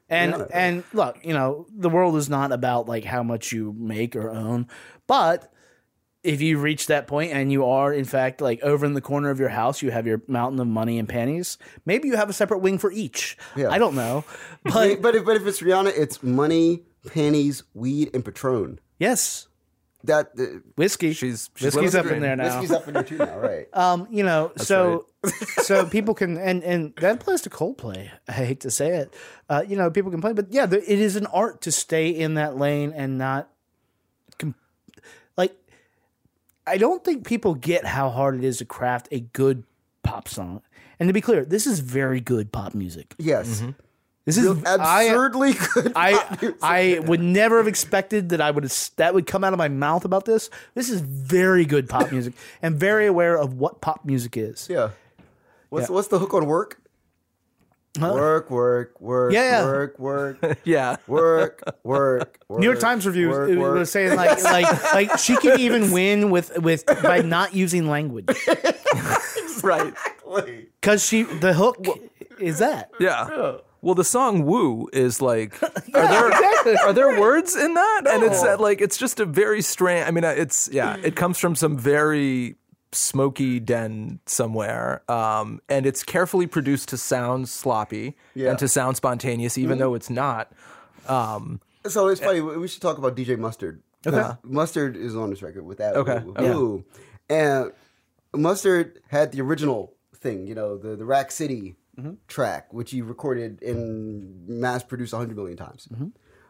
And 0.10 0.32
Yeah. 0.34 0.46
and 0.54 0.84
look, 0.94 1.18
you 1.24 1.34
know, 1.34 1.66
the 1.76 1.90
world 1.90 2.16
is 2.18 2.30
not 2.30 2.52
about 2.52 2.88
like 2.88 3.04
how 3.04 3.24
much 3.24 3.52
you 3.52 3.74
make 3.78 4.16
or 4.16 4.30
own, 4.30 4.68
but 5.08 5.52
if 6.26 6.42
you 6.42 6.58
reach 6.60 6.88
that 6.88 7.08
point 7.08 7.32
and 7.32 7.52
you 7.52 7.66
are 7.66 7.94
in 7.94 8.06
fact 8.06 8.42
like 8.42 8.62
over 8.64 8.86
in 8.86 8.94
the 8.94 9.02
corner 9.02 9.30
of 9.30 9.40
your 9.40 9.50
house, 9.50 9.82
you 9.82 9.92
have 9.92 10.06
your 10.08 10.22
mountain 10.28 10.60
of 10.60 10.68
money 10.68 11.00
and 11.00 11.08
panties. 11.08 11.58
Maybe 11.86 12.08
you 12.08 12.16
have 12.18 12.30
a 12.30 12.34
separate 12.34 12.60
wing 12.60 12.78
for 12.80 12.92
each. 12.92 13.38
Yeah. 13.56 13.70
I 13.70 13.78
don't 13.78 13.96
know, 13.96 14.24
But 14.64 15.02
but 15.02 15.16
if, 15.16 15.26
but 15.26 15.36
if 15.38 15.46
it's 15.48 15.62
Rihanna, 15.62 15.94
it's 15.96 16.22
money, 16.24 16.84
panties, 17.08 17.64
weed, 17.74 18.10
and 18.14 18.24
Patron. 18.26 18.80
yes, 19.00 19.48
That 20.06 20.32
uh, 20.40 20.44
whiskey. 20.76 21.14
She's- 21.14 21.50
she's 21.56 21.74
whiskey's 21.76 21.96
up 21.96 22.06
in 22.08 22.22
there 22.22 22.36
now. 22.36 22.46
whiskey's 22.60 22.72
up 22.72 22.88
in 22.88 22.94
there 22.94 23.04
too 23.04 23.18
now, 23.18 23.38
right? 23.40 23.68
Um, 23.74 24.08
you 24.10 24.24
know, 24.24 24.52
so 24.58 25.06
so 25.64 25.86
people 25.86 26.14
can 26.14 26.38
and 26.38 26.64
and 26.64 26.94
that 27.02 27.16
applies 27.16 27.42
to 27.42 27.50
Coldplay. 27.50 28.10
I 28.28 28.32
hate 28.32 28.60
to 28.62 28.72
say 28.72 28.90
it, 29.02 29.14
uh, 29.50 29.64
you 29.68 29.76
know, 29.78 29.90
people 29.90 30.12
can 30.12 30.22
play, 30.22 30.34
but 30.34 30.52
yeah, 30.54 30.66
it 30.72 31.00
is 31.08 31.16
an 31.16 31.26
art 31.28 31.62
to 31.62 31.72
stay 31.72 32.10
in 32.10 32.36
that 32.36 32.56
lane 32.58 32.94
and 32.96 33.18
not, 33.18 33.50
com- 34.38 34.56
like, 35.36 35.54
I 36.68 36.78
don't 36.78 37.04
think 37.04 37.26
people 37.26 37.56
get 37.56 37.86
how 37.86 38.10
hard 38.10 38.36
it 38.36 38.44
is 38.44 38.58
to 38.58 38.66
craft 38.66 39.08
a 39.12 39.20
good 39.22 39.64
pop 40.04 40.28
song. 40.28 40.62
And 41.00 41.10
to 41.10 41.14
be 41.14 41.22
clear, 41.22 41.46
this 41.46 41.68
is 41.68 41.80
very 41.80 42.20
good 42.22 42.52
pop 42.52 42.74
music. 42.74 43.14
Yes, 43.18 43.62
mm-hmm. 43.62 43.72
This 44.26 44.38
is 44.38 44.64
I, 44.66 45.04
absurdly 45.04 45.54
good. 45.54 45.92
I. 45.96 46.56
I 46.62 47.00
would 47.06 47.22
never 47.22 47.58
have 47.58 47.68
expected 47.68 48.30
that 48.30 48.42
I 48.42 48.50
would 48.50 48.64
have, 48.64 48.90
that 48.96 49.14
would 49.14 49.28
come 49.28 49.44
out 49.44 49.54
of 49.54 49.60
my 49.60 49.68
mouth 49.68 50.04
about 50.04 50.26
this. 50.26 50.50
This 50.74 50.90
is 50.90 51.02
very 51.02 51.64
good 51.64 51.88
pop 51.88 52.12
music 52.12 52.34
and 52.64 52.76
very 52.76 53.06
aware 53.06 53.38
of 53.38 53.54
what 53.54 53.82
pop 53.82 54.04
music 54.04 54.36
is. 54.36 54.68
yeah. 54.70 54.90
What's 55.70 55.90
Yeah. 55.90 55.96
what's 55.96 56.08
the 56.08 56.18
hook 56.20 56.34
on 56.34 56.46
work? 56.48 56.80
Work, 58.00 58.50
work, 58.50 59.00
work, 59.02 59.34
Yeah, 59.34 59.42
yeah. 59.44 59.66
work, 59.66 60.00
work, 60.00 60.60
yeah. 60.64 60.98
Work, 61.08 61.64
work, 61.84 62.40
work. 62.48 62.60
New 62.60 62.66
York 62.66 62.80
Times 62.80 63.06
review 63.06 63.30
work, 63.30 63.50
work. 63.58 63.80
was 63.80 63.92
saying 63.92 64.16
like 64.16 64.44
like 64.58 64.94
like 64.94 65.18
she 65.20 65.36
can 65.38 65.60
even 65.60 65.92
win 65.92 66.30
with 66.32 66.58
with 66.60 66.86
by 67.04 67.22
not 67.22 67.54
using 67.54 67.88
language. 67.90 68.28
Right. 69.64 69.94
Because 70.80 71.04
she 71.04 71.24
the 71.24 71.54
hook 71.54 71.78
is 72.40 72.60
that. 72.60 72.92
Yeah. 73.00 73.58
Well 73.82 73.96
the 73.96 74.04
song 74.04 74.46
woo 74.46 74.88
is 74.94 75.22
like 75.22 75.62
are 75.64 75.72
there 76.08 76.78
are 76.86 76.94
there 76.94 77.20
words 77.20 77.56
in 77.56 77.74
that? 77.74 78.02
And 78.08 78.22
it's 78.24 78.44
uh, 78.44 78.58
like 78.60 78.82
it's 78.82 78.98
just 78.98 79.20
a 79.20 79.26
very 79.26 79.62
strange 79.62 80.08
i 80.08 80.12
mean 80.12 80.24
uh, 80.24 80.30
it's 80.30 80.70
yeah 80.72 80.98
it 81.04 81.16
comes 81.16 81.40
from 81.40 81.56
some 81.56 81.78
very 81.78 82.56
smoky 82.96 83.60
den 83.60 84.20
somewhere 84.26 85.02
um 85.12 85.62
and 85.70 85.86
it's 85.86 86.04
carefully 86.04 86.48
produced 86.48 86.90
to 86.90 86.98
sound 86.98 87.48
sloppy 87.50 88.16
Yeah. 88.34 88.50
and 88.52 88.60
to 88.60 88.68
sound 88.68 88.96
spontaneous 88.98 89.58
even 89.58 89.78
though 89.78 89.94
it's 89.96 90.10
not 90.10 90.52
um 91.08 91.60
So 91.88 92.08
it's 92.08 92.22
funny. 92.22 92.42
We 92.42 92.68
should 92.68 92.82
talk 92.82 92.98
about 92.98 93.16
DJ 93.16 93.38
Mustard. 93.38 93.82
Okay. 94.08 94.18
'Cause 94.18 94.36
Mustard 94.44 94.96
is 94.98 95.16
on 95.16 95.30
this 95.30 95.42
record 95.44 95.66
with 95.66 95.78
that. 95.80 95.96
Okay. 95.96 96.24
Ooh, 96.26 96.34
Okay. 96.38 96.84
And 97.30 97.72
Mustard 98.34 99.00
had 99.10 99.32
the 99.32 99.42
original 99.42 99.94
thing, 100.16 100.48
you 100.48 100.56
know, 100.56 100.78
the, 100.78 100.96
the 100.96 101.06
Rack 101.06 101.32
City 101.32 101.76
Mm-hmm. 101.98 102.16
track, 102.28 102.74
which 102.74 102.92
he 102.92 103.02
recorded 103.02 103.64
and 103.64 104.50
mass 104.50 104.84
produced 104.84 105.14
100 105.14 105.34
million 105.38 105.56
times. 105.56 105.88
Mm-hmm. 105.94 106.08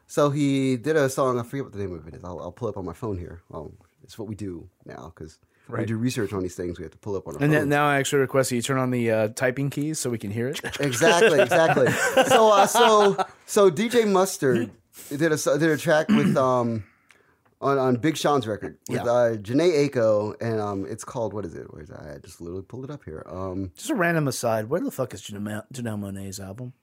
So 0.08 0.32
he 0.32 0.76
did 0.76 0.96
a 0.96 1.08
song, 1.08 1.38
I 1.40 1.44
forget 1.44 1.66
what 1.66 1.74
the 1.74 1.78
name 1.78 1.94
of 1.94 2.08
it 2.08 2.16
is. 2.16 2.24
I'll, 2.24 2.40
I'll 2.40 2.52
pull 2.52 2.68
up 2.68 2.78
on 2.78 2.84
my 2.86 2.94
phone 2.94 3.20
here. 3.20 3.44
Um, 3.54 3.74
it's 4.04 4.18
what 4.18 4.28
we 4.28 4.34
do 4.34 4.68
now 4.86 5.14
because 5.14 5.38
we 5.68 5.76
Right. 5.76 5.88
do 5.88 5.98
research 5.98 6.32
on 6.34 6.42
these 6.44 6.56
things. 6.56 6.78
We 6.78 6.84
have 6.84 6.92
to 6.92 6.98
pull 6.98 7.16
up 7.16 7.28
on 7.28 7.36
our 7.36 7.42
and 7.44 7.52
phone. 7.52 7.62
then, 7.62 7.70
now 7.70 7.88
I 7.88 7.98
actually 7.98 8.20
request 8.20 8.50
that 8.52 8.56
you 8.58 8.62
turn 8.62 8.78
on 8.78 8.92
the 8.92 9.10
uh, 9.12 9.28
typing 9.30 9.70
keys 9.70 10.00
so 10.00 10.10
we 10.10 10.18
can 10.18 10.32
hear 10.32 10.48
it. 10.48 10.60
Exactly, 10.80 11.40
exactly. 11.42 11.88
so, 12.28 12.52
uh, 12.52 12.68
so, 12.68 13.18
so 13.46 13.72
DJ 13.72 14.08
Mustard 14.12 14.70
did 15.10 15.32
a 15.32 15.38
did 15.58 15.70
a 15.70 15.78
track 15.78 16.08
with 16.10 16.36
um 16.50 16.84
on, 17.62 17.78
on 17.80 17.96
Big 17.96 18.16
Sean's 18.18 18.46
record 18.48 18.78
with 18.90 18.98
Yeah. 19.04 19.10
uh, 19.12 19.36
Jhené 19.38 19.90
Aiko, 19.90 20.36
and 20.42 20.60
um 20.60 20.86
it's 20.88 21.04
called 21.04 21.34
what 21.34 21.46
is 21.46 21.56
it? 21.56 21.72
Where 21.74 21.82
is 21.82 21.90
that? 21.90 22.02
I 22.02 22.18
just 22.20 22.42
literally 22.42 22.64
pulled 22.64 22.84
it 22.84 22.92
up 22.92 23.04
here. 23.06 23.24
Um, 23.28 23.72
Just 23.76 23.90
a 23.90 23.96
random 23.96 24.28
aside, 24.28 24.70
where 24.70 24.82
the 24.82 24.92
fuck 24.92 25.14
is 25.14 25.22
Janelle, 25.22 25.64
Janelle 25.74 26.00
Monáe's 26.00 26.40
album? 26.40 26.74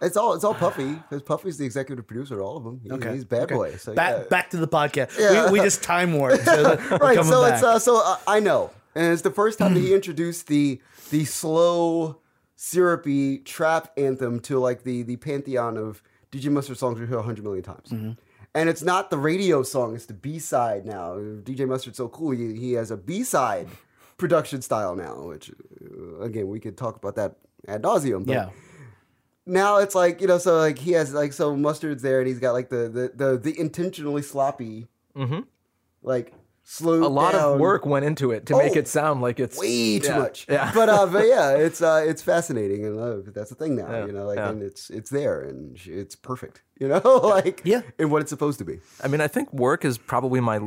It's 0.00 0.16
all 0.16 0.34
it's 0.34 0.44
all 0.44 0.54
Puffy 0.54 0.92
because 0.94 1.22
Puffy's 1.22 1.56
the 1.58 1.64
executive 1.64 2.06
producer 2.06 2.40
of 2.40 2.46
all 2.46 2.56
of 2.56 2.64
them. 2.64 2.80
He- 2.82 2.90
Okay, 2.92 3.14
he's 3.14 3.24
bad 3.24 3.44
okay. 3.44 3.54
boy. 3.54 3.76
So 3.76 3.94
back 3.94 4.16
yeah. 4.16 4.24
back 4.28 4.50
to 4.50 4.56
the 4.56 4.68
podcast. 4.68 5.18
Yeah. 5.18 5.46
We, 5.46 5.58
we 5.58 5.64
just 5.64 5.82
time 5.82 6.12
warped. 6.12 6.44
So 6.44 6.76
right. 7.00 7.24
So 7.24 7.42
back. 7.42 7.54
it's 7.54 7.62
uh, 7.62 7.78
so 7.78 8.02
uh, 8.04 8.18
I 8.26 8.40
know, 8.40 8.70
and 8.94 9.12
it's 9.12 9.22
the 9.22 9.30
first 9.30 9.58
time 9.58 9.74
that 9.74 9.80
he 9.80 9.94
introduced 9.94 10.46
the 10.48 10.80
the 11.10 11.24
slow, 11.24 12.18
syrupy 12.56 13.38
trap 13.38 13.92
anthem 13.96 14.40
to 14.40 14.58
like 14.58 14.82
the 14.82 15.02
the 15.02 15.16
pantheon 15.16 15.76
of 15.76 16.02
DJ 16.32 16.50
Mustard 16.50 16.76
songs 16.78 16.98
we 16.98 17.06
hear 17.06 17.18
a 17.18 17.22
hundred 17.22 17.44
million 17.44 17.62
times. 17.64 17.90
And 18.54 18.70
it's 18.70 18.82
not 18.82 19.10
the 19.10 19.18
radio 19.18 19.62
song; 19.62 19.94
it's 19.94 20.06
the 20.06 20.14
B 20.14 20.38
side 20.38 20.86
now. 20.86 21.14
DJ 21.16 21.68
Mustard's 21.68 21.98
so 21.98 22.08
cool; 22.08 22.30
he, 22.30 22.54
he 22.54 22.72
has 22.72 22.90
a 22.90 22.96
B 22.96 23.22
side 23.22 23.68
production 24.16 24.62
style 24.62 24.96
now. 24.96 25.24
Which, 25.28 25.50
uh, 25.50 26.20
again, 26.20 26.48
we 26.48 26.58
could 26.58 26.76
talk 26.78 26.96
about 26.96 27.16
that 27.16 27.36
ad 27.68 27.82
nauseum. 27.82 28.24
But 28.24 28.32
yeah. 28.32 28.48
Now 29.46 29.78
it's 29.78 29.94
like 29.94 30.20
you 30.20 30.26
know, 30.26 30.38
so 30.38 30.58
like 30.58 30.78
he 30.78 30.92
has 30.92 31.14
like 31.14 31.32
so 31.32 31.56
mustard's 31.56 32.02
there, 32.02 32.18
and 32.20 32.28
he's 32.28 32.38
got 32.40 32.52
like 32.52 32.68
the 32.68 32.88
the 32.88 33.12
the, 33.14 33.38
the 33.38 33.58
intentionally 33.60 34.22
sloppy, 34.22 34.86
like 36.02 36.32
slow. 36.64 36.94
Mm-hmm. 36.94 37.02
A 37.04 37.08
lot 37.08 37.32
down, 37.32 37.54
of 37.54 37.60
work 37.60 37.86
went 37.86 38.04
into 38.04 38.32
it 38.32 38.46
to 38.46 38.56
make 38.56 38.72
Oh, 38.74 38.78
it 38.80 38.88
sound 38.88 39.20
like 39.22 39.38
it's 39.38 39.58
way 39.58 39.98
too 40.00 40.08
yeah, 40.08 40.18
much. 40.18 40.46
Yeah. 40.48 40.72
but 40.74 40.88
uh, 40.88 41.06
but 41.06 41.26
yeah, 41.28 41.50
it's 41.52 41.80
uh, 41.80 42.04
it's 42.06 42.22
fascinating, 42.22 42.84
and 42.84 42.98
uh, 42.98 43.30
that's 43.32 43.50
the 43.50 43.54
thing 43.56 43.76
now. 43.76 43.90
Yeah, 43.90 44.06
You 44.06 44.12
know, 44.12 44.26
like 44.26 44.38
yeah. 44.38 44.50
and 44.50 44.62
it's 44.62 44.90
it's 44.90 45.10
there, 45.10 45.40
and 45.42 45.78
it's 45.86 46.14
perfect. 46.16 46.62
You 46.78 46.88
know, 46.88 47.00
like 47.22 47.62
Yeah. 47.64 47.80
in 47.98 48.10
what 48.10 48.20
it's 48.20 48.28
supposed 48.28 48.58
to 48.58 48.64
be. 48.66 48.80
I 49.02 49.08
mean, 49.08 49.22
I 49.22 49.28
think 49.28 49.50
"Work" 49.50 49.82
is 49.86 49.96
probably 49.96 50.40
my 50.40 50.60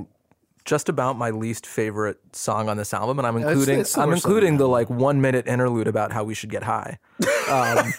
just 0.65 0.89
about 0.89 1.17
my 1.19 1.29
least 1.29 1.67
favorite 1.67 2.17
song 2.33 2.67
on 2.67 2.77
this 2.77 2.95
album, 2.95 3.19
and 3.19 3.27
I'm 3.27 3.37
it's- 3.37 3.51
including 3.51 3.79
it's 3.81 3.93
the 3.93 4.01
I'm 4.01 4.11
including 4.11 4.57
the 4.57 4.67
like 4.67 4.89
one 4.89 5.21
minute 5.21 5.47
interlude 5.47 5.87
about 5.87 6.11
how 6.11 6.23
we 6.23 6.33
should 6.33 6.49
get 6.49 6.63
high, 6.63 6.97
um, 7.47 7.93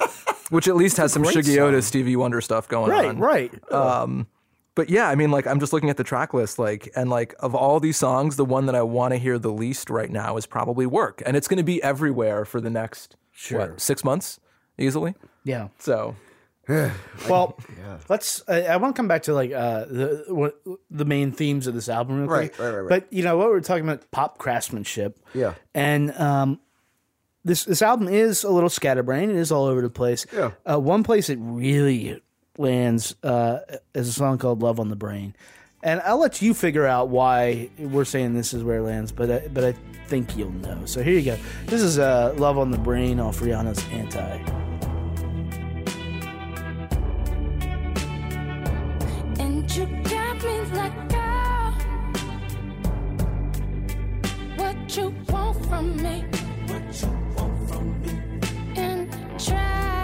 which 0.51 0.69
at 0.69 0.77
least 0.77 0.97
has 0.99 1.13
some 1.13 1.23
great 1.23 1.37
Shiggy 1.37 1.59
Oda, 1.59 1.81
song. 1.81 1.89
Stevie 1.89 2.17
Wonder 2.17 2.41
stuff 2.41 2.69
going 2.69 2.91
Right, 2.91 3.07
on. 3.09 3.19
right. 3.19 3.73
Um, 3.73 4.27
but 4.75 4.89
yeah, 4.91 5.09
I 5.09 5.15
mean, 5.15 5.31
like 5.31 5.47
I'm 5.47 5.59
just 5.61 5.73
looking 5.73 5.91
at 5.91 5.97
the 5.97 6.05
track 6.05 6.33
list, 6.35 6.59
like, 6.59 6.91
and 6.95 7.11
like 7.11 7.35
of 7.41 7.55
all 7.55 7.81
these 7.81 7.97
songs, 7.97 8.37
the 8.37 8.45
one 8.45 8.67
that 8.67 8.75
I 8.75 8.83
want 8.83 9.13
to 9.13 9.19
hear 9.19 9.39
the 9.39 9.51
least 9.53 9.91
right 9.91 10.11
now 10.11 10.37
is 10.37 10.47
probably 10.47 10.87
"Work," 10.87 11.23
and 11.27 11.37
it's 11.37 11.49
going 11.49 11.59
to 11.59 11.65
be 11.65 11.83
everywhere 11.83 12.45
for 12.45 12.61
the 12.61 12.71
next 12.71 13.17
what, 13.51 13.81
six 13.81 14.05
months 14.05 14.39
easily. 14.79 15.15
yeah. 15.45 15.69
So 15.79 16.15
Well, 17.29 17.59
let's. 18.09 18.43
I, 18.49 18.63
I 18.67 18.77
want 18.77 18.95
to 18.95 18.99
come 18.99 19.09
back 19.09 19.25
to 19.25 19.35
like 19.35 19.53
uh, 19.53 19.87
the 19.87 20.25
what, 20.29 20.61
the 20.91 21.05
main 21.05 21.33
themes 21.33 21.67
of 21.67 21.75
this 21.75 21.89
album, 21.89 22.19
real 22.21 22.29
quick. 22.29 22.59
Right, 22.59 22.65
right, 22.65 22.75
right, 22.75 22.81
right. 22.83 22.89
But 22.89 23.13
you 23.13 23.23
know 23.25 23.37
what 23.37 23.49
we're 23.49 23.61
talking 23.61 23.85
about 23.85 24.09
pop 24.13 24.39
craftsmanship. 24.39 25.19
Yeah. 25.35 25.55
and 25.75 26.13
um, 26.19 26.61
this 27.45 27.65
this 27.65 27.83
album 27.83 28.09
is 28.09 28.45
a 28.45 28.51
little 28.51 28.69
scatterbrained. 28.69 29.31
It 29.31 29.37
is 29.37 29.53
all 29.53 29.67
over 29.67 29.81
the 29.81 29.91
place. 29.91 30.27
Yeah. 30.33 30.53
Uh, 30.71 30.79
one 30.79 31.03
place 31.03 31.31
it 31.31 31.39
really 31.41 32.21
lands 32.59 33.15
uh, 33.23 33.61
is 33.95 34.09
a 34.09 34.13
song 34.13 34.39
called 34.39 34.63
"Love 34.63 34.79
on 34.79 34.91
the 34.91 34.97
Brain," 34.97 35.35
and 35.83 36.01
I'll 36.05 36.19
let 36.19 36.43
you 36.43 36.53
figure 36.55 36.87
out 36.87 37.09
why 37.09 37.71
we're 37.79 38.05
saying 38.05 38.35
this 38.35 38.53
is 38.53 38.63
where 38.63 38.79
it 38.79 38.83
lands. 38.83 39.13
But 39.13 39.31
I, 39.31 39.49
but 39.49 39.65
I 39.65 39.73
think 40.07 40.37
you'll 40.37 40.51
know. 40.53 40.85
So 40.85 41.03
here 41.03 41.15
you 41.15 41.25
go. 41.25 41.39
This 41.67 41.83
is 41.83 41.99
uh, 41.99 42.35
"Love 42.37 42.59
on 42.59 42.71
the 42.71 42.79
Brain" 42.79 43.21
off 43.21 43.41
Rihanna's 43.41 43.85
"Anti." 43.91 44.37
And 49.41 49.75
you 49.75 49.87
got 50.05 50.45
me 50.45 50.61
what 54.57 54.97
you 54.97 55.15
want 55.29 55.67
from 55.67 55.97
me? 56.03 56.25
And 58.77 59.09
try 59.39 60.00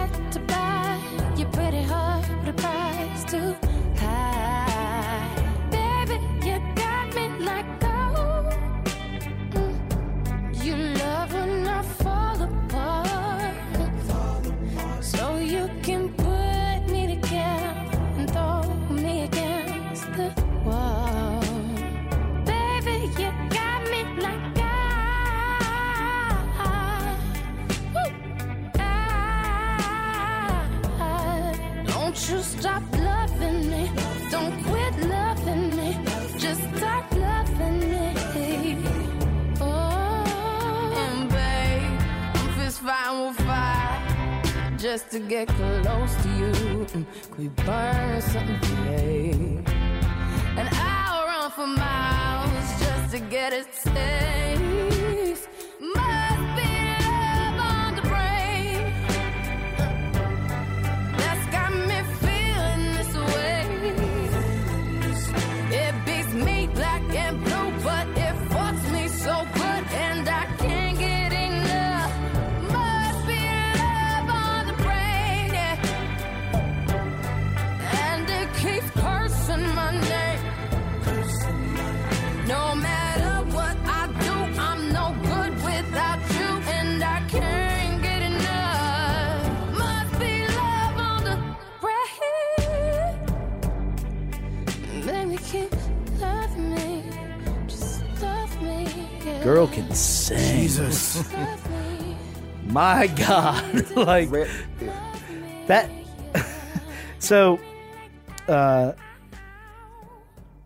we 47.37 47.49
burn 47.49 48.21
something 48.21 48.66
My 102.77 103.07
God. 103.27 103.89
like 103.95 104.29
that. 105.65 105.89
so, 107.19 107.59
uh, 108.47 108.91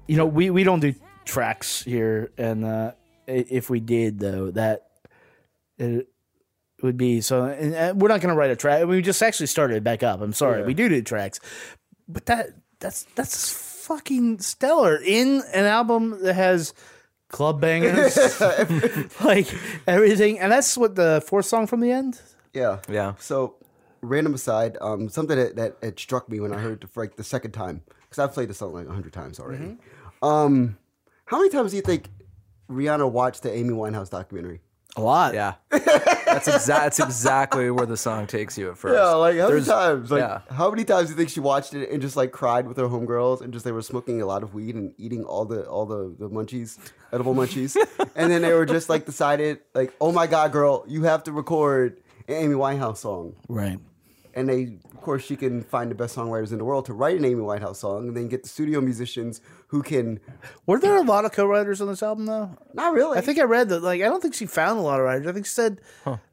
you 0.07 0.17
know, 0.17 0.25
we, 0.25 0.49
we 0.49 0.65
don't 0.65 0.81
do 0.81 0.93
tracks 1.23 1.81
here. 1.81 2.33
And 2.37 2.65
uh, 2.65 2.91
if 3.27 3.69
we 3.69 3.79
did, 3.79 4.19
though, 4.19 4.51
that 4.51 4.87
it 5.77 6.09
would 6.83 6.97
be 6.97 7.21
so. 7.21 7.45
And 7.45 8.01
we're 8.01 8.09
not 8.09 8.19
going 8.19 8.33
to 8.33 8.37
write 8.37 8.51
a 8.51 8.57
track. 8.57 8.85
We 8.85 9.01
just 9.01 9.23
actually 9.23 9.47
started 9.47 9.77
it 9.77 9.83
back 9.85 10.03
up. 10.03 10.19
I'm 10.19 10.33
sorry. 10.33 10.65
We 10.65 10.73
do 10.73 10.89
do 10.89 11.01
tracks. 11.01 11.39
But 12.09 12.25
that 12.25 12.49
that's 12.81 13.03
that's 13.15 13.53
fucking 13.87 14.39
stellar 14.39 14.97
in 14.97 15.43
an 15.53 15.63
album 15.63 16.21
that 16.23 16.33
has 16.33 16.73
club 17.31 17.59
bangers, 17.59 18.17
like 19.23 19.47
everything, 19.87 20.39
and 20.39 20.51
that's 20.51 20.77
what 20.77 20.95
the 20.95 21.23
fourth 21.25 21.45
song 21.45 21.67
from 21.67 21.79
the 21.79 21.91
end. 21.91 22.21
Yeah. 22.53 22.79
Yeah. 22.89 23.13
So, 23.19 23.55
random 24.01 24.33
aside, 24.33 24.77
um, 24.81 25.09
something 25.09 25.37
that, 25.37 25.55
that, 25.55 25.81
that 25.81 25.99
struck 25.99 26.29
me 26.29 26.39
when 26.39 26.53
I 26.53 26.57
heard 26.57 26.83
it 26.83 26.89
for 26.89 27.03
like 27.03 27.15
the 27.15 27.23
second 27.23 27.51
time, 27.51 27.81
because 28.03 28.19
I've 28.19 28.33
played 28.33 28.49
this 28.49 28.57
song 28.57 28.73
like 28.73 28.87
a 28.87 28.91
hundred 28.91 29.13
times 29.13 29.39
already. 29.39 29.63
Mm-hmm. 29.63 30.25
Um, 30.25 30.77
how 31.25 31.37
many 31.37 31.49
times 31.49 31.71
do 31.71 31.77
you 31.77 31.83
think 31.83 32.09
Rihanna 32.69 33.09
watched 33.09 33.43
the 33.43 33.51
Amy 33.53 33.73
Winehouse 33.73 34.09
documentary? 34.09 34.61
A 34.97 35.01
lot. 35.01 35.33
Yeah, 35.33 35.53
that's 36.33 36.47
exact. 36.47 36.81
That's 36.97 36.99
exactly 36.99 37.69
where 37.71 37.85
the 37.85 37.97
song 37.97 38.27
takes 38.27 38.57
you 38.57 38.69
at 38.71 38.77
first. 38.77 38.95
Yeah, 38.95 39.09
like 39.11 39.37
how 39.37 39.47
There's- 39.47 39.67
many 39.67 39.79
times? 39.79 40.11
Like 40.11 40.19
yeah. 40.21 40.41
how 40.49 40.69
many 40.69 40.83
times 40.85 41.07
do 41.07 41.11
you 41.13 41.17
think 41.17 41.29
she 41.29 41.39
watched 41.39 41.73
it 41.73 41.89
and 41.89 42.01
just 42.01 42.15
like 42.15 42.31
cried 42.31 42.67
with 42.67 42.77
her 42.77 42.85
homegirls 42.87 43.41
and 43.41 43.51
just 43.53 43.65
they 43.65 43.71
were 43.71 43.81
smoking 43.81 44.21
a 44.21 44.25
lot 44.25 44.43
of 44.43 44.53
weed 44.53 44.75
and 44.75 44.93
eating 44.97 45.23
all 45.25 45.45
the 45.45 45.63
all 45.67 45.85
the 45.85 46.15
the 46.17 46.29
munchies, 46.29 46.77
edible 47.13 47.35
munchies, 47.35 47.75
and 48.15 48.31
then 48.31 48.41
they 48.41 48.53
were 48.53 48.65
just 48.65 48.89
like 48.89 49.05
decided 49.05 49.59
like, 49.73 49.93
oh 50.01 50.11
my 50.11 50.27
god, 50.27 50.51
girl, 50.51 50.83
you 50.87 51.03
have 51.03 51.23
to 51.23 51.31
record 51.31 52.01
an 52.27 52.35
Amy 52.35 52.55
Winehouse 52.55 52.97
song. 52.97 53.35
Right. 53.47 53.79
And 54.33 54.47
they 54.49 54.77
of 54.93 55.01
course 55.01 55.23
she 55.23 55.35
can 55.35 55.61
find 55.61 55.89
the 55.91 55.95
best 55.95 56.15
songwriters 56.15 56.51
in 56.51 56.57
the 56.57 56.63
world 56.63 56.85
to 56.85 56.93
write 56.93 57.17
an 57.17 57.25
Amy 57.25 57.41
Winehouse 57.41 57.77
song 57.77 58.07
and 58.07 58.15
then 58.17 58.27
get 58.27 58.43
the 58.43 58.49
studio 58.49 58.79
musicians 58.81 59.41
who 59.67 59.81
can 59.83 60.19
Were 60.65 60.79
there 60.79 60.95
a 60.97 61.01
lot 61.01 61.25
of 61.25 61.31
co-writers 61.31 61.81
on 61.81 61.87
this 61.87 62.01
album 62.03 62.25
though? 62.25 62.55
not 62.73 62.93
really 62.93 63.17
I 63.17 63.21
think 63.21 63.39
I 63.39 63.43
read 63.43 63.69
that. 63.69 63.81
Like, 63.83 64.01
I 64.01 64.05
don't 64.05 64.21
think 64.21 64.33
she 64.33 64.45
found 64.45 64.79
a 64.79 64.81
lot 64.81 64.99
of 64.99 65.05
writers. 65.05 65.27
I 65.27 65.31
think 65.33 65.45
she 65.45 65.51
said, 65.53 65.81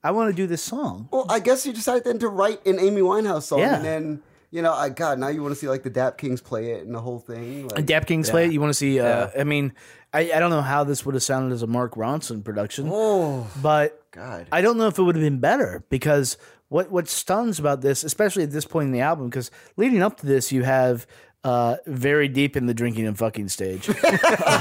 "I 0.05 0.11
want 0.11 0.31
to 0.31 0.37
do 0.37 0.47
this 0.47 0.63
song." 0.63 1.09
well 1.11 1.27
I 1.29 1.41
guess 1.41 1.63
she 1.63 1.73
decided 1.73 2.05
then 2.05 2.19
to 2.21 2.29
write 2.29 2.65
an 2.67 2.79
Amy 2.79 3.01
Winehouse 3.01 3.43
song 3.45 3.61
Yeah. 3.61 3.77
and 3.77 3.85
then 3.85 4.23
you 4.51 4.63
know 4.63 4.73
I 4.73 4.89
God 4.89 5.19
now 5.19 5.29
you 5.29 5.43
want 5.43 5.53
to 5.55 5.59
see 5.61 5.69
like 5.69 5.83
the 5.83 5.91
Dap 5.91 6.19
Kings 6.19 6.41
play 6.41 6.73
it 6.73 6.85
and 6.87 6.95
the 6.95 7.01
whole 7.01 7.19
thing 7.19 7.69
like, 7.69 7.79
And 7.79 7.87
Dap 7.87 8.07
King's 8.07 8.31
play 8.31 8.47
it. 8.47 8.53
You 8.53 8.61
want 8.61 8.71
to 8.71 8.75
see? 8.75 8.99
Uh, 9.01 9.29
I 9.39 9.45
mean, 9.45 9.73
I, 10.13 10.31
I 10.33 10.39
don't 10.39 10.49
know 10.51 10.63
how 10.63 10.85
this 10.85 11.05
would 11.05 11.15
have 11.15 11.23
sounded 11.23 11.53
as 11.55 11.63
a 11.63 11.67
Mark 11.67 11.95
Ronson 11.97 12.43
production. 12.45 12.89
oh 12.91 13.47
but 13.63 14.03
God 14.11 14.47
I 14.51 14.63
don't 14.63 14.79
know 14.79 14.87
if 14.87 14.99
it 14.99 15.03
would 15.03 15.17
have 15.17 15.23
been 15.25 15.41
better 15.41 15.85
because 15.91 16.39
what 16.69 16.91
what 16.91 17.09
stuns 17.09 17.59
about 17.59 17.81
this, 17.81 18.05
especially 18.05 18.43
at 18.43 18.51
this 18.51 18.67
point 18.67 18.87
in 18.87 18.93
the 18.93 19.01
album, 19.01 19.29
because 19.29 19.51
leading 19.77 20.03
up 20.03 20.19
to 20.19 20.27
this, 20.27 20.53
you 20.53 20.65
have 20.65 21.07
uh, 21.45 21.77
very 21.87 22.29
deep 22.29 22.57
in 22.57 22.67
the 22.67 22.75
drinking 22.75 23.07
and 23.07 23.17
fucking 23.17 23.49
stage. 23.49 23.89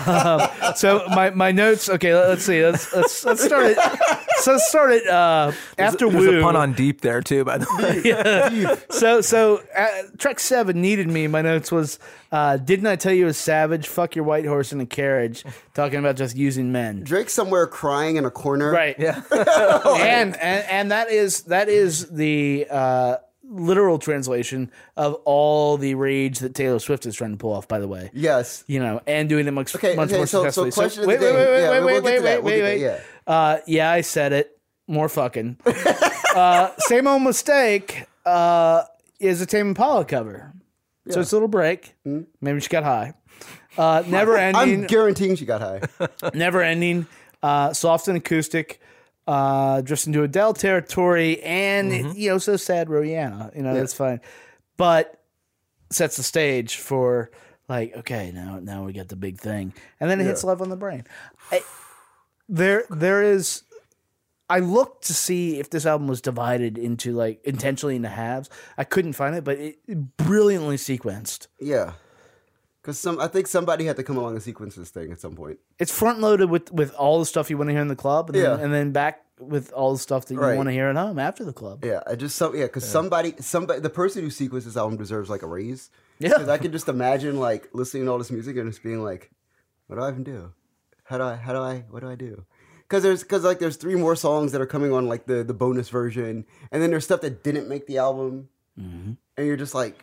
Um, 0.08 0.48
so 0.76 1.06
my, 1.10 1.32
my 1.32 1.52
notes. 1.52 1.90
Okay, 1.90 2.16
let's 2.16 2.44
see. 2.44 2.64
Let's 2.64 2.94
let's, 2.94 3.26
let's 3.26 3.44
start 3.44 3.66
it. 3.66 3.78
So 4.40 4.54
let's 4.54 4.70
start 4.70 4.92
it 4.92 5.06
uh, 5.08 5.52
after 5.78 6.10
There's 6.10 6.28
Woo. 6.28 6.40
a 6.40 6.42
pun 6.42 6.56
on 6.56 6.72
deep 6.74 7.02
there 7.02 7.22
too, 7.22 7.44
by 7.44 7.58
the 7.58 7.68
way. 7.78 8.02
Yeah. 8.06 8.76
so 8.90 9.20
so 9.20 9.62
uh, 9.76 9.88
track 10.18 10.40
seven 10.40 10.82
needed 10.82 11.08
me. 11.10 11.28
My 11.28 11.42
notes 11.42 11.72
was, 11.74 12.00
uh, 12.32 12.56
didn't 12.58 12.88
I 12.88 12.96
tell 12.96 13.12
you 13.12 13.28
a 13.28 13.34
savage? 13.34 13.88
Fuck 13.88 14.16
your 14.16 14.24
white 14.24 14.46
horse 14.46 14.72
in 14.72 14.80
a 14.80 14.86
carriage. 14.86 15.44
Talking 15.74 16.00
about 16.00 16.16
just 16.16 16.38
using 16.38 16.72
men. 16.72 17.04
Drake 17.04 17.30
somewhere 17.30 17.68
crying 17.68 18.16
in 18.16 18.24
a 18.24 18.32
corner. 18.32 18.72
Right. 18.72 18.96
Yeah. 18.98 19.22
and, 19.32 20.38
and 20.38 20.66
and 20.70 20.92
that 20.92 21.10
is 21.10 21.42
that 21.44 21.68
is 21.68 22.08
the 22.10 22.66
uh, 22.70 23.18
literal 23.50 23.98
translation 24.00 24.72
of 24.98 25.16
all 25.26 25.78
the 25.78 25.96
rage 25.96 26.40
that 26.40 26.54
Taylor 26.54 26.80
Swift 26.80 27.06
is 27.06 27.16
trying 27.16 27.32
to 27.32 27.38
pull 27.38 27.54
off. 27.54 27.68
By 27.68 27.80
the 27.80 27.88
way, 27.88 28.10
Yes. 28.14 28.64
you 28.68 28.80
know, 28.80 29.02
and 29.08 29.30
doing 29.30 29.48
it 29.48 29.52
much, 29.52 29.76
Okay, 29.76 29.96
much 29.96 30.10
okay, 30.10 30.18
more 30.18 30.26
so- 30.28 30.44
so 30.50 30.70
successfully. 30.70 30.72
question 30.72 31.00
of 31.02 31.06
the 31.06 31.08
wait, 31.10 31.20
day. 31.20 31.32
wait, 31.34 31.36
wait, 31.48 31.62
Yeah, 31.62 31.70
wait, 31.72 31.80
we'll 31.80 31.86
wait, 31.88 32.04
wait, 32.04 32.24
wait, 32.24 32.44
We'll 32.44 32.54
wait, 32.54 32.64
wait. 32.64 32.80
to- 32.80 33.02
Uh, 33.32 33.58
yeah, 33.68 33.92
I 33.92 34.02
said 34.02 34.34
it. 34.34 34.58
More 34.88 35.10
fucking. 35.10 35.58
uh, 36.36 36.70
same 36.80 37.08
old 37.08 37.22
mistake 37.24 38.06
uh, 38.26 38.84
is 39.20 39.42
a 39.42 39.46
Tame 39.46 39.70
Impala 39.70 40.06
cover. 40.06 40.54
So 41.10 41.22
it's 41.22 41.32
a 41.32 41.36
little 41.36 41.48
break. 41.48 41.96
Maybe 42.42 42.60
she 42.60 42.68
got 42.70 42.84
high. 42.84 43.14
Uh, 43.78 44.04
never 44.08 44.36
ending. 44.38 44.82
I'm 44.82 44.88
guaranteeing 44.88 45.36
she 45.36 45.46
got 45.46 45.62
high. 45.62 45.82
never 46.34 46.62
ending, 46.62 47.06
uh, 47.44 47.72
soft 47.74 48.08
and 48.08 48.18
acoustic, 48.18 48.80
uh, 49.28 49.82
drifts 49.82 50.08
into 50.08 50.24
Adele 50.24 50.54
territory, 50.54 51.42
and 51.44 51.92
you 52.18 52.30
know, 52.30 52.38
so 52.38 52.56
sad 52.56 52.88
Rihanna. 52.88 53.56
You 53.56 53.62
know, 53.64 53.74
that's 53.74 53.94
fine, 53.94 54.22
but 54.78 55.22
sets 55.90 56.18
the 56.18 56.24
stage 56.24 56.78
for 56.78 57.32
like, 57.70 57.96
okay, 57.98 58.32
now 58.34 58.60
now 58.60 58.86
we 58.86 58.94
got 58.94 59.10
the 59.10 59.16
big 59.16 59.40
thing, 59.40 59.74
and 60.00 60.10
then 60.10 60.20
it 60.22 60.24
hits 60.26 60.44
love 60.44 60.62
on 60.62 60.70
the 60.70 60.78
brain. 60.78 61.04
I, 61.52 61.62
there, 62.48 62.86
there 62.90 63.22
is. 63.22 63.64
I 64.50 64.60
looked 64.60 65.08
to 65.08 65.14
see 65.14 65.60
if 65.60 65.70
this 65.70 65.86
album 65.86 66.08
was 66.08 66.22
divided 66.22 66.78
into 66.78 67.12
like 67.12 67.42
intentionally 67.44 67.98
into 67.98 68.08
halves. 68.08 68.50
I 68.78 68.86
couldn't 68.86 69.14
find 69.14 69.36
it, 69.36 69.44
but 69.44 69.58
it 69.60 70.16
brilliantly 70.16 70.78
sequenced. 70.78 71.48
Yeah. 71.60 71.94
Because 72.88 72.98
some, 73.00 73.20
I 73.20 73.28
think 73.28 73.48
somebody 73.48 73.84
had 73.84 73.98
to 73.98 74.04
come 74.04 74.16
along 74.16 74.36
and 74.36 74.42
sequence 74.42 74.76
this 74.76 74.90
thing 74.92 75.12
at 75.12 75.20
some 75.20 75.36
point. 75.36 75.60
it's 75.78 75.92
front 75.92 76.22
loaded 76.22 76.50
with 76.50 76.72
with 76.72 76.94
all 76.96 77.20
the 77.20 77.26
stuff 77.26 77.50
you 77.50 77.58
want 77.58 77.68
to 77.68 77.74
hear 77.74 77.82
in 77.82 77.90
the 77.90 77.98
club, 77.98 78.30
and, 78.30 78.36
then, 78.38 78.44
Yeah. 78.46 78.64
and 78.64 78.74
then 78.74 78.94
back 78.94 79.26
with 79.42 79.74
all 79.74 79.92
the 79.92 80.00
stuff 80.00 80.26
that 80.28 80.36
you 80.36 80.40
Right. 80.40 80.56
want 80.56 80.68
to 80.70 80.74
hear 80.74 80.88
at 80.88 80.96
home 80.96 81.20
after 81.20 81.44
the 81.44 81.52
club. 81.52 81.84
Yeah, 81.84 82.00
I 82.08 82.16
just 82.16 82.38
some 82.38 82.56
yeah, 82.56 82.64
because 82.64 82.88
somebody 82.88 83.36
somebody 83.42 83.82
the 83.82 83.90
person 83.90 84.24
who 84.24 84.30
sequenced 84.30 84.64
this 84.64 84.78
album 84.78 84.98
deserves 84.98 85.30
like 85.30 85.42
a 85.42 85.48
raise. 85.48 85.90
Yeah. 86.20 86.30
Because 86.30 86.48
I 86.48 86.58
can 86.58 86.72
just 86.72 86.88
imagine 86.88 87.40
like 87.42 87.68
listening 87.74 88.06
to 88.06 88.12
all 88.12 88.18
this 88.20 88.32
music 88.32 88.56
and 88.56 88.72
just 88.72 88.82
being 88.82 89.04
like, 89.04 89.32
what 89.88 89.98
do 89.98 90.02
I 90.04 90.10
even 90.10 90.24
do? 90.24 90.54
How 91.04 91.18
do 91.18 91.26
I 91.26 91.36
how 91.36 91.52
do 91.52 91.60
I 91.60 91.84
what 91.90 92.00
do 92.04 92.10
I 92.10 92.16
do? 92.16 92.46
Because 92.84 93.04
there's 93.04 93.22
because 93.22 93.44
like 93.44 93.60
there's 93.60 93.76
three 93.76 93.96
more 93.96 94.16
songs 94.16 94.54
that 94.54 94.62
are 94.62 94.66
coming 94.66 94.94
on 94.94 95.10
like 95.10 95.26
the 95.26 95.44
the 95.44 95.54
bonus 95.54 95.90
version, 95.90 96.46
and 96.72 96.82
then 96.82 96.90
there's 96.90 97.04
stuff 97.04 97.20
that 97.20 97.44
didn't 97.44 97.68
make 97.68 97.86
the 97.86 97.98
album, 97.98 98.48
Mm-hmm. 98.80 99.12
and 99.36 99.48
you're 99.48 99.58
just 99.58 99.74
like, 99.76 99.96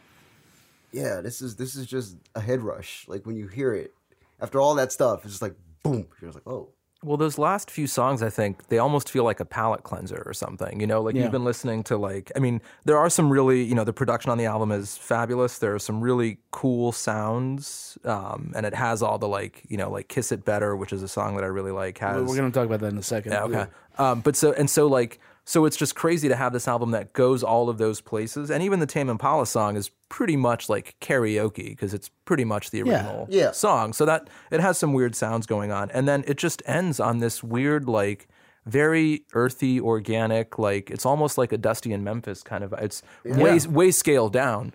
yeah, 0.95 1.21
this 1.21 1.43
is 1.43 1.57
this 1.57 1.75
is 1.75 1.87
just 1.87 2.17
a 2.35 2.41
head 2.41 2.63
rush. 2.63 3.05
Like 3.09 3.27
when 3.27 3.37
you 3.37 3.49
hear 3.49 3.75
it 3.75 3.93
after 4.41 4.61
all 4.61 4.75
that 4.77 4.93
stuff, 4.93 5.25
it's 5.25 5.33
just 5.35 5.43
like 5.43 5.55
boom. 5.83 6.07
You're 6.21 6.31
just 6.31 6.37
like, 6.37 6.47
oh. 6.47 6.69
Well, 7.03 7.19
those 7.19 7.37
last 7.37 7.71
few 7.71 7.87
songs, 7.87 8.23
I 8.23 8.31
think 8.31 8.69
they 8.69 8.79
almost 8.79 9.11
feel 9.11 9.25
like 9.25 9.39
a 9.39 9.45
palate 9.45 9.83
cleanser 9.83 10.23
or 10.25 10.33
something. 10.33 10.81
You 10.81 10.87
know, 10.87 11.03
like 11.03 11.15
Yeah. 11.15 11.25
you've 11.25 11.33
been 11.33 11.45
listening 11.45 11.83
to 11.85 11.99
like, 11.99 12.33
I 12.35 12.39
mean, 12.39 12.63
there 12.87 12.97
are 12.97 13.11
some 13.11 13.29
really, 13.29 13.63
you 13.63 13.75
know, 13.75 13.85
the 13.85 13.93
production 13.93 14.31
on 14.31 14.39
the 14.39 14.47
album 14.47 14.73
is 14.73 14.97
fabulous. 14.97 15.59
There 15.59 15.75
are 15.75 15.79
some 15.79 16.01
really 16.01 16.39
cool 16.51 16.93
sounds, 16.93 17.99
um, 18.05 18.53
and 18.57 18.65
it 18.65 18.75
has 18.75 19.03
all 19.03 19.19
the 19.19 19.29
like, 19.29 19.65
you 19.69 19.77
know, 19.77 19.91
like 19.91 20.09
"Kiss 20.09 20.33
It 20.33 20.47
Better," 20.47 20.75
which 20.77 20.95
is 20.95 21.03
a 21.03 21.09
song 21.09 21.37
that 21.37 21.45
I 21.45 21.49
really 21.49 21.73
like. 21.73 21.99
Has 21.99 22.23
We're 22.23 22.37
going 22.37 22.51
to 22.51 22.59
talk 22.59 22.67
about 22.67 22.81
that 22.81 22.93
in 22.93 22.99
a 22.99 23.03
second. 23.03 23.33
yeah, 23.33 23.45
okay. 23.45 23.67
Um, 23.99 24.21
but 24.21 24.35
so 24.35 24.53
and 24.55 24.71
so 24.71 24.87
like 24.87 25.21
so 25.45 25.65
it's 25.65 25.77
just 25.77 25.95
crazy 25.95 26.29
to 26.29 26.37
have 26.37 26.53
this 26.53 26.67
album 26.67 26.91
that 26.93 27.13
goes 27.13 27.43
all 27.43 27.69
of 27.69 27.79
those 27.79 28.01
places, 28.01 28.51
and 28.51 28.63
even 28.63 28.81
the 28.81 28.87
Tame 28.87 29.09
Impala 29.09 29.47
song 29.47 29.77
is 29.77 29.91
pretty 30.09 30.37
much 30.37 30.69
like 30.69 30.97
karaoke 31.01 31.71
because 31.71 31.93
it's 31.95 32.09
pretty 32.25 32.45
much 32.45 32.71
the 32.71 32.83
original 32.83 33.27
Yeah. 33.31 33.51
song. 33.53 33.93
So 33.93 34.05
that 34.07 34.29
it 34.51 34.61
has 34.61 34.79
some 34.79 34.93
weird 34.93 35.15
sounds 35.15 35.47
going 35.47 35.71
on, 35.73 35.91
and 35.91 36.09
then 36.09 36.25
it 36.27 36.37
just 36.39 36.63
ends 36.67 37.01
on 37.01 37.19
this 37.19 37.43
weird 37.43 37.89
like 37.89 38.29
very 38.67 39.25
earthy, 39.35 39.81
organic, 39.81 40.59
like 40.59 40.91
it's 40.91 41.05
almost 41.05 41.37
like 41.37 41.53
a 41.53 41.59
Dusty 41.59 41.93
in 41.93 42.03
Memphis 42.03 42.43
kind 42.43 42.65
of. 42.65 42.73
It's 42.75 43.03
way 43.25 43.59
way 43.69 43.91
scaled 43.91 44.33
down, 44.33 44.73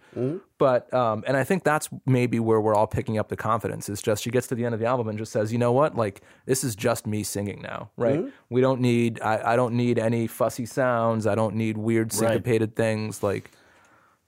but 0.59 0.93
um, 0.93 1.23
and 1.25 1.35
I 1.35 1.43
think 1.43 1.63
that's 1.63 1.89
maybe 2.05 2.39
where 2.39 2.61
we're 2.61 2.75
all 2.75 2.87
picking 2.87 3.17
up 3.17 3.29
the 3.29 3.35
confidence. 3.35 3.89
Is 3.89 4.01
just 4.01 4.23
she 4.23 4.29
gets 4.29 4.47
to 4.47 4.55
the 4.55 4.65
end 4.65 4.73
of 4.73 4.79
the 4.79 4.85
album 4.85 5.07
and 5.09 5.17
just 5.17 5.31
says, 5.31 5.51
you 5.51 5.57
know 5.57 5.71
what, 5.71 5.95
like 5.95 6.21
this 6.45 6.63
is 6.63 6.75
just 6.75 7.07
me 7.07 7.23
singing 7.23 7.61
now, 7.61 7.89
right? 7.97 8.19
We 8.49 8.61
don't 8.61 8.79
need 8.81 9.19
I, 9.21 9.53
I 9.53 9.55
don't 9.55 9.73
need 9.73 9.97
any 9.97 10.27
fussy 10.27 10.65
sounds. 10.67 11.25
I 11.25 11.33
don't 11.35 11.55
need 11.55 11.77
weird 11.77 12.11
syncopated 12.13 12.75
things, 12.75 13.23
like 13.23 13.51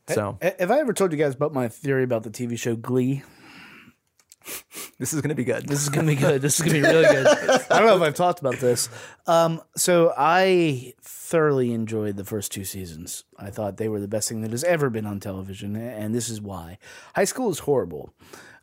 so. 0.10 0.38
Have 0.42 0.72
I 0.72 0.80
ever 0.80 0.94
told 0.94 1.12
you 1.12 1.18
guys 1.18 1.36
about 1.36 1.54
my 1.54 1.68
theory 1.68 2.04
about 2.04 2.24
the 2.24 2.32
TV 2.32 2.58
show 2.58 2.76
Glee? 2.76 3.24
This 5.00 5.14
is 5.14 5.22
gonna 5.22 5.34
be 5.34 5.44
good. 5.44 5.68
This 5.68 5.82
is 5.82 5.90
going 5.90 6.06
to 6.06 6.14
be 6.14 6.20
good. 6.20 6.44
This 6.44 6.60
is 6.60 6.62
going 6.64 6.80
to 6.80 6.88
be 6.88 6.94
really 6.96 7.12
good. 7.12 7.26
I 7.72 7.80
don't 7.80 7.88
know 7.88 7.96
if 7.96 8.04
I've 8.04 8.14
talked 8.14 8.40
about 8.40 8.60
this. 8.60 8.88
Um, 9.26 9.60
so 9.76 10.14
I 10.16 10.94
thoroughly 11.02 11.74
enjoyed 11.74 12.18
the 12.18 12.24
first 12.24 12.52
two 12.52 12.66
seasons. 12.66 13.24
I 13.36 13.50
thought 13.50 13.78
they 13.78 13.90
were 13.90 14.00
the 14.00 14.08
best 14.08 14.30
thing 14.30 14.42
that 14.42 14.52
has 14.52 14.64
ever 14.64 14.92
been 14.92 15.08
on 15.08 15.20
television, 15.20 15.76
and 15.76 16.14
this 16.14 16.30
is 16.30 16.40
why. 16.40 16.78
High 17.16 17.24
school 17.24 17.50
is 17.50 17.60
horrible. 17.60 18.14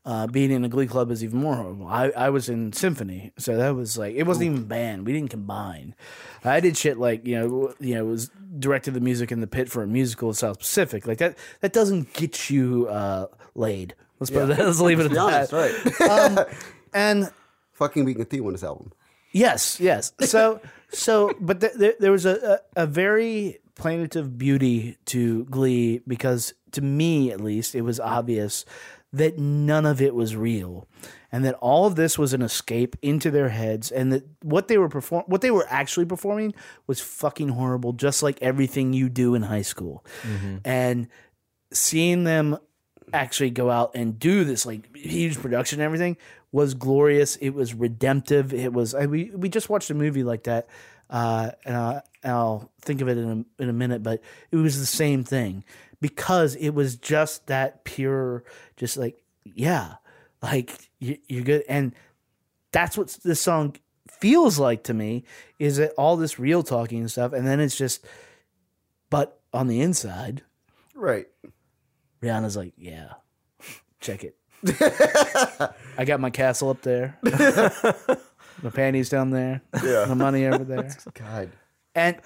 Uh, 0.04 0.26
being 0.26 0.50
in 0.50 0.64
a 0.64 0.68
glee 0.68 0.86
club 0.86 1.10
is 1.10 1.24
even 1.24 1.40
more 1.40 1.56
horrible. 1.56 1.86
I, 1.86 2.10
I 2.10 2.30
was 2.30 2.48
in 2.48 2.72
symphony, 2.72 3.32
so 3.36 3.56
that 3.56 3.74
was 3.74 3.98
like 3.98 4.14
it 4.14 4.22
wasn't 4.22 4.46
even 4.46 4.64
band. 4.64 5.06
We 5.06 5.12
didn't 5.12 5.30
combine. 5.30 5.94
I 6.44 6.60
did 6.60 6.76
shit 6.76 6.98
like 6.98 7.26
you 7.26 7.34
know 7.36 7.74
you 7.80 7.94
know 7.94 8.04
was 8.04 8.30
directed 8.58 8.94
the 8.94 9.00
music 9.00 9.32
in 9.32 9.40
the 9.40 9.46
pit 9.46 9.68
for 9.68 9.82
a 9.82 9.86
musical 9.86 10.28
in 10.28 10.34
South 10.34 10.60
Pacific. 10.60 11.06
Like 11.06 11.18
that 11.18 11.36
that 11.60 11.72
doesn't 11.72 12.12
get 12.14 12.48
you 12.48 12.86
uh, 12.88 13.26
laid. 13.54 13.94
Let's 14.20 14.30
put 14.30 14.50
it, 14.50 14.58
let's 14.58 14.80
leave 14.80 15.00
it 15.00 15.06
at 15.06 15.12
Be 15.12 15.18
honest, 15.18 15.50
that. 15.52 16.00
right? 16.00 16.10
Um, 16.10 16.46
and 16.92 17.30
Fucking 17.72 18.04
being 18.04 18.20
a 18.20 18.24
theme 18.24 18.44
on 18.46 18.52
this 18.52 18.64
album. 18.64 18.92
Yes, 19.32 19.78
yes. 19.78 20.12
So, 20.20 20.60
so, 20.90 21.32
but 21.38 21.60
th- 21.60 21.74
there, 21.74 21.94
there 22.00 22.12
was 22.12 22.26
a, 22.26 22.60
a, 22.76 22.82
a 22.82 22.86
very 22.86 23.58
plaintive 23.76 24.36
beauty 24.36 24.96
to 25.06 25.44
Glee 25.44 26.00
because, 26.06 26.54
to 26.72 26.80
me 26.80 27.30
at 27.30 27.40
least, 27.40 27.74
it 27.74 27.82
was 27.82 28.00
obvious 28.00 28.64
that 29.12 29.38
none 29.38 29.86
of 29.86 30.02
it 30.02 30.14
was 30.14 30.36
real, 30.36 30.86
and 31.32 31.44
that 31.44 31.54
all 31.54 31.86
of 31.86 31.96
this 31.96 32.18
was 32.18 32.34
an 32.34 32.42
escape 32.42 32.96
into 33.00 33.30
their 33.30 33.48
heads, 33.48 33.90
and 33.90 34.12
that 34.12 34.24
what 34.42 34.68
they 34.68 34.76
were 34.76 34.88
perform, 34.88 35.24
what 35.26 35.40
they 35.40 35.50
were 35.50 35.66
actually 35.70 36.04
performing, 36.04 36.54
was 36.86 37.00
fucking 37.00 37.50
horrible, 37.50 37.92
just 37.92 38.22
like 38.22 38.38
everything 38.42 38.92
you 38.92 39.08
do 39.08 39.34
in 39.34 39.42
high 39.42 39.62
school, 39.62 40.04
mm-hmm. 40.22 40.56
and 40.64 41.08
seeing 41.72 42.24
them 42.24 42.58
actually 43.12 43.50
go 43.50 43.70
out 43.70 43.92
and 43.94 44.18
do 44.18 44.44
this 44.44 44.66
like 44.66 44.94
huge 44.96 45.40
production 45.40 45.80
and 45.80 45.84
everything 45.84 46.16
was 46.52 46.74
glorious. 46.74 47.36
It 47.36 47.50
was 47.50 47.74
redemptive. 47.74 48.52
It 48.52 48.72
was 48.72 48.94
I, 48.94 49.06
we 49.06 49.30
we 49.30 49.48
just 49.48 49.68
watched 49.68 49.90
a 49.90 49.94
movie 49.94 50.22
like 50.22 50.44
that, 50.44 50.68
uh, 51.10 51.50
and, 51.64 51.76
I, 51.76 52.02
and 52.22 52.32
I'll 52.32 52.70
think 52.80 53.00
of 53.00 53.08
it 53.08 53.18
in 53.18 53.46
a, 53.58 53.62
in 53.62 53.68
a 53.68 53.72
minute. 53.72 54.02
But 54.02 54.22
it 54.50 54.56
was 54.56 54.78
the 54.78 54.86
same 54.86 55.24
thing 55.24 55.64
because 56.00 56.54
it 56.56 56.70
was 56.70 56.96
just 56.96 57.46
that 57.48 57.84
pure, 57.84 58.44
just 58.76 58.96
like 58.96 59.22
yeah, 59.44 59.94
like 60.42 60.90
you, 60.98 61.18
you're 61.28 61.44
good, 61.44 61.64
and 61.68 61.94
that's 62.72 62.96
what 62.96 63.16
this 63.24 63.40
song 63.40 63.76
feels 64.08 64.58
like 64.58 64.84
to 64.84 64.94
me. 64.94 65.24
Is 65.58 65.76
that 65.76 65.92
all 65.98 66.16
this 66.16 66.38
real 66.38 66.62
talking 66.62 67.00
and 67.00 67.10
stuff, 67.10 67.32
and 67.32 67.46
then 67.46 67.60
it's 67.60 67.76
just, 67.76 68.04
but 69.10 69.40
on 69.52 69.68
the 69.68 69.80
inside. 69.80 70.42
Right. 70.94 71.26
Rihanna's 72.22 72.56
like, 72.56 72.72
yeah, 72.76 73.12
check 74.00 74.24
it. 74.24 74.36
I 75.98 76.04
got 76.04 76.18
my 76.20 76.30
castle 76.30 76.70
up 76.70 76.82
there, 76.82 77.16
my 77.22 78.70
panties 78.72 79.08
down 79.08 79.30
there, 79.30 79.62
Yeah. 79.84 80.06
my 80.08 80.14
money 80.14 80.46
over 80.46 80.64
there, 80.64 80.96
God. 81.14 81.50
and 81.94 82.16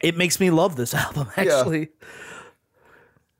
it 0.00 0.16
makes 0.16 0.38
me 0.38 0.50
love 0.50 0.76
this 0.76 0.94
album. 0.94 1.28
Actually, 1.36 1.88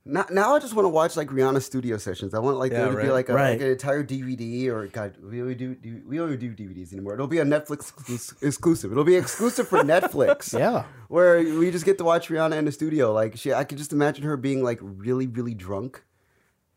Now, 0.05 0.26
now 0.30 0.57
I 0.57 0.59
just 0.59 0.74
want 0.74 0.84
to 0.86 0.88
watch 0.88 1.16
like 1.16 1.28
Rihanna 1.28 1.62
studio 1.62 1.96
sessions. 1.96 2.34
I 2.34 2.40
want 2.40 2.57
like 2.59 2.72
there 2.72 2.90
to 2.90 2.96
be 3.00 3.09
like, 3.11 3.28
a, 3.28 3.34
Right. 3.34 3.50
like 3.53 3.61
an 3.61 3.68
entire 3.68 4.03
DVD 4.03 4.66
or 4.68 4.88
God, 4.88 5.14
we 5.22 5.40
only 5.40 5.55
do, 5.55 5.76
do 5.76 6.03
we 6.07 6.18
only 6.20 6.36
do 6.36 6.50
DVDs 6.53 6.92
anymore. 6.92 7.14
It'll 7.14 7.28
be 7.28 7.38
a 7.38 7.44
Netflix 7.44 7.92
exclus- 7.92 8.42
exclusive. 8.42 8.90
It'll 8.90 9.05
be 9.05 9.14
exclusive 9.14 9.68
for 9.68 9.78
Netflix. 9.84 10.59
Yeah. 10.59 10.84
where 11.07 11.38
we 11.38 11.70
just 11.70 11.84
get 11.84 11.98
to 11.98 12.05
watch 12.05 12.28
Rihanna 12.28 12.57
in 12.59 12.64
the 12.64 12.72
studio. 12.72 13.12
Like 13.12 13.36
she, 13.36 13.53
I 13.55 13.62
could 13.62 13.78
just 13.78 13.92
imagine 13.92 14.24
her 14.24 14.36
being 14.36 14.64
like 14.64 14.80
really, 14.82 15.28
really 15.28 15.55
drunk, 15.55 16.03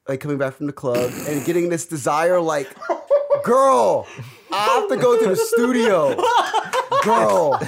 like 0.07 0.19
coming 0.19 0.37
back 0.37 0.53
from 0.53 0.67
the 0.67 0.73
club 0.73 1.11
and 1.27 1.43
getting 1.45 1.69
this 1.69 1.87
desire, 1.87 2.39
like, 2.39 2.67
girl, 3.43 4.05
I 4.51 4.65
have 4.79 4.89
to 4.89 4.97
go 4.97 5.19
to 5.19 5.29
the 5.29 5.35
studio, 5.35 6.15
girl. 7.03 7.59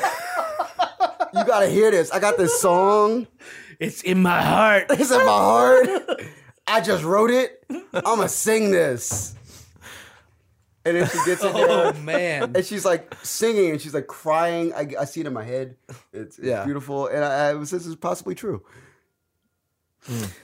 You 1.34 1.44
gotta 1.46 1.68
hear 1.68 1.90
this. 1.92 2.12
I 2.12 2.20
got 2.20 2.38
this 2.38 2.62
song. 2.62 3.26
It's 3.80 4.02
in 4.02 4.22
my 4.22 4.42
heart. 4.42 4.86
It's 4.92 5.12
in 5.12 5.18
my 5.20 5.24
heart. 5.26 5.88
I 6.68 6.82
just 6.82 7.04
wrote 7.04 7.32
it. 7.32 7.64
I'm 7.70 8.04
gonna 8.04 8.28
sing 8.30 8.72
this. 8.72 9.34
And 10.86 10.96
then 10.98 11.08
she 11.10 11.18
gets 11.26 11.44
in 11.44 11.52
Oh 11.54 11.92
man. 11.94 12.54
and 12.56 12.66
she's 12.66 12.86
like 12.86 13.14
singing, 13.24 13.72
and 13.72 13.82
she's 13.82 13.94
like 13.94 14.08
crying. 14.08 14.74
I, 14.74 14.88
I 15.00 15.06
see 15.06 15.20
it 15.22 15.28
in 15.28 15.34
my 15.34 15.44
head. 15.44 15.76
It's, 16.14 16.38
it's 16.38 16.48
Yeah. 16.48 16.64
beautiful, 16.66 17.08
and 17.08 17.24
I, 17.26 17.50
I 17.50 17.54
was 17.56 17.72
this 17.72 17.86
is 17.86 17.96
possibly 17.96 18.36
true. 18.36 18.64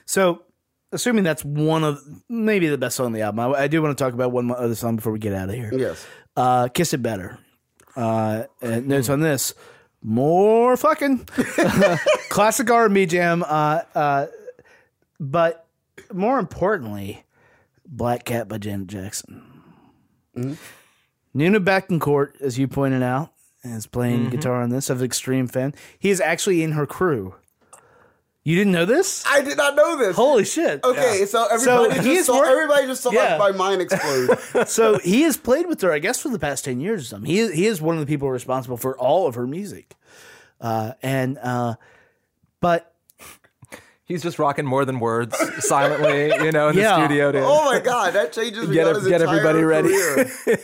So, 0.06 0.44
assuming 0.92 1.24
that's 1.24 1.44
one 1.46 1.84
of 1.84 2.02
maybe 2.28 2.68
the 2.68 2.78
best 2.78 2.98
song 2.98 3.08
on 3.08 3.12
the 3.14 3.22
album, 3.22 3.40
I, 3.40 3.64
I 3.64 3.68
do 3.68 3.82
want 3.82 3.98
to 3.98 4.04
talk 4.04 4.14
about 4.14 4.32
one 4.32 4.52
other 4.52 4.76
song 4.76 4.98
before 4.98 5.14
we 5.14 5.20
get 5.20 5.34
out 5.34 5.50
of 5.50 5.56
here. 5.56 5.72
Yes. 5.74 6.06
Uh, 6.36 6.68
Kiss 6.68 6.94
It 6.94 7.02
Better. 7.02 7.40
Uh, 7.96 8.44
and 8.62 8.88
notes 8.88 9.08
on 9.10 9.20
this. 9.22 9.54
More 10.04 10.76
fucking 10.76 11.20
classic 12.30 12.70
R&B 12.70 13.06
jam. 13.06 13.44
Uh, 13.44 13.82
uh, 13.96 14.28
but 15.20 15.66
more 16.12 16.40
importantly, 16.40 17.24
Black 17.86 18.26
Cat 18.26 18.48
by 18.50 18.58
Janet 18.58 18.88
Jackson. 18.88 19.44
Nuno 21.34 21.60
Bettencourt, 21.60 22.42
as 22.42 22.60
you 22.60 22.68
pointed 22.68 23.02
out, 23.02 23.32
is 23.64 23.88
playing 23.88 24.30
guitar 24.30 24.62
on 24.62 24.70
this. 24.70 24.90
I'm 24.90 24.98
an 24.98 25.06
extreme 25.06 25.48
fan. 25.48 25.74
He 25.98 26.10
is 26.10 26.20
actually 26.20 26.64
in 26.64 26.74
her 26.74 26.86
crew. 26.86 27.36
You 28.46 28.58
didn't 28.58 28.74
know 28.74 28.86
this? 28.86 29.24
I 29.26 29.42
did 29.42 29.56
not 29.56 29.76
know 29.76 29.98
this. 29.98 30.16
Holy 30.18 30.44
shit! 30.44 30.84
Okay, 30.84 31.26
so 31.26 31.46
everybody 31.50 31.94
he 31.94 31.96
just 31.96 32.08
is 32.20 32.26
saw, 32.26 32.40
work- 32.40 32.50
everybody 32.50 32.88
just 32.88 33.02
saw 33.02 33.12
my- 33.12 33.16
Yeah. 33.22 33.38
my, 33.38 33.52
mind 33.52 33.82
explode. 33.82 34.68
so 34.68 35.00
he 35.00 35.22
has 35.22 35.38
played 35.38 35.66
with 35.68 35.80
her, 35.82 35.94
I 35.94 36.00
guess, 36.00 36.20
for 36.22 36.28
the 36.30 36.40
past 36.40 36.66
ten 36.66 36.82
years 36.82 37.04
or 37.04 37.06
something. 37.06 37.30
He 37.32 37.52
he 37.54 37.66
is 37.68 37.82
one 37.82 37.96
of 37.96 38.02
the 38.02 38.06
people 38.06 38.30
responsible 38.30 38.76
for 38.76 38.98
all 38.98 39.28
of 39.28 39.36
her 39.36 39.48
music, 39.48 39.96
uh, 40.60 40.92
and 41.02 41.38
uh, 41.38 41.76
but 42.60 42.90
He's 44.06 44.22
just 44.22 44.38
rocking 44.38 44.66
more 44.66 44.84
than 44.84 45.00
words 45.00 45.34
silently, 45.66 46.28
you 46.46 46.52
know, 46.52 46.68
in 46.68 46.76
Yeah. 46.78 46.98
the 47.00 47.06
studio 47.06 47.32
to 47.32 47.40
oh 47.46 47.64
my 47.72 47.80
god, 47.80 48.14
that 48.16 48.34
changes 48.34 48.70
get, 48.70 48.86
Rihanna's 48.86 49.08
get 49.08 49.22
entire 49.22 49.38
everybody 49.38 49.64
ready. 49.64 49.94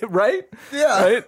right? 0.09 0.43
Yeah. 0.73 1.01
Right? 1.03 1.23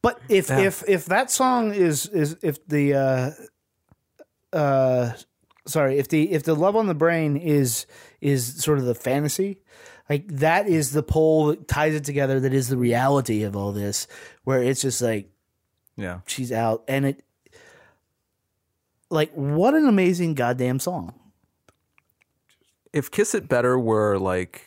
but 0.00 0.18
if 0.30 0.48
Yeah. 0.48 0.60
if 0.60 0.82
if 0.88 1.04
that 1.06 1.30
song 1.30 1.74
is 1.74 2.06
is 2.06 2.38
if 2.42 2.66
the 2.66 2.94
uh, 2.94 4.56
uh, 4.56 5.12
sorry 5.70 5.98
if 5.98 6.08
the 6.08 6.30
if 6.32 6.42
the 6.42 6.54
love 6.54 6.76
on 6.76 6.86
the 6.86 6.94
brain 6.94 7.36
is 7.36 7.86
is 8.20 8.62
sort 8.62 8.78
of 8.78 8.84
the 8.84 8.94
fantasy. 8.94 9.62
Like 10.08 10.26
that 10.28 10.66
is 10.66 10.90
the 10.90 11.02
pole 11.04 11.46
that 11.46 11.68
ties 11.68 11.94
it 11.94 12.04
together. 12.04 12.40
That 12.40 12.52
is 12.52 12.68
the 12.68 12.76
reality 12.76 13.44
of 13.44 13.54
all 13.56 13.70
this, 13.72 14.08
where 14.44 14.60
it's 14.62 14.82
just 14.82 15.00
like 15.00 15.30
Yeah. 15.96 16.20
she's 16.26 16.50
out, 16.50 16.82
and 16.88 17.06
it, 17.06 17.22
like, 19.08 19.32
what 19.34 19.74
an 19.74 19.86
amazing 19.86 20.34
goddamn 20.34 20.78
song. 20.80 21.14
If 22.92 23.10
Kiss 23.10 23.34
It 23.34 23.48
Better 23.48 23.78
were 23.78 24.18
like, 24.18 24.62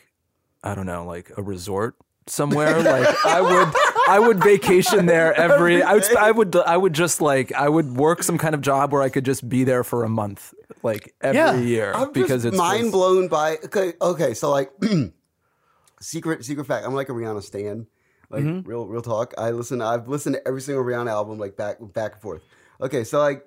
I 0.63 0.75
don't 0.75 0.85
know, 0.85 1.05
like 1.05 1.31
a 1.37 1.41
resort 1.43 1.95
somewhere, 2.27 2.81
like 2.81 3.13
I 3.25 3.41
would, 3.41 3.73
I 4.07 4.19
would 4.19 4.43
vacation 4.43 5.05
there 5.05 5.33
every. 5.39 5.81
I 5.83 5.93
would, 5.93 6.15
I 6.17 6.31
would, 6.31 6.55
I 6.55 6.77
would 6.77 6.93
just 6.93 7.21
like, 7.21 7.53
I 7.53 7.69
would 7.69 7.95
work 7.95 8.23
some 8.23 8.37
kind 8.37 8.53
of 8.55 8.61
job 8.61 8.91
where 8.91 9.01
I 9.01 9.09
could 9.09 9.25
just 9.25 9.47
be 9.47 9.63
there 9.63 9.83
for 9.83 10.03
a 10.03 10.09
month, 10.09 10.53
like 10.83 11.13
every 11.21 11.37
Yeah. 11.37 11.55
year, 11.57 11.93
I'm 11.93 12.11
because 12.11 12.43
it's 12.45 12.57
mind 12.57 12.81
just- 12.83 12.91
blown 12.91 13.27
by 13.27 13.57
okay, 13.65 13.93
okay, 14.01 14.33
so 14.33 14.51
like 14.51 14.71
secret 16.01 16.43
secret 16.45 16.65
fact, 16.65 16.85
I'm 16.85 16.93
like 16.93 17.09
a 17.09 17.13
Rihanna 17.13 17.43
stan. 17.43 17.87
Like 18.29 18.43
Mm-hmm. 18.43 18.67
real 18.67 18.87
real 18.87 19.01
talk. 19.03 19.33
I 19.37 19.51
listen 19.51 19.79
I've 19.81 20.07
listened 20.07 20.35
to 20.35 20.47
every 20.47 20.61
single 20.61 20.83
Rihanna 20.83 21.09
album 21.09 21.37
like 21.37 21.55
back 21.55 21.77
back 21.93 22.13
and 22.13 22.21
forth. 22.21 22.41
Okay, 22.81 23.03
so 23.03 23.19
like 23.19 23.45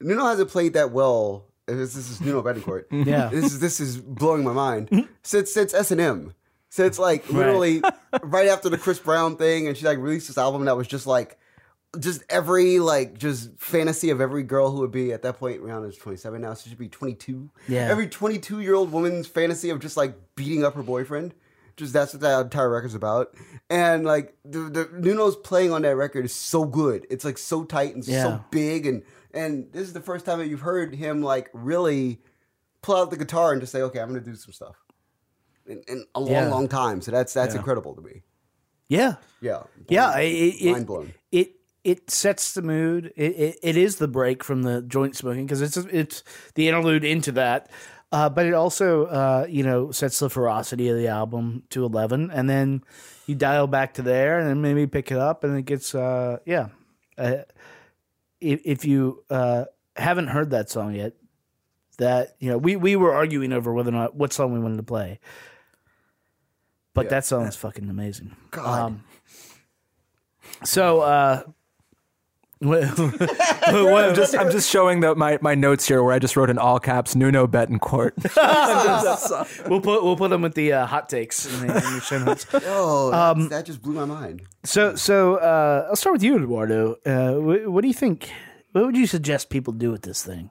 Nuno 0.00 0.24
hasn't 0.24 0.50
played 0.50 0.74
that 0.74 0.92
well. 0.92 1.46
This, 1.66 1.94
this 1.94 2.10
is 2.10 2.20
Nuno 2.20 2.42
Bettencourt. 2.42 2.84
Yeah. 3.06 3.28
This 3.28 3.46
is 3.46 3.58
this 3.60 3.80
is 3.80 3.96
blowing 3.96 4.44
my 4.44 4.52
mind. 4.52 5.08
Since 5.22 5.52
since 5.52 5.74
S 5.74 5.90
and 5.90 6.00
M. 6.00 6.34
Since 6.74 6.98
like 6.98 7.30
literally 7.30 7.82
right 8.24 8.48
after 8.48 8.68
the 8.68 8.76
Chris 8.76 8.98
Brown 8.98 9.36
thing 9.36 9.68
and 9.68 9.76
she 9.76 9.86
like 9.86 9.98
released 9.98 10.26
this 10.26 10.36
album 10.36 10.64
that 10.64 10.76
was 10.76 10.88
just 10.88 11.06
like 11.06 11.38
just 12.00 12.24
every 12.28 12.80
like 12.80 13.16
just 13.16 13.50
fantasy 13.60 14.10
of 14.10 14.20
every 14.20 14.42
girl 14.42 14.72
who 14.72 14.80
would 14.80 14.90
be 14.90 15.12
at 15.12 15.22
that 15.22 15.38
point 15.38 15.62
Rihanna 15.62 15.88
is 15.90 15.96
27 15.96 16.40
now, 16.40 16.52
so 16.54 16.68
she'd 16.68 16.76
be 16.76 16.88
22. 16.88 17.48
Yeah. 17.68 17.86
Every 17.88 18.08
22 18.08 18.58
year 18.58 18.74
old 18.74 18.90
woman's 18.90 19.28
fantasy 19.28 19.70
of 19.70 19.78
just 19.78 19.96
like 19.96 20.16
beating 20.34 20.64
up 20.64 20.74
her 20.74 20.82
boyfriend. 20.82 21.32
Just 21.76 21.92
that's 21.92 22.12
what 22.12 22.22
that 22.22 22.40
entire 22.40 22.68
record's 22.70 22.96
about. 22.96 23.36
And 23.70 24.04
like 24.04 24.34
the, 24.44 24.58
the 24.58 24.88
Nuno's 24.94 25.36
playing 25.36 25.72
on 25.72 25.82
that 25.82 25.94
record 25.94 26.24
is 26.24 26.34
so 26.34 26.64
good. 26.64 27.06
It's 27.08 27.24
like 27.24 27.38
so 27.38 27.62
tight 27.62 27.94
and 27.94 28.04
Yeah. 28.04 28.22
so 28.24 28.44
big 28.50 28.84
and 28.88 29.04
and 29.32 29.70
this 29.70 29.82
is 29.86 29.92
the 29.92 30.00
first 30.00 30.26
time 30.26 30.40
that 30.40 30.48
you've 30.48 30.62
heard 30.62 30.92
him 30.92 31.22
like 31.22 31.50
really 31.52 32.20
pull 32.82 32.96
out 32.96 33.10
the 33.12 33.16
guitar 33.16 33.52
and 33.52 33.60
just 33.60 33.70
say, 33.70 33.82
okay, 33.82 34.00
I'm 34.00 34.08
gonna 34.08 34.18
do 34.18 34.34
some 34.34 34.52
stuff. 34.52 34.74
In, 35.66 35.82
in 35.88 36.04
a 36.14 36.20
long, 36.20 36.30
Yeah. 36.30 36.48
long 36.48 36.68
time. 36.68 37.00
So 37.00 37.10
that's 37.10 37.32
that's 37.32 37.54
Yeah. 37.54 37.58
incredible 37.60 37.94
to 37.94 38.00
me. 38.02 38.22
Yeah. 38.88 39.16
Yeah. 39.40 39.62
Yeah. 39.88 40.18
It, 40.18 40.54
it, 40.60 40.72
Mind 40.72 40.86
blown. 40.86 41.14
It, 41.32 41.52
it 41.84 42.10
sets 42.10 42.52
the 42.54 42.62
mood. 42.62 43.12
It, 43.16 43.32
it, 43.32 43.58
it 43.62 43.76
is 43.76 43.96
the 43.96 44.08
break 44.08 44.44
from 44.44 44.62
the 44.62 44.82
joint 44.82 45.16
smoking 45.16 45.46
because 45.46 45.62
it's 45.62 45.76
it's 45.76 46.22
the 46.54 46.68
interlude 46.68 47.04
into 47.04 47.32
that. 47.32 47.70
Uh, 48.12 48.28
but 48.28 48.46
it 48.46 48.54
also, 48.54 49.06
uh, 49.06 49.46
you 49.48 49.64
know, 49.64 49.90
sets 49.90 50.20
the 50.20 50.30
ferocity 50.30 50.88
of 50.88 50.96
the 50.96 51.08
album 51.08 51.64
to 51.70 51.84
eleven, 51.84 52.30
and 52.30 52.48
then 52.48 52.82
you 53.26 53.34
dial 53.34 53.66
back 53.66 53.94
to 53.94 54.02
there, 54.02 54.38
and 54.38 54.48
then 54.48 54.62
maybe 54.62 54.86
pick 54.86 55.10
it 55.10 55.18
up, 55.18 55.42
and 55.42 55.58
it 55.58 55.64
gets, 55.64 55.94
uh, 55.96 56.36
yeah. 56.46 56.68
Uh, 57.18 57.38
if, 58.40 58.60
if 58.64 58.84
you 58.84 59.24
uh, 59.30 59.64
haven't 59.96 60.28
heard 60.28 60.50
that 60.50 60.70
song 60.70 60.94
yet, 60.94 61.14
that 61.98 62.36
you 62.38 62.50
know, 62.50 62.58
we 62.58 62.76
we 62.76 62.94
were 62.94 63.12
arguing 63.12 63.52
over 63.52 63.72
whether 63.72 63.88
or 63.88 63.92
not 63.92 64.14
what 64.14 64.32
song 64.32 64.52
we 64.52 64.60
wanted 64.60 64.76
to 64.76 64.82
play, 64.84 65.18
but 66.94 67.10
that 67.10 67.24
song 67.24 67.46
is 67.46 67.56
fucking 67.56 67.88
amazing. 67.90 68.34
God. 68.50 68.80
Um, 68.80 69.04
so, 70.62 71.00
uh, 71.00 71.42
what, 72.64 72.98
what- 72.98 74.04
I'm 74.04 74.14
just, 74.14 74.34
I'm 74.36 74.50
just 74.50 74.70
showing 74.70 75.00
the, 75.00 75.14
my, 75.14 75.38
my 75.42 75.54
notes 75.54 75.86
here 75.86 76.02
where 76.02 76.14
I 76.14 76.18
just 76.18 76.36
wrote 76.36 76.48
in 76.48 76.56
all 76.58 76.78
caps 76.78 77.14
Nuno 77.14 77.46
Bettencourt. 77.46 78.12
we'll 79.68 79.80
put 79.80 80.02
we'll 80.04 80.16
put 80.16 80.30
them 80.30 80.40
with 80.42 80.54
the 80.54 80.72
uh, 80.72 80.86
hot 80.86 81.08
takes 81.08 81.44
in 81.46 81.66
the, 81.66 81.74
in 81.76 81.94
the 81.94 82.00
show 82.00 82.18
notes. 82.24 82.46
Oh, 82.54 83.12
Um, 83.12 83.48
that 83.48 83.66
just 83.66 83.82
blew 83.82 83.94
my 83.94 84.04
mind. 84.06 84.42
So, 84.64 84.94
so 84.94 85.36
uh, 85.36 85.86
I'll 85.90 85.96
start 85.96 86.14
with 86.14 86.22
you, 86.22 86.36
Eduardo. 86.36 86.96
Uh, 87.04 87.34
what, 87.40 87.68
what 87.68 87.80
do 87.82 87.88
you 87.88 87.94
think? 87.94 88.30
What 88.72 88.86
would 88.86 88.96
you 88.96 89.06
suggest 89.06 89.50
people 89.50 89.72
do 89.72 89.90
with 89.90 90.02
this 90.02 90.24
thing? 90.24 90.50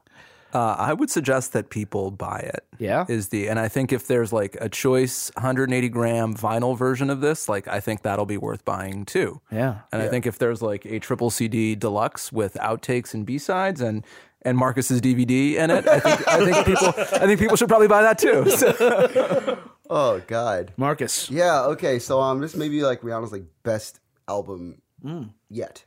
Uh, 0.54 0.76
I 0.78 0.94
would 0.94 1.10
suggest 1.10 1.54
that 1.54 1.70
people 1.70 2.12
buy 2.12 2.40
it. 2.40 2.64
Yeah? 2.80 3.06
is 3.08 3.30
the 3.30 3.48
and 3.50 3.60
I 3.60 3.68
think 3.70 3.92
if 3.92 4.08
there's 4.08 4.32
like 4.34 4.56
a 4.62 4.70
choice 4.70 5.32
180 5.36 5.90
gram 5.90 6.34
vinyl 6.36 6.78
version 6.78 7.10
of 7.10 7.22
this, 7.22 7.50
like 7.50 7.68
I 7.68 7.80
think 7.80 8.02
that'll 8.04 8.26
be 8.26 8.38
worth 8.38 8.64
buying 8.66 9.06
too. 9.06 9.42
Yeah. 9.52 9.80
And 9.92 10.02
I 10.02 10.08
think 10.08 10.26
if 10.26 10.38
there's 10.38 10.62
like 10.62 10.86
a 10.86 11.00
triple 11.00 11.30
CD 11.30 11.76
deluxe 11.76 12.32
with 12.32 12.54
outtakes 12.56 13.14
and 13.14 13.26
B 13.26 13.38
sides 13.38 13.82
and 13.82 14.06
and 14.46 14.58
Marcus's 14.58 15.00
DVD 15.02 15.56
in 15.56 15.72
it, 15.72 15.88
I 15.88 16.00
think 16.00 16.28
I 16.28 16.44
think 16.52 16.66
people 16.66 16.88
I 16.98 17.26
think 17.28 17.40
people 17.40 17.56
should 17.58 17.70
probably 17.70 17.88
buy 17.88 18.02
that 18.04 18.18
too. 18.20 18.46
So- 18.58 19.60
Oh 19.90 20.22
God. 20.28 20.72
Marcus. 20.78 21.30
Yeah. 21.30 21.66
Okay. 21.66 22.00
So 22.00 22.20
um, 22.22 22.40
this 22.42 22.56
may 22.56 22.68
be 22.70 22.84
like 22.84 23.02
Rihanna's 23.02 23.32
like 23.32 23.44
best 23.64 24.00
album 24.28 24.82
yet. 25.50 25.84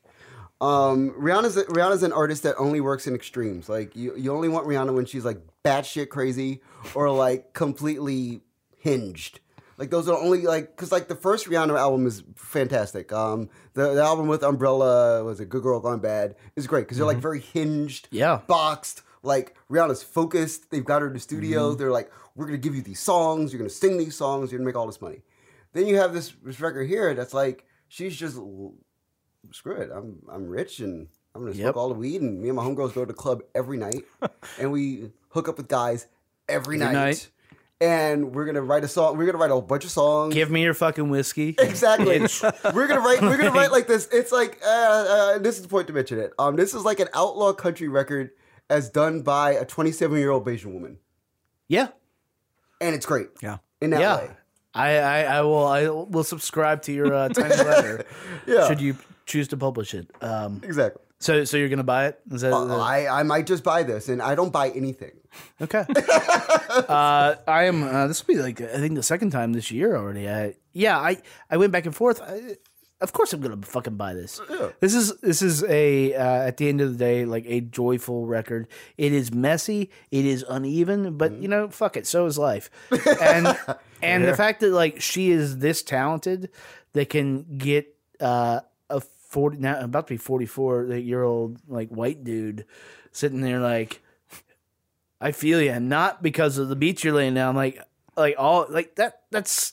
Um, 0.60 1.10
Rihanna's 1.18 1.56
Rihanna's 1.56 2.02
an 2.02 2.12
artist 2.12 2.42
that 2.44 2.56
only 2.56 2.80
works 2.80 3.06
in 3.06 3.14
extremes. 3.14 3.68
Like 3.68 3.94
you, 3.94 4.16
you 4.16 4.32
only 4.34 4.48
want 4.48 4.66
Rihanna 4.66 4.94
when 4.94 5.04
she's 5.04 5.24
like 5.24 5.38
batshit 5.64 6.08
crazy 6.08 6.62
or 6.94 7.10
like 7.10 7.52
completely 7.52 8.40
hinged. 8.78 9.40
Like 9.78 9.90
those 9.90 10.08
are 10.08 10.16
only 10.18 10.42
like 10.42 10.74
because 10.74 10.90
like 10.90 11.08
the 11.08 11.14
first 11.14 11.46
Rihanna 11.46 11.78
album 11.78 12.06
is 12.06 12.22
fantastic. 12.36 13.12
Um, 13.12 13.50
the, 13.74 13.92
the 13.94 14.02
album 14.02 14.28
with 14.28 14.42
Umbrella 14.42 15.22
was 15.22 15.40
a 15.40 15.44
Good 15.44 15.62
Girl 15.62 15.78
Gone 15.80 15.98
Bad 16.00 16.34
is 16.56 16.66
great 16.66 16.82
because 16.82 16.96
they're 16.96 17.06
like 17.06 17.18
very 17.18 17.40
hinged, 17.40 18.08
Yeah. 18.10 18.40
boxed. 18.46 19.02
Like 19.22 19.54
Rihanna's 19.70 20.02
focused. 20.02 20.70
They've 20.70 20.84
got 20.84 21.02
her 21.02 21.08
in 21.08 21.12
the 21.12 21.20
studio. 21.20 21.74
They're 21.74 21.90
like, 21.92 22.10
we're 22.34 22.46
gonna 22.46 22.56
give 22.56 22.74
you 22.74 22.80
these 22.80 23.00
songs. 23.00 23.52
You're 23.52 23.58
gonna 23.58 23.68
sing 23.68 23.98
these 23.98 24.16
songs. 24.16 24.50
You're 24.50 24.58
gonna 24.60 24.66
make 24.68 24.76
all 24.76 24.86
this 24.86 25.02
money. 25.02 25.20
Then 25.74 25.86
you 25.86 25.96
have 25.96 26.14
this, 26.14 26.32
this 26.42 26.58
record 26.60 26.84
here 26.88 27.12
that's 27.12 27.34
like 27.34 27.66
she's 27.88 28.16
just 28.16 28.38
screw 29.52 29.76
it. 29.76 29.90
I'm 29.94 30.18
I'm 30.30 30.46
rich 30.48 30.80
and 30.80 31.08
I'm 31.34 31.42
gonna 31.42 31.54
smoke 31.54 31.64
Yep. 31.66 31.76
all 31.76 31.88
the 31.88 31.94
weed 31.94 32.20
and 32.22 32.40
me 32.40 32.48
and 32.48 32.56
my 32.56 32.64
homegirls 32.64 32.94
go 32.94 33.00
to 33.00 33.06
the 33.06 33.12
club 33.14 33.42
every 33.54 33.76
night 33.78 34.04
and 34.60 34.72
we 34.72 35.10
hook 35.30 35.48
up 35.48 35.56
with 35.58 35.68
guys 35.68 36.06
every, 36.48 36.78
night. 36.78 36.92
night. 36.92 37.30
And 37.78 38.34
we're 38.34 38.46
gonna 38.46 38.62
write 38.62 38.84
a 38.84 38.88
song. 38.88 39.18
We're 39.18 39.26
gonna 39.26 39.36
write 39.36 39.50
a 39.50 39.60
bunch 39.60 39.84
of 39.84 39.90
songs. 39.90 40.32
Give 40.32 40.50
me 40.50 40.62
your 40.62 40.72
fucking 40.72 41.10
whiskey. 41.10 41.54
Exactly. 41.58 42.20
we're 42.72 42.86
gonna 42.86 43.00
write. 43.00 43.20
We're 43.20 43.36
gonna 43.36 43.50
write 43.50 43.70
like 43.70 43.86
this. 43.86 44.08
It's 44.10 44.32
like 44.32 44.58
uh, 44.64 44.68
uh, 44.68 45.38
this 45.40 45.56
is 45.56 45.62
the 45.62 45.68
point 45.68 45.86
to 45.88 45.92
mention 45.92 46.18
it. 46.18 46.32
Um, 46.38 46.56
this 46.56 46.72
is 46.72 46.84
like 46.86 47.00
an 47.00 47.08
outlaw 47.12 47.52
country 47.52 47.88
record 47.88 48.30
as 48.70 48.88
done 48.88 49.20
by 49.20 49.50
a 49.52 49.66
27 49.66 50.16
year 50.16 50.30
old 50.30 50.46
Bajan 50.46 50.72
woman, 50.72 50.96
Yeah. 51.68 51.88
and 52.80 52.94
it's 52.94 53.04
great. 53.04 53.28
yeah. 53.42 53.58
In 53.82 53.90
that 53.90 54.00
Yeah. 54.00 54.16
way. 54.16 54.30
I, 54.74 54.96
I, 54.98 55.22
I 55.38 55.40
will 55.42 55.64
I 55.66 55.88
will 55.88 56.24
subscribe 56.24 56.80
to 56.82 56.92
your 56.92 57.12
uh, 57.12 57.28
tiny 57.30 57.56
letter 57.56 58.06
Yeah. 58.46 58.68
should 58.68 58.80
you 58.80 58.96
choose 59.26 59.48
to 59.48 59.56
publish 59.56 59.94
it. 59.94 60.08
Um, 60.20 60.60
Exactly. 60.64 61.02
So 61.18 61.44
so 61.44 61.56
you're 61.56 61.70
gonna 61.70 61.82
buy 61.82 62.06
it? 62.08 62.20
Is 62.30 62.42
that, 62.42 62.52
Uh, 62.52 62.76
I, 62.78 63.20
I 63.20 63.22
might 63.22 63.46
just 63.46 63.64
buy 63.64 63.82
this, 63.82 64.08
and 64.08 64.20
I 64.20 64.34
don't 64.34 64.52
buy 64.52 64.68
anything. 64.70 65.12
Okay. 65.62 65.84
uh, 66.88 67.34
I 67.48 67.64
am. 67.64 67.82
Uh, 67.82 68.06
this 68.06 68.26
will 68.26 68.34
be 68.34 68.40
like 68.40 68.60
I 68.60 68.78
think 68.78 68.94
the 68.96 69.02
second 69.02 69.30
time 69.30 69.52
this 69.54 69.70
year 69.70 69.96
already. 69.96 70.28
I, 70.28 70.54
yeah, 70.72 70.98
I 70.98 71.16
I 71.50 71.56
went 71.56 71.72
back 71.72 71.86
and 71.86 71.94
forth. 71.96 72.20
I, 72.20 72.56
of 73.00 73.12
course, 73.12 73.32
I'm 73.32 73.40
gonna 73.40 73.56
fucking 73.64 73.96
buy 73.96 74.12
this. 74.14 74.40
This 74.80 74.94
is 74.94 75.16
this 75.20 75.40
is 75.42 75.64
a 75.64 76.14
uh, 76.14 76.48
at 76.48 76.56
the 76.58 76.68
end 76.68 76.80
of 76.80 76.92
the 76.92 76.98
day 76.98 77.24
like 77.24 77.44
a 77.46 77.60
joyful 77.60 78.26
record. 78.26 78.68
It 78.98 79.12
is 79.12 79.32
messy. 79.32 79.90
It 80.10 80.24
is 80.26 80.44
uneven, 80.48 81.16
but 81.16 81.32
you 81.32 81.48
know, 81.48 81.68
fuck 81.68 81.96
it. 81.96 82.06
So 82.06 82.26
is 82.26 82.36
life. 82.38 82.70
And 83.20 83.56
and 84.02 84.24
the 84.24 84.36
fact 84.36 84.60
that 84.60 84.70
like 84.72 85.00
she 85.00 85.30
is 85.30 85.58
this 85.58 85.82
talented 85.82 86.50
that 86.92 87.08
can 87.08 87.56
get 87.58 87.94
uh, 88.20 88.60
a 89.36 89.40
forty 89.40 89.58
now 89.58 89.80
about 89.80 90.06
to 90.06 90.14
be 90.14 90.18
forty 90.18 90.46
four 90.46 90.84
year 90.84 91.22
old 91.22 91.58
like 91.68 91.88
white 91.90 92.24
dude 92.24 92.64
sitting 93.12 93.40
there 93.40 93.60
like. 93.60 94.02
I 95.18 95.32
feel 95.32 95.62
you, 95.62 95.70
and 95.70 95.88
not 95.88 96.22
because 96.22 96.58
of 96.58 96.68
the 96.68 96.76
beats 96.76 97.02
you're 97.02 97.14
laying 97.14 97.32
down. 97.32 97.56
Like, 97.56 97.82
like 98.18 98.34
all 98.36 98.66
like 98.68 98.96
that. 98.96 99.22
That's 99.30 99.72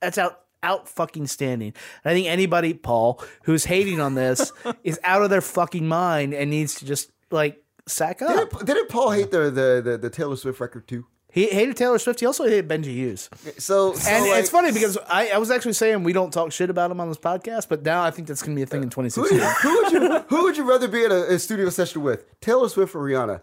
that's 0.00 0.18
out 0.18 0.42
out 0.62 0.88
fucking 0.88 1.26
standing. 1.26 1.74
And 2.04 2.12
I 2.12 2.14
think 2.14 2.28
anybody, 2.28 2.74
Paul, 2.74 3.22
who's 3.44 3.64
hating 3.64 4.00
on 4.00 4.14
this 4.14 4.52
is 4.84 5.00
out 5.02 5.22
of 5.22 5.30
their 5.30 5.40
fucking 5.40 5.86
mind 5.86 6.34
and 6.34 6.50
needs 6.50 6.76
to 6.76 6.86
just 6.86 7.10
like 7.30 7.62
sack 7.86 8.22
up. 8.22 8.50
Didn't, 8.50 8.66
didn't 8.66 8.88
Paul 8.88 9.10
hate 9.10 9.30
the, 9.30 9.50
the, 9.50 9.82
the, 9.84 9.98
the 9.98 10.10
Taylor 10.10 10.36
Swift 10.36 10.60
record 10.60 10.86
too? 10.86 11.06
He 11.32 11.46
hated 11.46 11.78
Taylor 11.78 11.98
Swift. 11.98 12.20
He 12.20 12.26
also 12.26 12.44
hated 12.44 12.68
Benji 12.68 12.92
Hughes. 12.92 13.30
So, 13.56 13.94
so 13.94 14.10
and 14.10 14.28
like, 14.28 14.40
it's 14.40 14.50
funny 14.50 14.70
because 14.70 14.98
I, 15.08 15.30
I 15.30 15.38
was 15.38 15.50
actually 15.50 15.72
saying 15.72 16.04
we 16.04 16.12
don't 16.12 16.30
talk 16.30 16.52
shit 16.52 16.68
about 16.68 16.90
him 16.90 17.00
on 17.00 17.08
this 17.08 17.16
podcast, 17.16 17.70
but 17.70 17.82
now 17.82 18.02
I 18.02 18.10
think 18.10 18.28
that's 18.28 18.42
going 18.42 18.54
to 18.54 18.58
be 18.58 18.62
a 18.62 18.66
thing 18.66 18.82
in 18.82 18.90
Who, 18.90 19.08
2016. 19.08 19.38
who 19.62 19.82
would 19.82 19.92
you 19.92 20.18
who 20.28 20.42
would 20.42 20.56
you 20.58 20.64
rather 20.64 20.88
be 20.88 21.04
in 21.04 21.10
a, 21.10 21.22
a 21.22 21.38
studio 21.38 21.70
session 21.70 22.02
with, 22.02 22.38
Taylor 22.42 22.68
Swift 22.68 22.94
or 22.94 22.98
Rihanna? 22.98 23.40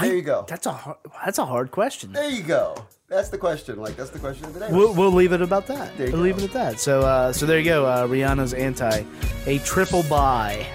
There 0.00 0.14
you 0.14 0.22
go. 0.22 0.44
That's 0.48 0.66
a 0.66 0.72
hard, 0.72 0.96
that's 1.24 1.38
a 1.38 1.46
hard 1.46 1.70
question. 1.70 2.12
There 2.12 2.28
you 2.28 2.42
go. 2.42 2.74
That's 3.08 3.28
the 3.28 3.38
question. 3.38 3.78
Like 3.78 3.94
that's 3.96 4.10
the 4.10 4.18
question 4.18 4.46
of 4.46 4.54
the 4.54 4.60
day. 4.60 4.68
We'll, 4.72 4.92
we'll 4.92 5.12
leave 5.12 5.32
it 5.32 5.40
about 5.40 5.68
that. 5.68 5.96
We'll 5.96 6.10
go. 6.10 6.16
leave 6.18 6.38
it 6.38 6.44
at 6.44 6.52
that. 6.52 6.80
So 6.80 7.02
uh, 7.02 7.32
so 7.32 7.46
there 7.46 7.58
you 7.58 7.64
go. 7.64 7.86
Uh, 7.86 8.06
Rihanna's 8.08 8.52
anti, 8.52 9.04
a 9.46 9.58
triple 9.60 10.02
buy. 10.02 10.66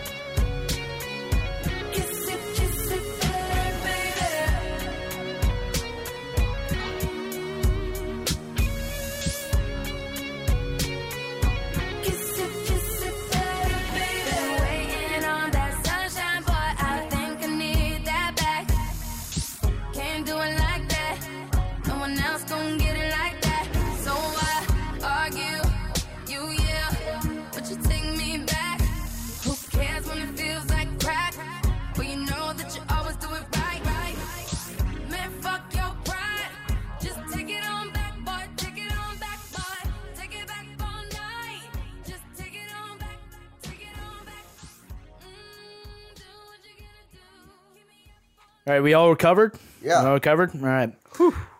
All 48.71 48.77
right, 48.77 48.83
we 48.83 48.93
all 48.93 49.09
recovered. 49.09 49.53
Yeah. 49.83 49.95
All 50.05 50.13
recovered. 50.13 50.51
All 50.55 50.61
right. 50.61 50.93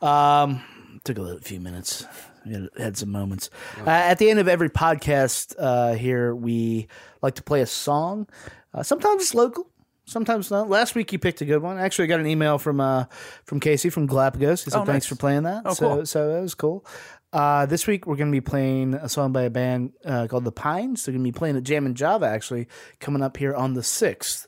Um, 0.01 0.63
took 1.03 1.17
a 1.17 1.21
little, 1.21 1.41
few 1.41 1.59
minutes. 1.59 2.05
We 2.45 2.53
had, 2.53 2.69
had 2.77 2.97
some 2.97 3.11
moments. 3.11 3.49
Uh, 3.85 3.89
at 3.89 4.17
the 4.17 4.29
end 4.29 4.39
of 4.39 4.47
every 4.47 4.69
podcast 4.69 5.53
uh, 5.59 5.91
here, 5.95 6.33
we 6.33 6.87
like 7.21 7.35
to 7.35 7.43
play 7.43 7.59
a 7.59 7.65
song. 7.65 8.29
Uh, 8.73 8.83
sometimes 8.83 9.23
it's 9.23 9.33
local. 9.33 9.67
Sometimes 10.05 10.49
not. 10.51 10.69
Last 10.69 10.95
week 10.95 11.11
you 11.11 11.19
picked 11.19 11.41
a 11.41 11.45
good 11.45 11.61
one. 11.61 11.77
Actually, 11.79 12.05
I 12.05 12.07
got 12.07 12.21
an 12.21 12.27
email 12.27 12.57
from 12.57 12.79
uh, 12.79 13.03
from 13.43 13.59
Casey 13.59 13.89
from 13.89 14.05
Galapagos. 14.07 14.63
He 14.63 14.71
said 14.71 14.79
Oh, 14.79 14.85
thanks 14.85 15.03
nice. 15.03 15.07
for 15.07 15.15
playing 15.17 15.43
that. 15.43 15.63
Oh, 15.65 15.73
so 15.73 15.95
cool. 15.95 16.05
so 16.05 16.33
that 16.33 16.41
was 16.41 16.55
cool. 16.55 16.85
Uh, 17.33 17.65
this 17.65 17.87
week 17.87 18.07
we're 18.07 18.17
going 18.17 18.29
to 18.31 18.35
be 18.35 18.41
playing 18.41 18.93
a 18.93 19.07
song 19.07 19.31
by 19.33 19.43
a 19.43 19.49
band 19.49 19.91
uh, 20.05 20.27
called 20.27 20.43
The 20.45 20.51
Pines. 20.51 21.05
They're 21.05 21.13
going 21.13 21.23
to 21.25 21.31
be 21.31 21.37
playing 21.37 21.55
at 21.57 21.63
Jammin 21.63 21.93
Java 21.95 22.25
actually 22.27 22.67
coming 22.99 23.21
up 23.21 23.35
here 23.37 23.53
on 23.53 23.73
the 23.73 23.83
sixth. 23.83 24.47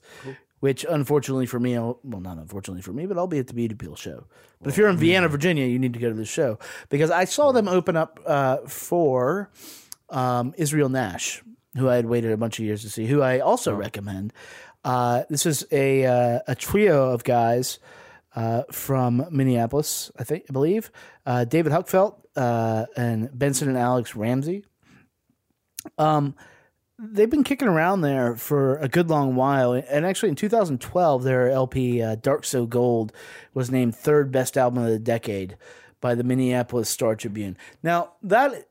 Which 0.63 0.85
unfortunately 0.89 1.45
for 1.45 1.59
me, 1.59 1.75
I'll, 1.75 1.99
well, 2.05 2.21
not 2.21 2.37
unfortunately 2.37 2.83
for 2.83 2.93
me, 2.93 3.05
but 3.05 3.17
I'll 3.17 3.27
be 3.27 3.37
at 3.37 3.47
the 3.47 3.53
Beauty 3.53 3.75
Pill 3.75 3.97
show. 3.97 4.27
But 4.61 4.69
if 4.69 4.77
you're 4.77 4.87
in 4.87 4.95
Vienna, 4.95 5.27
Virginia, 5.27 5.65
you 5.65 5.77
need 5.77 5.91
to 5.91 5.99
go 5.99 6.07
to 6.07 6.15
this 6.15 6.29
show 6.29 6.57
because 6.87 7.11
I 7.11 7.25
saw 7.25 7.51
them 7.51 7.67
open 7.67 7.97
up 7.97 8.17
uh, 8.25 8.59
for 8.65 9.51
um, 10.09 10.53
Israel 10.55 10.87
Nash, 10.87 11.43
who 11.75 11.89
I 11.89 11.97
had 11.97 12.05
waited 12.05 12.31
a 12.31 12.37
bunch 12.37 12.59
of 12.59 12.65
years 12.65 12.81
to 12.83 12.89
see, 12.89 13.07
who 13.07 13.21
I 13.21 13.39
also 13.39 13.75
recommend. 13.75 14.31
Uh, 14.85 15.23
this 15.29 15.45
is 15.45 15.67
a 15.69 16.05
uh, 16.05 16.39
a 16.47 16.55
trio 16.55 17.11
of 17.11 17.25
guys 17.25 17.79
uh, 18.33 18.63
from 18.71 19.27
Minneapolis, 19.31 20.11
I 20.17 20.23
think, 20.23 20.45
I 20.49 20.53
believe. 20.53 20.91
Uh, 21.25 21.43
David 21.43 21.73
Huckfelt 21.73 22.21
uh, 22.37 22.85
and 22.95 23.37
Benson 23.37 23.67
and 23.67 23.77
Alex 23.77 24.15
Ramsey. 24.15 24.63
Um, 25.97 26.35
they've 27.11 27.29
been 27.29 27.43
kicking 27.43 27.67
around 27.67 28.01
there 28.01 28.35
for 28.35 28.77
a 28.77 28.87
good 28.87 29.09
long 29.09 29.35
while. 29.35 29.73
And 29.73 30.05
actually, 30.05 30.29
in 30.29 30.35
2012, 30.35 31.23
their 31.23 31.49
LP 31.49 32.01
uh, 32.01 32.15
Dark 32.15 32.45
So 32.45 32.65
Gold 32.65 33.11
was 33.53 33.69
named 33.69 33.95
third 33.95 34.31
best 34.31 34.57
album 34.57 34.83
of 34.83 34.89
the 34.89 34.99
decade 34.99 35.57
by 36.01 36.15
the 36.15 36.23
Minneapolis 36.23 36.89
Star 36.89 37.15
Tribune. 37.15 37.57
Now 37.81 38.13
that 38.23 38.67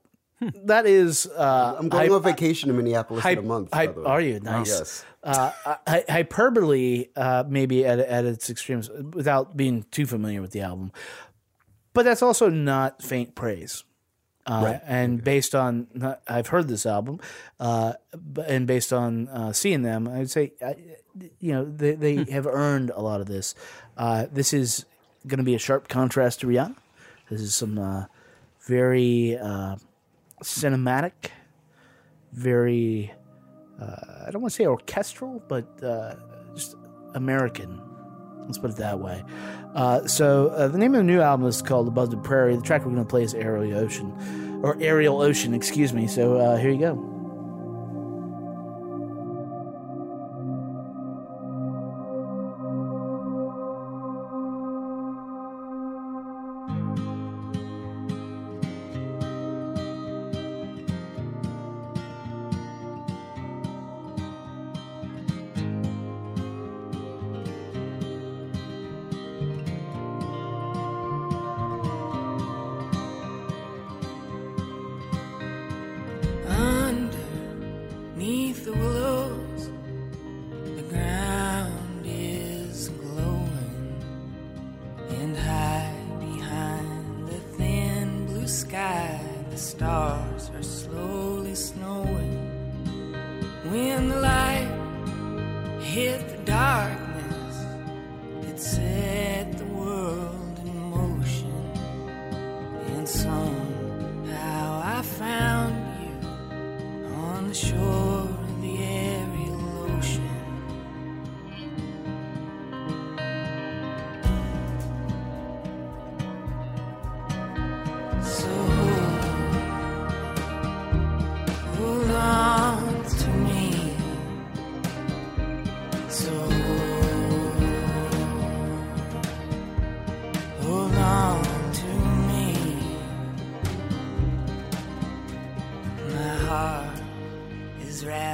that 0.64 0.86
is 0.86 1.26
uh, 1.26 1.76
I'm 1.78 1.88
going 1.88 2.08
hy- 2.10 2.14
on 2.16 2.22
vacation 2.22 2.68
to 2.68 2.74
Minneapolis 2.74 3.22
hy- 3.22 3.30
in 3.32 3.38
a 3.38 3.42
month. 3.42 3.68
hy- 3.72 3.86
by 3.86 3.92
the 3.92 4.00
way. 4.00 4.06
are 4.06 4.20
you 4.20 4.40
nice? 4.40 4.68
Yes. 4.68 5.04
Uh, 5.22 5.52
hy- 5.86 6.04
hyperbole, 6.08 7.06
uh, 7.14 7.44
maybe 7.48 7.84
at 7.86 8.00
at 8.00 8.24
its 8.24 8.50
extremes, 8.50 8.90
without 9.12 9.56
being 9.56 9.84
too 9.92 10.04
familiar 10.04 10.40
with 10.42 10.50
the 10.50 10.60
album, 10.60 10.90
but 11.92 12.04
that's 12.04 12.22
also 12.22 12.48
not 12.48 13.00
faint 13.02 13.34
praise. 13.36 13.84
Uh, 14.44 14.78
And 14.84 15.22
based 15.22 15.54
on, 15.54 15.86
I've 16.26 16.48
heard 16.48 16.66
this 16.68 16.84
album, 16.84 17.20
uh, 17.60 17.92
and 18.46 18.66
based 18.66 18.92
on 18.92 19.28
uh, 19.28 19.52
seeing 19.52 19.82
them, 19.82 20.08
I'd 20.08 20.30
say, 20.30 20.52
I, 20.60 20.74
you 21.38 21.52
know, 21.52 21.64
they, 21.64 21.94
they 21.94 22.24
have 22.32 22.46
earned 22.46 22.90
a 22.90 23.00
lot 23.00 23.20
of 23.20 23.26
this. 23.26 23.54
Uh, 23.96 24.26
this 24.32 24.52
is 24.52 24.84
going 25.26 25.38
to 25.38 25.44
be 25.44 25.54
a 25.54 25.58
sharp 25.58 25.86
contrast 25.88 26.40
to 26.40 26.46
Rihanna. 26.48 26.74
This 27.30 27.40
is 27.40 27.54
some 27.54 27.78
uh, 27.78 28.06
very 28.66 29.38
uh, 29.38 29.76
cinematic, 30.42 31.30
very, 32.32 33.12
uh, 33.80 34.26
I 34.26 34.30
don't 34.32 34.42
want 34.42 34.52
to 34.52 34.56
say 34.56 34.66
orchestral, 34.66 35.42
but 35.46 35.82
uh, 35.84 36.16
just 36.54 36.74
American. 37.14 37.80
Let's 38.44 38.58
put 38.58 38.70
it 38.70 38.76
that 38.76 38.98
way. 38.98 39.24
Uh, 39.74 40.06
so 40.06 40.48
uh, 40.48 40.68
the 40.68 40.78
name 40.78 40.94
of 40.94 40.98
the 40.98 41.04
new 41.04 41.20
album 41.20 41.46
is 41.46 41.62
called 41.62 41.88
Above 41.88 42.10
the 42.10 42.16
Prairie. 42.16 42.56
The 42.56 42.62
track 42.62 42.84
we're 42.84 42.92
going 42.92 43.04
to 43.04 43.08
play 43.08 43.22
is 43.22 43.34
Aerial 43.34 43.78
Ocean, 43.78 44.60
or 44.62 44.76
Aerial 44.80 45.20
Ocean, 45.22 45.54
excuse 45.54 45.92
me. 45.92 46.06
So 46.06 46.36
uh, 46.36 46.56
here 46.56 46.70
you 46.70 46.78
go. 46.78 47.11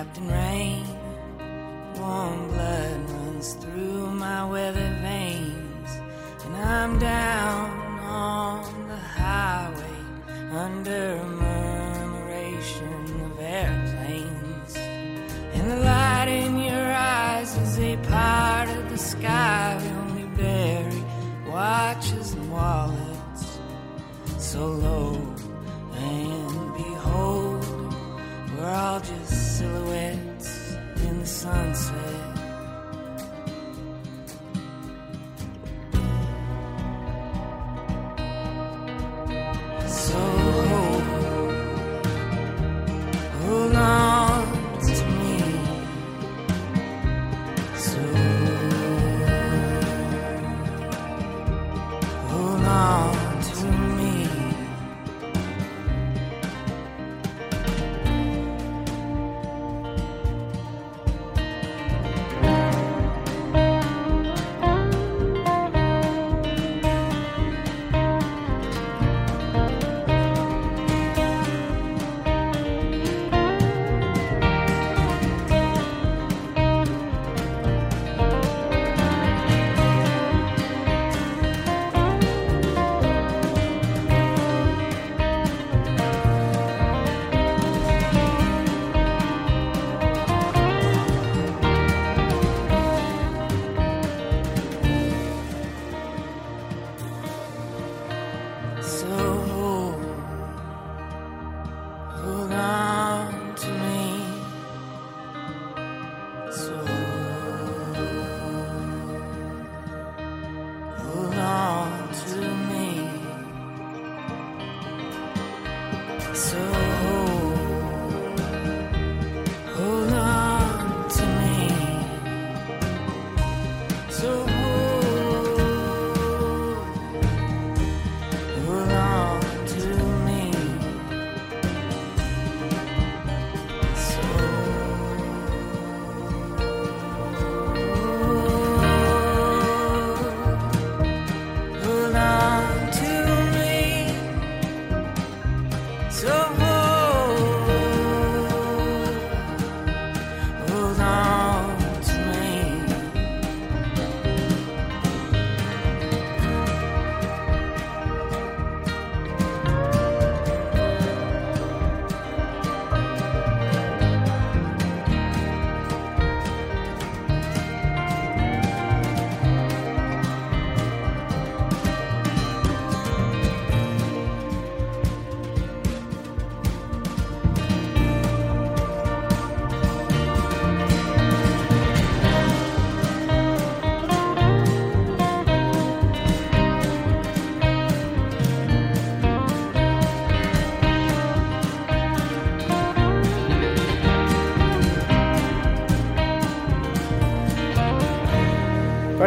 Soaked 0.09 0.19
in 0.19 0.29
rain. 0.29 0.87
Warm 1.97 2.49
blood 2.49 3.11
runs 3.11 3.55
through 3.55 4.11
my 4.13 4.45
weathered 4.45 4.99
veins, 5.01 5.91
and 6.45 6.57
I'm 6.57 6.99
down 6.99 7.71
on 8.01 8.89
the 8.89 8.97
highway 8.97 9.99
under 10.53 11.17
a 11.17 11.27
murmuration 11.27 13.21
of 13.27 13.41
airplanes. 13.41 14.77
And 15.55 15.71
the 15.71 15.77
light 15.77 16.29
in 16.29 16.59
your 16.59 16.93
eyes 16.93 17.57
is 17.57 17.79
a 17.79 17.97
part 18.09 18.69
of 18.69 18.91
the 18.91 18.99
sky 18.99 19.77
we 19.81 19.89
only 19.89 20.37
bury 20.37 21.03
watches 21.49 22.33
and 22.35 22.53
wallets 22.53 23.59
so 24.39 24.67
low. 24.67 25.28
Just 29.01 29.59
silhouettes 29.59 30.77
in 31.07 31.21
the 31.21 31.27
sunset. 31.27 32.28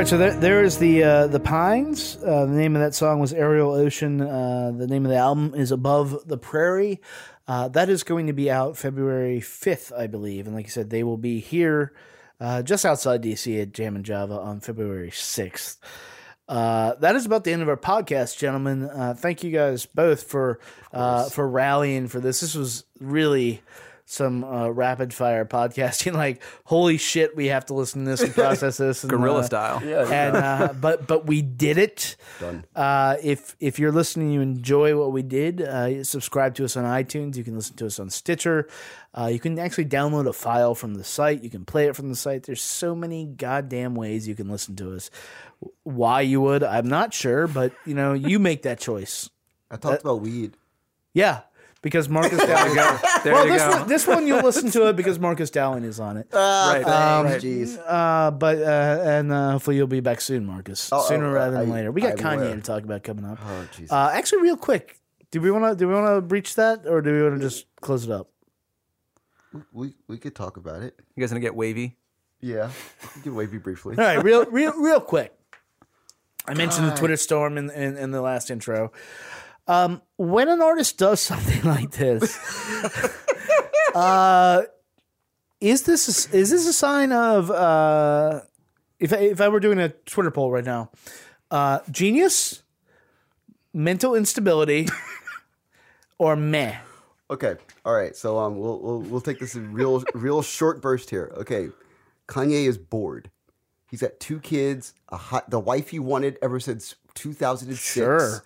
Right, 0.01 0.07
so 0.07 0.17
there, 0.17 0.33
there 0.33 0.63
is 0.63 0.79
the 0.79 1.03
uh, 1.03 1.27
the 1.27 1.39
Pines. 1.39 2.17
Uh, 2.25 2.47
the 2.47 2.53
name 2.53 2.75
of 2.75 2.81
that 2.81 2.95
song 2.95 3.19
was 3.19 3.33
Aerial 3.33 3.71
Ocean. 3.71 4.19
Uh, 4.19 4.73
the 4.75 4.87
name 4.87 5.05
of 5.05 5.11
the 5.11 5.17
album 5.17 5.53
is 5.53 5.71
Above 5.71 6.27
the 6.27 6.39
Prairie. 6.39 6.99
Uh, 7.47 7.67
that 7.67 7.87
is 7.87 8.01
going 8.01 8.25
to 8.25 8.33
be 8.33 8.49
out 8.49 8.75
February 8.77 9.39
fifth, 9.41 9.93
I 9.95 10.07
believe. 10.07 10.47
And 10.47 10.55
like 10.55 10.65
you 10.65 10.71
said, 10.71 10.89
they 10.89 11.03
will 11.03 11.19
be 11.19 11.39
here 11.39 11.93
uh, 12.39 12.63
just 12.63 12.83
outside 12.83 13.21
DC 13.21 13.61
at 13.61 13.73
Jammin 13.73 14.03
Java 14.03 14.39
on 14.39 14.59
February 14.59 15.11
sixth. 15.11 15.77
Uh, 16.49 16.95
that 16.95 17.15
is 17.15 17.27
about 17.27 17.43
the 17.43 17.53
end 17.53 17.61
of 17.61 17.69
our 17.69 17.77
podcast, 17.77 18.39
gentlemen. 18.39 18.89
Uh, 18.89 19.13
thank 19.15 19.43
you 19.43 19.51
guys 19.51 19.85
both 19.85 20.23
for 20.23 20.59
uh, 20.91 21.29
for 21.29 21.47
rallying 21.47 22.07
for 22.07 22.19
this. 22.19 22.39
This 22.39 22.55
was 22.55 22.85
really 22.99 23.61
some 24.11 24.43
uh, 24.43 24.67
rapid 24.67 25.13
fire 25.13 25.45
podcasting. 25.45 26.11
Like, 26.21 26.43
holy 26.65 26.97
shit, 26.97 27.35
we 27.35 27.47
have 27.47 27.65
to 27.67 27.73
listen 27.73 28.03
to 28.03 28.11
this 28.11 28.21
and 28.21 28.33
process 28.33 28.77
this, 28.77 29.03
and, 29.03 29.09
Guerrilla 29.09 29.39
uh, 29.39 29.43
style. 29.43 29.81
Yeah, 29.83 30.07
and 30.07 30.35
uh, 30.35 30.73
but 30.79 31.07
but 31.07 31.25
we 31.25 31.41
did 31.41 31.77
it. 31.77 32.15
Done. 32.39 32.65
Uh, 32.75 33.15
if 33.23 33.55
if 33.59 33.79
you're 33.79 33.93
listening, 33.93 34.31
you 34.31 34.41
enjoy 34.41 34.97
what 34.99 35.11
we 35.11 35.23
did. 35.23 35.61
Uh, 35.61 36.03
subscribe 36.03 36.53
to 36.55 36.65
us 36.65 36.75
on 36.75 36.83
iTunes. 36.83 37.37
You 37.37 37.43
can 37.43 37.55
listen 37.55 37.75
to 37.77 37.85
us 37.87 37.99
on 37.99 38.09
Stitcher. 38.09 38.67
Uh, 39.17 39.27
you 39.27 39.39
can 39.39 39.57
actually 39.57 39.85
download 39.85 40.27
a 40.27 40.33
file 40.33 40.75
from 40.75 40.95
the 40.95 41.03
site. 41.03 41.43
You 41.43 41.49
can 41.49 41.65
play 41.65 41.87
it 41.87 41.95
from 41.95 42.09
the 42.09 42.15
site. 42.15 42.43
There's 42.43 42.61
so 42.61 42.93
many 42.93 43.25
goddamn 43.25 43.95
ways 43.95 44.27
you 44.27 44.35
can 44.35 44.49
listen 44.49 44.75
to 44.77 44.93
us. 44.93 45.09
Why 45.83 46.21
you 46.21 46.41
would, 46.41 46.63
I'm 46.63 46.87
not 46.87 47.13
sure, 47.13 47.47
but 47.47 47.73
you 47.85 47.95
know, 47.95 48.13
you 48.13 48.37
make 48.37 48.63
that 48.63 48.79
choice. 48.79 49.29
I 49.69 49.77
talked 49.77 50.01
about 50.01 50.21
weed. 50.21 50.55
Yeah, 51.13 51.41
because 51.81 52.09
Marcus 52.09 52.39
Dowling. 52.39 52.75
There 53.23 53.33
well, 53.33 53.45
you 53.45 53.53
this 53.53 53.63
go. 53.63 53.69
one, 53.69 53.87
this 53.87 54.07
one 54.07 54.27
you'll 54.27 54.41
listen 54.43 54.71
to 54.71 54.87
it 54.89 54.95
because 54.95 55.19
Marcus 55.19 55.49
Dowling 55.49 55.83
is 55.83 55.99
on 55.99 56.17
it. 56.17 56.27
right. 56.33 56.83
Um, 56.83 57.25
right. 57.25 57.41
Jeez. 57.41 57.77
Uh, 57.85 58.31
but 58.31 58.57
uh, 58.59 59.01
and 59.03 59.31
uh, 59.31 59.51
hopefully 59.51 59.75
you'll 59.77 59.87
be 59.87 59.99
back 59.99 60.21
soon, 60.21 60.45
Marcus. 60.45 60.89
Oh, 60.91 61.01
Sooner 61.07 61.27
oh, 61.27 61.31
rather 61.31 61.57
than 61.59 61.69
I- 61.69 61.73
later. 61.73 61.91
We 61.91 62.01
got 62.01 62.13
I'm 62.13 62.17
Kanye 62.39 62.45
aware. 62.45 62.55
to 62.55 62.61
talk 62.61 62.83
about 62.83 63.03
coming 63.03 63.25
up. 63.25 63.39
Oh, 63.43 63.67
jeez. 63.75 63.91
Uh, 63.91 64.09
actually, 64.11 64.41
real 64.43 64.57
quick, 64.57 64.99
do 65.31 65.41
we 65.41 65.51
want 65.51 65.71
to 65.71 65.75
do 65.75 65.87
we 65.87 65.93
want 65.93 66.07
to 66.07 66.21
breach 66.21 66.55
that 66.55 66.85
or 66.87 67.01
do 67.01 67.11
we 67.13 67.23
want 67.23 67.35
to 67.35 67.41
just 67.41 67.65
close 67.81 68.05
it 68.05 68.11
up? 68.11 68.27
we 69.73 69.93
we 70.07 70.17
could 70.17 70.35
talk 70.35 70.57
about 70.57 70.81
it. 70.81 70.95
You 71.15 71.21
guys 71.21 71.29
gonna 71.29 71.41
get 71.41 71.55
wavy? 71.55 71.97
Yeah, 72.39 72.71
we 73.25 73.31
wavy 73.31 73.57
briefly. 73.57 73.97
All 73.97 74.03
right, 74.03 74.23
real 74.23 74.45
real 74.45 74.73
real 74.73 75.01
quick. 75.01 75.33
I 76.47 76.55
mentioned 76.55 76.87
the 76.87 76.95
Twitter 76.95 77.17
storm 77.17 77.57
in, 77.57 77.69
in, 77.69 77.97
in 77.97 78.09
the 78.11 78.21
last 78.21 78.49
intro. 78.49 78.91
Um, 79.71 80.01
when 80.17 80.49
an 80.49 80.61
artist 80.61 80.97
does 80.97 81.21
something 81.31 81.63
like 81.63 81.91
this, 81.91 82.37
uh, 83.95 84.63
is 85.61 85.83
this 85.83 86.27
a, 86.27 86.35
is 86.37 86.49
this 86.49 86.67
a 86.67 86.73
sign 86.73 87.13
of 87.13 87.49
uh, 87.49 88.41
if 88.99 89.13
I, 89.13 89.17
if 89.17 89.39
I 89.39 89.47
were 89.47 89.61
doing 89.61 89.79
a 89.79 89.89
Twitter 89.89 90.29
poll 90.29 90.51
right 90.51 90.65
now, 90.65 90.91
uh, 91.51 91.79
genius, 91.89 92.63
mental 93.73 94.13
instability, 94.13 94.89
or 96.17 96.35
meh? 96.35 96.75
Okay. 97.29 97.55
All 97.85 97.93
right. 97.93 98.13
So 98.13 98.39
um, 98.39 98.59
we'll 98.59 98.79
we'll, 98.79 98.99
we'll 98.99 99.21
take 99.21 99.39
this 99.39 99.55
in 99.55 99.71
real 99.71 100.03
real 100.13 100.41
short 100.41 100.81
burst 100.81 101.09
here. 101.09 101.31
Okay. 101.37 101.69
Kanye 102.27 102.65
is 102.67 102.77
bored. 102.77 103.31
He's 103.89 104.01
got 104.01 104.19
two 104.19 104.39
kids, 104.39 104.93
a 105.09 105.17
hot, 105.17 105.49
the 105.49 105.59
wife 105.59 105.89
he 105.89 105.99
wanted 105.99 106.37
ever 106.41 106.59
since 106.59 106.95
2006. 107.15 107.81
Sure. 107.81 108.43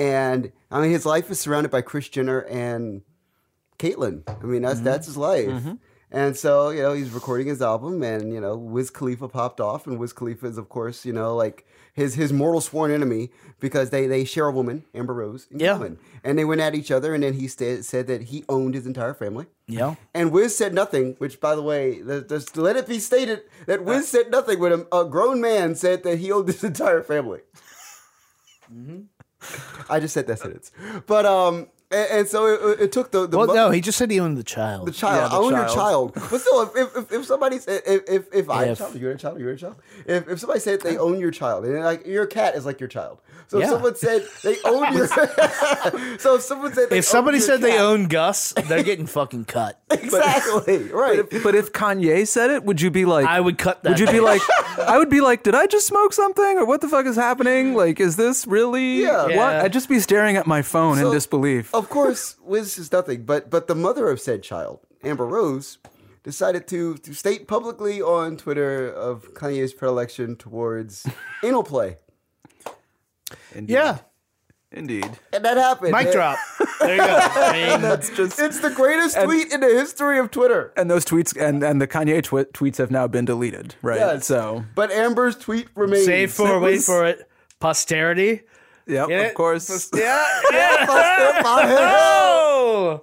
And 0.00 0.50
I 0.70 0.80
mean, 0.80 0.90
his 0.90 1.04
life 1.04 1.30
is 1.30 1.38
surrounded 1.38 1.70
by 1.70 1.82
Kris 1.82 2.08
Jenner 2.08 2.40
and 2.40 3.02
Caitlyn. 3.78 4.22
I 4.26 4.46
mean, 4.46 4.62
that's 4.62 4.76
mm-hmm. 4.76 4.84
that's 4.84 5.06
his 5.06 5.18
life. 5.18 5.48
Mm-hmm. 5.48 5.74
And 6.12 6.36
so, 6.36 6.70
you 6.70 6.82
know, 6.82 6.92
he's 6.92 7.10
recording 7.10 7.46
his 7.46 7.62
album, 7.62 8.02
and 8.02 8.32
you 8.32 8.40
know, 8.40 8.56
Wiz 8.56 8.90
Khalifa 8.90 9.28
popped 9.28 9.60
off, 9.60 9.86
and 9.86 9.98
Wiz 9.98 10.12
Khalifa 10.12 10.46
is, 10.46 10.58
of 10.58 10.68
course, 10.70 11.04
you 11.04 11.12
know, 11.12 11.36
like 11.36 11.66
his 11.92 12.14
his 12.14 12.32
mortal 12.32 12.62
sworn 12.62 12.90
enemy 12.90 13.30
because 13.60 13.90
they 13.90 14.06
they 14.06 14.24
share 14.24 14.46
a 14.46 14.50
woman, 14.50 14.84
Amber 14.94 15.12
Rose, 15.12 15.46
in 15.50 15.60
Yeah. 15.60 15.86
and 16.24 16.38
they 16.38 16.46
went 16.46 16.62
at 16.62 16.74
each 16.74 16.90
other, 16.90 17.14
and 17.14 17.22
then 17.22 17.34
he 17.34 17.46
sta- 17.46 17.82
said 17.82 18.06
that 18.06 18.22
he 18.22 18.44
owned 18.48 18.74
his 18.74 18.86
entire 18.86 19.12
family. 19.14 19.46
Yeah. 19.68 19.96
And 20.14 20.32
Wiz 20.32 20.56
said 20.56 20.72
nothing, 20.72 21.14
which, 21.18 21.40
by 21.40 21.54
the 21.54 21.62
way, 21.62 22.02
th- 22.02 22.26
just 22.26 22.56
let 22.56 22.76
it 22.76 22.88
be 22.88 22.98
stated 22.98 23.42
that 23.66 23.84
Wiz 23.84 24.08
said 24.08 24.30
nothing 24.30 24.58
when 24.58 24.72
a, 24.72 24.96
a 24.96 25.04
grown 25.04 25.42
man 25.42 25.74
said 25.74 26.02
that 26.04 26.18
he 26.18 26.32
owned 26.32 26.48
his 26.48 26.64
entire 26.72 27.02
family. 27.02 27.40
Mm-hmm. 28.72 29.00
I 29.88 30.00
just 30.00 30.14
said 30.14 30.26
that 30.26 30.38
sentence, 30.38 30.70
but 31.06 31.26
um, 31.26 31.68
and, 31.90 32.10
and 32.10 32.28
so 32.28 32.46
it, 32.46 32.80
it 32.80 32.92
took 32.92 33.10
the 33.10 33.26
the 33.26 33.36
Well, 33.36 33.46
mo- 33.48 33.54
no, 33.54 33.70
he 33.70 33.80
just 33.80 33.98
said 33.98 34.10
he 34.10 34.20
owned 34.20 34.36
the 34.38 34.44
child. 34.44 34.86
the 34.86 34.92
child. 34.92 35.22
Yeah, 35.22 35.28
the 35.28 35.34
I 35.34 35.38
own 35.38 35.50
your 35.52 35.64
child. 35.66 36.14
child. 36.14 36.30
But 36.30 36.40
still, 36.40 36.62
if 36.74 36.96
if, 36.96 37.12
if 37.12 37.24
somebody 37.26 37.58
said 37.58 37.82
if 37.86 38.02
if, 38.08 38.34
if 38.34 38.50
I 38.50 38.58
had 38.60 38.68
a 38.68 38.72
If. 38.72 38.78
child, 38.78 38.94
you're 38.96 39.12
a 39.12 39.18
child, 39.18 39.40
you're 39.40 39.52
a 39.52 39.56
child. 39.56 39.76
If 40.06 40.28
if 40.28 40.40
somebody 40.40 40.60
said 40.60 40.80
they 40.82 40.96
own 40.98 41.18
your 41.18 41.30
child, 41.30 41.64
and 41.64 41.80
like 41.84 42.06
your 42.06 42.26
cat 42.26 42.54
is 42.54 42.64
like 42.66 42.80
your 42.80 42.88
child. 42.88 43.18
So 43.48 43.58
Yeah. 43.58 43.64
if 43.64 43.70
someone 43.70 43.96
said 43.96 44.22
they 44.44 44.56
own 44.64 44.96
your, 44.96 45.06
so 46.18 46.36
if 46.36 46.42
someone 46.42 46.72
said 46.72 46.90
they 46.90 46.98
if 46.98 47.04
somebody 47.04 47.38
own 47.38 47.40
your 47.40 47.46
said 47.48 47.60
they 47.60 47.78
own 47.78 48.06
Gus, 48.06 48.52
they're 48.68 48.82
getting 48.84 49.06
fucking 49.06 49.46
cut. 49.46 49.80
exactly 49.90 50.84
right. 50.90 51.24
But 51.42 51.54
if 51.54 51.72
Kanye 51.72 52.26
said 52.28 52.50
it, 52.50 52.64
would 52.64 52.80
you 52.80 52.90
be 52.90 53.04
like, 53.04 53.26
I 53.26 53.40
would 53.40 53.58
cut 53.58 53.82
that. 53.82 53.90
would 53.90 53.98
you 53.98 54.06
be 54.06 54.20
like, 54.20 54.40
I 54.78 54.98
would 54.98 55.10
be 55.10 55.20
like, 55.20 55.42
did 55.42 55.54
I 55.56 55.66
just 55.66 55.86
smoke 55.86 56.12
something, 56.12 56.58
or 56.58 56.64
what 56.64 56.80
the 56.80 56.88
fuck 56.88 57.06
is 57.06 57.16
happening? 57.16 57.74
Like, 57.74 57.98
is 58.00 58.14
this 58.16 58.46
really 58.46 59.02
Yeah. 59.02 59.22
what? 59.24 59.30
Yeah. 59.34 59.62
I'd 59.62 59.72
just 59.72 59.88
be 59.88 59.98
staring 59.98 60.36
at 60.36 60.46
my 60.46 60.62
phone 60.62 60.98
in 60.98 61.04
So- 61.04 61.12
disbelief. 61.12 61.74
Of 61.80 61.88
course, 61.88 62.36
Wiz 62.42 62.76
is 62.78 62.92
nothing, 62.92 63.24
but 63.24 63.48
but 63.50 63.66
the 63.66 63.74
mother 63.74 64.08
of 64.10 64.20
said 64.20 64.42
child, 64.42 64.80
Amber 65.02 65.26
Rose, 65.26 65.78
decided 66.22 66.68
to 66.68 66.96
to 66.98 67.14
state 67.14 67.48
publicly 67.48 68.02
on 68.02 68.36
Twitter 68.36 68.88
of 68.92 69.32
Kanye's 69.34 69.72
predilection 69.72 70.36
towards 70.36 71.06
anal 71.42 71.62
play, 71.64 71.96
yeah, 73.66 73.98
Indeed. 74.72 75.08
and 75.32 75.44
that 75.44 75.56
happened. 75.56 75.92
mic 75.92 76.06
And 76.06 76.12
drop. 76.12 76.38
There 76.80 76.92
you 76.96 76.98
go. 76.98 77.06
I 77.20 77.52
mean, 77.52 77.80
That's 77.82 78.10
just. 78.10 78.38
It's 78.38 78.60
the 78.60 78.70
greatest 78.70 79.18
tweet 79.20 79.52
in 79.52 79.60
the 79.60 79.68
history 79.68 80.18
of 80.18 80.30
Twitter. 80.30 80.72
and 80.76 80.90
those 80.90 81.04
tweets 81.04 81.36
and, 81.40 81.62
and 81.62 81.80
the 81.80 81.86
Kanye 81.88 82.22
twi- 82.22 82.44
tweets 82.44 82.76
have 82.78 82.90
now 82.90 83.06
been 83.06 83.24
deleted, 83.24 83.74
right? 83.82 83.98
Yes. 83.98 84.26
So, 84.26 84.64
But 84.74 84.90
Amber's 84.90 85.36
tweet 85.36 85.68
remains. 85.74 86.04
save 86.04 86.32
for, 86.32 86.56
It 86.56 86.60
wait 86.60 86.72
was- 86.76 86.86
for 86.86 87.06
it, 87.06 87.28
posterity. 87.58 88.42
Yep, 88.90 89.08
Get 89.08 89.20
of 89.20 89.26
it? 89.26 89.34
course. 89.34 89.90
Yeah, 89.94 90.26
yeah. 90.50 90.86
Oh! 91.44 93.02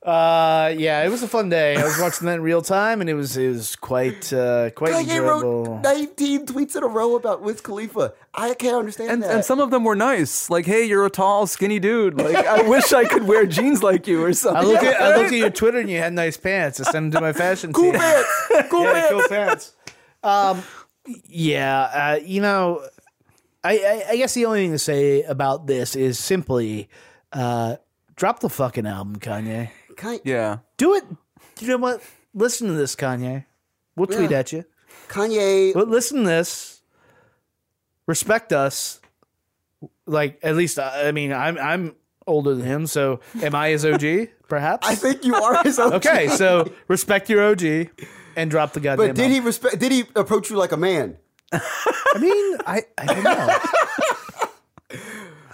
Uh, 0.00 0.72
yeah, 0.78 1.02
it 1.04 1.10
was 1.10 1.22
a 1.22 1.28
fun 1.28 1.48
day. 1.50 1.76
I 1.76 1.82
was 1.84 1.98
watching 2.00 2.26
that 2.26 2.34
in 2.36 2.40
real 2.42 2.62
time, 2.62 3.00
and 3.02 3.10
it 3.10 3.14
was 3.14 3.36
it 3.36 3.48
was 3.48 3.76
quite 3.76 4.32
uh, 4.32 4.70
quite 4.70 4.92
Kanye 4.92 5.00
enjoyable. 5.18 5.64
wrote 5.64 5.82
19 5.82 6.46
tweets 6.46 6.76
in 6.76 6.82
a 6.84 6.86
row 6.86 7.16
about 7.16 7.42
Wiz 7.42 7.60
Khalifa. 7.60 8.14
I 8.32 8.54
can't 8.54 8.76
understand 8.76 9.10
And, 9.10 9.22
that. 9.24 9.30
and 9.34 9.44
some 9.44 9.60
of 9.60 9.70
them 9.70 9.84
were 9.84 9.96
nice, 9.96 10.48
like, 10.48 10.64
"Hey, 10.66 10.84
you're 10.84 11.04
a 11.04 11.10
tall, 11.10 11.46
skinny 11.46 11.78
dude. 11.80 12.16
Like, 12.16 12.36
I 12.46 12.62
wish 12.68 12.92
I 12.92 13.04
could 13.04 13.24
wear 13.24 13.44
jeans 13.44 13.82
like 13.82 14.06
you, 14.06 14.22
or 14.24 14.32
something." 14.32 14.62
I 14.62 14.66
look 14.66 14.82
at 14.82 14.98
I 15.00 15.16
looked 15.16 15.32
at 15.32 15.38
your 15.38 15.50
Twitter, 15.50 15.78
and 15.80 15.90
you 15.90 15.98
had 15.98 16.12
nice 16.14 16.36
pants. 16.38 16.80
I 16.80 16.84
sent 16.84 16.94
them 16.94 17.10
to 17.10 17.20
my 17.20 17.32
fashion 17.34 17.72
cool 17.72 17.90
team. 17.90 18.00
pants. 18.00 18.28
Cool 18.70 18.84
Yeah, 18.84 18.92
pants. 18.92 19.10
cool 19.10 19.28
pants. 19.28 19.72
Um, 20.22 20.62
yeah, 21.26 21.80
uh, 21.82 22.20
you 22.24 22.40
know, 22.40 22.82
I, 23.64 23.78
I, 23.78 24.04
I 24.12 24.16
guess 24.16 24.34
the 24.34 24.46
only 24.46 24.60
thing 24.64 24.72
to 24.72 24.78
say 24.78 25.22
about 25.22 25.66
this 25.66 25.96
is 25.96 26.18
simply 26.18 26.88
uh, 27.32 27.76
drop 28.16 28.40
the 28.40 28.48
fucking 28.48 28.86
album, 28.86 29.16
Kanye. 29.16 29.70
Kanye, 29.96 30.20
yeah, 30.24 30.58
Do 30.76 30.94
it. 30.94 31.04
You 31.60 31.68
know 31.68 31.76
what? 31.78 32.02
Listen 32.34 32.68
to 32.68 32.74
this, 32.74 32.94
Kanye. 32.94 33.44
We'll 33.96 34.06
tweet 34.06 34.30
Yeah. 34.30 34.38
at 34.38 34.52
you. 34.52 34.64
Kanye 35.08 35.74
But 35.74 35.88
listen 35.88 36.18
to 36.22 36.28
this. 36.28 36.82
Respect 38.06 38.52
us. 38.52 39.00
Like 40.06 40.38
at 40.42 40.56
least 40.56 40.78
I 40.78 41.08
I 41.08 41.12
mean 41.12 41.32
I'm 41.32 41.58
I'm 41.58 41.94
older 42.26 42.54
than 42.54 42.64
him, 42.64 42.86
so 42.86 43.20
am 43.42 43.54
I 43.54 43.70
his 43.70 43.84
OG? 43.84 44.28
Perhaps. 44.48 44.88
I 44.88 44.94
think 44.94 45.24
you 45.24 45.34
are 45.34 45.62
his 45.62 45.78
OG. 45.78 45.92
Okay, 45.94 46.28
so 46.28 46.70
respect 46.88 47.28
your 47.28 47.42
OG 47.42 47.90
and 48.36 48.50
drop 48.50 48.72
the 48.72 48.80
goddamn. 48.80 49.08
But 49.08 49.16
did 49.16 49.30
he 49.30 49.40
respect? 49.40 49.78
Did 49.78 49.92
he 49.92 50.04
approach 50.16 50.48
you 50.50 50.56
like 50.56 50.72
a 50.72 50.76
man? 50.76 51.18
I 51.52 52.18
mean, 52.20 52.58
I 52.66 52.82
I 52.96 53.06
don't 53.06 53.24
know. 53.24 53.58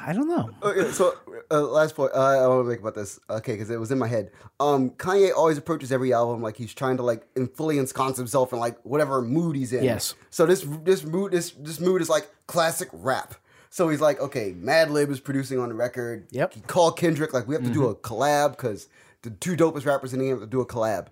I 0.06 0.12
don't 0.12 0.28
know. 0.28 0.50
Okay, 0.62 0.90
so 0.90 1.14
uh, 1.50 1.62
last 1.62 1.94
point 1.96 2.12
uh, 2.14 2.18
I 2.18 2.46
want 2.46 2.64
to 2.64 2.68
make 2.68 2.80
about 2.80 2.94
this. 2.94 3.18
Okay, 3.30 3.52
because 3.52 3.70
it 3.70 3.80
was 3.80 3.90
in 3.90 3.98
my 3.98 4.06
head. 4.06 4.30
Um, 4.60 4.90
Kanye 4.90 5.32
always 5.34 5.56
approaches 5.56 5.90
every 5.90 6.12
album 6.12 6.42
like 6.42 6.56
he's 6.56 6.74
trying 6.74 6.98
to 6.98 7.02
like 7.02 7.26
fully 7.54 7.78
ensconce 7.78 8.18
himself 8.18 8.52
in 8.52 8.58
like 8.58 8.78
whatever 8.82 9.22
mood 9.22 9.56
he's 9.56 9.72
in. 9.72 9.82
Yes. 9.82 10.14
So 10.30 10.44
this 10.44 10.66
this 10.82 11.04
mood 11.04 11.32
this 11.32 11.52
this 11.52 11.80
mood 11.80 12.02
is 12.02 12.10
like 12.10 12.28
classic 12.46 12.88
rap. 12.92 13.34
So 13.70 13.88
he's 13.88 14.00
like, 14.00 14.20
okay, 14.20 14.52
Madlib 14.52 15.10
is 15.10 15.20
producing 15.20 15.58
on 15.58 15.68
the 15.68 15.74
record. 15.74 16.26
Yep. 16.30 16.54
He 16.54 16.60
called 16.60 16.98
Kendrick 16.98 17.32
like 17.32 17.48
we 17.48 17.54
have 17.54 17.64
to 17.64 17.70
do 17.70 17.86
a 17.86 17.94
collab 17.94 18.50
because 18.52 18.88
the 19.22 19.30
two 19.30 19.56
dopest 19.56 19.86
rappers 19.86 20.12
in 20.12 20.18
the 20.18 20.26
game 20.26 20.34
have 20.34 20.42
to 20.42 20.46
do 20.46 20.60
a 20.60 20.66
collab. 20.66 21.08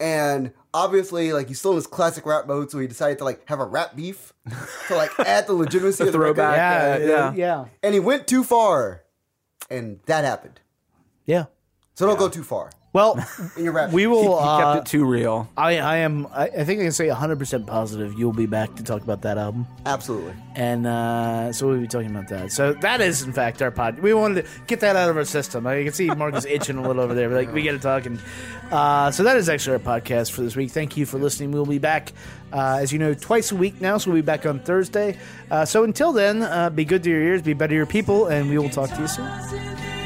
And 0.00 0.52
obviously, 0.74 1.32
like 1.32 1.48
he's 1.48 1.58
still 1.58 1.72
in 1.72 1.76
his 1.76 1.86
classic 1.86 2.24
rap 2.26 2.46
mode, 2.46 2.70
so 2.70 2.78
he 2.78 2.86
decided 2.86 3.18
to 3.18 3.24
like 3.24 3.46
have 3.48 3.60
a 3.60 3.64
rap 3.64 3.94
beef 3.96 4.32
to 4.88 4.96
like 4.96 5.10
add 5.20 5.46
the 5.46 5.52
legitimacy 5.52 6.04
of 6.06 6.12
the 6.12 6.18
record. 6.18 6.36
throwback. 6.36 6.56
Yeah, 6.56 6.94
uh, 6.94 6.98
yeah, 6.98 7.06
yeah. 7.06 7.32
yeah, 7.34 7.64
And 7.82 7.94
he 7.94 8.00
went 8.00 8.26
too 8.26 8.44
far, 8.44 9.02
and 9.70 10.00
that 10.06 10.24
happened. 10.24 10.60
yeah. 11.26 11.44
So 11.94 12.06
don't 12.06 12.18
go 12.18 12.28
too 12.30 12.42
far 12.42 12.70
Well, 12.92 13.18
in 13.56 13.64
your 13.64 13.72
rap. 13.72 13.90
we 13.90 14.06
will. 14.06 14.38
he 14.38 14.44
uh, 14.44 14.74
kept 14.74 14.88
it 14.88 14.90
too 14.90 15.04
real. 15.06 15.48
I 15.56 15.78
I 15.78 15.96
am. 15.98 16.26
I, 16.26 16.44
I 16.48 16.64
think 16.64 16.80
I 16.80 16.82
can 16.84 16.92
say 16.92 17.08
100 17.08 17.38
percent 17.38 17.66
positive 17.66 18.18
you'll 18.18 18.32
be 18.34 18.46
back 18.46 18.74
to 18.76 18.82
talk 18.82 19.02
about 19.02 19.22
that 19.22 19.38
album. 19.38 19.66
Absolutely. 19.86 20.34
and 20.54 20.86
uh, 20.86 21.52
so 21.52 21.68
we'll 21.68 21.80
be 21.80 21.86
talking 21.86 22.10
about 22.10 22.28
that. 22.28 22.52
So 22.52 22.74
that 22.74 23.00
is, 23.00 23.22
in 23.22 23.32
fact, 23.32 23.62
our 23.62 23.70
pod. 23.70 23.98
We 24.00 24.12
wanted 24.12 24.44
to 24.44 24.50
get 24.66 24.80
that 24.80 24.96
out 24.96 25.08
of 25.08 25.16
our 25.16 25.24
system. 25.24 25.66
I 25.66 25.84
can 25.84 25.92
see 25.94 26.08
Marcus 26.08 26.44
itching 26.44 26.76
a 26.76 26.82
little 26.82 27.02
over 27.02 27.14
there. 27.14 27.28
But 27.30 27.36
like, 27.46 27.54
we 27.54 27.62
got 27.62 27.72
to 27.72 27.78
talk. 27.78 28.04
And 28.04 28.18
uh, 28.70 29.10
so 29.10 29.22
that 29.22 29.36
is 29.38 29.48
actually 29.48 29.74
our 29.82 29.98
podcast 30.00 30.32
for 30.32 30.42
this 30.42 30.54
week. 30.54 30.70
Thank 30.70 30.96
you 30.98 31.06
for 31.06 31.18
listening. 31.18 31.52
We'll 31.52 31.64
be 31.64 31.78
back, 31.78 32.12
uh, 32.52 32.78
as 32.82 32.92
you 32.92 32.98
know, 32.98 33.14
twice 33.14 33.52
a 33.52 33.56
week 33.56 33.80
now. 33.80 33.96
So 33.96 34.10
we'll 34.10 34.20
be 34.20 34.26
back 34.26 34.44
on 34.44 34.60
Thursday. 34.60 35.16
Uh, 35.50 35.64
so 35.64 35.84
until 35.84 36.12
then, 36.12 36.42
uh, 36.42 36.68
be 36.68 36.84
good 36.84 37.02
to 37.04 37.10
your 37.10 37.22
ears, 37.22 37.40
be 37.40 37.54
better 37.54 37.70
to 37.70 37.74
your 37.76 37.86
people, 37.86 38.26
and 38.26 38.50
we 38.50 38.58
will 38.58 38.68
talk 38.68 38.90
to 38.90 39.00
you 39.00 39.08
soon. 39.08 40.01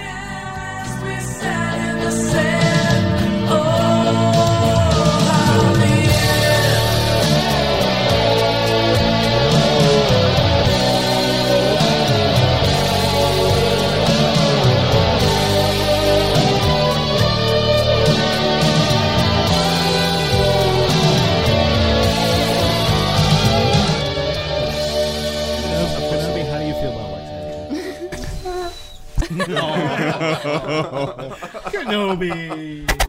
Kenobi. 31.70 33.05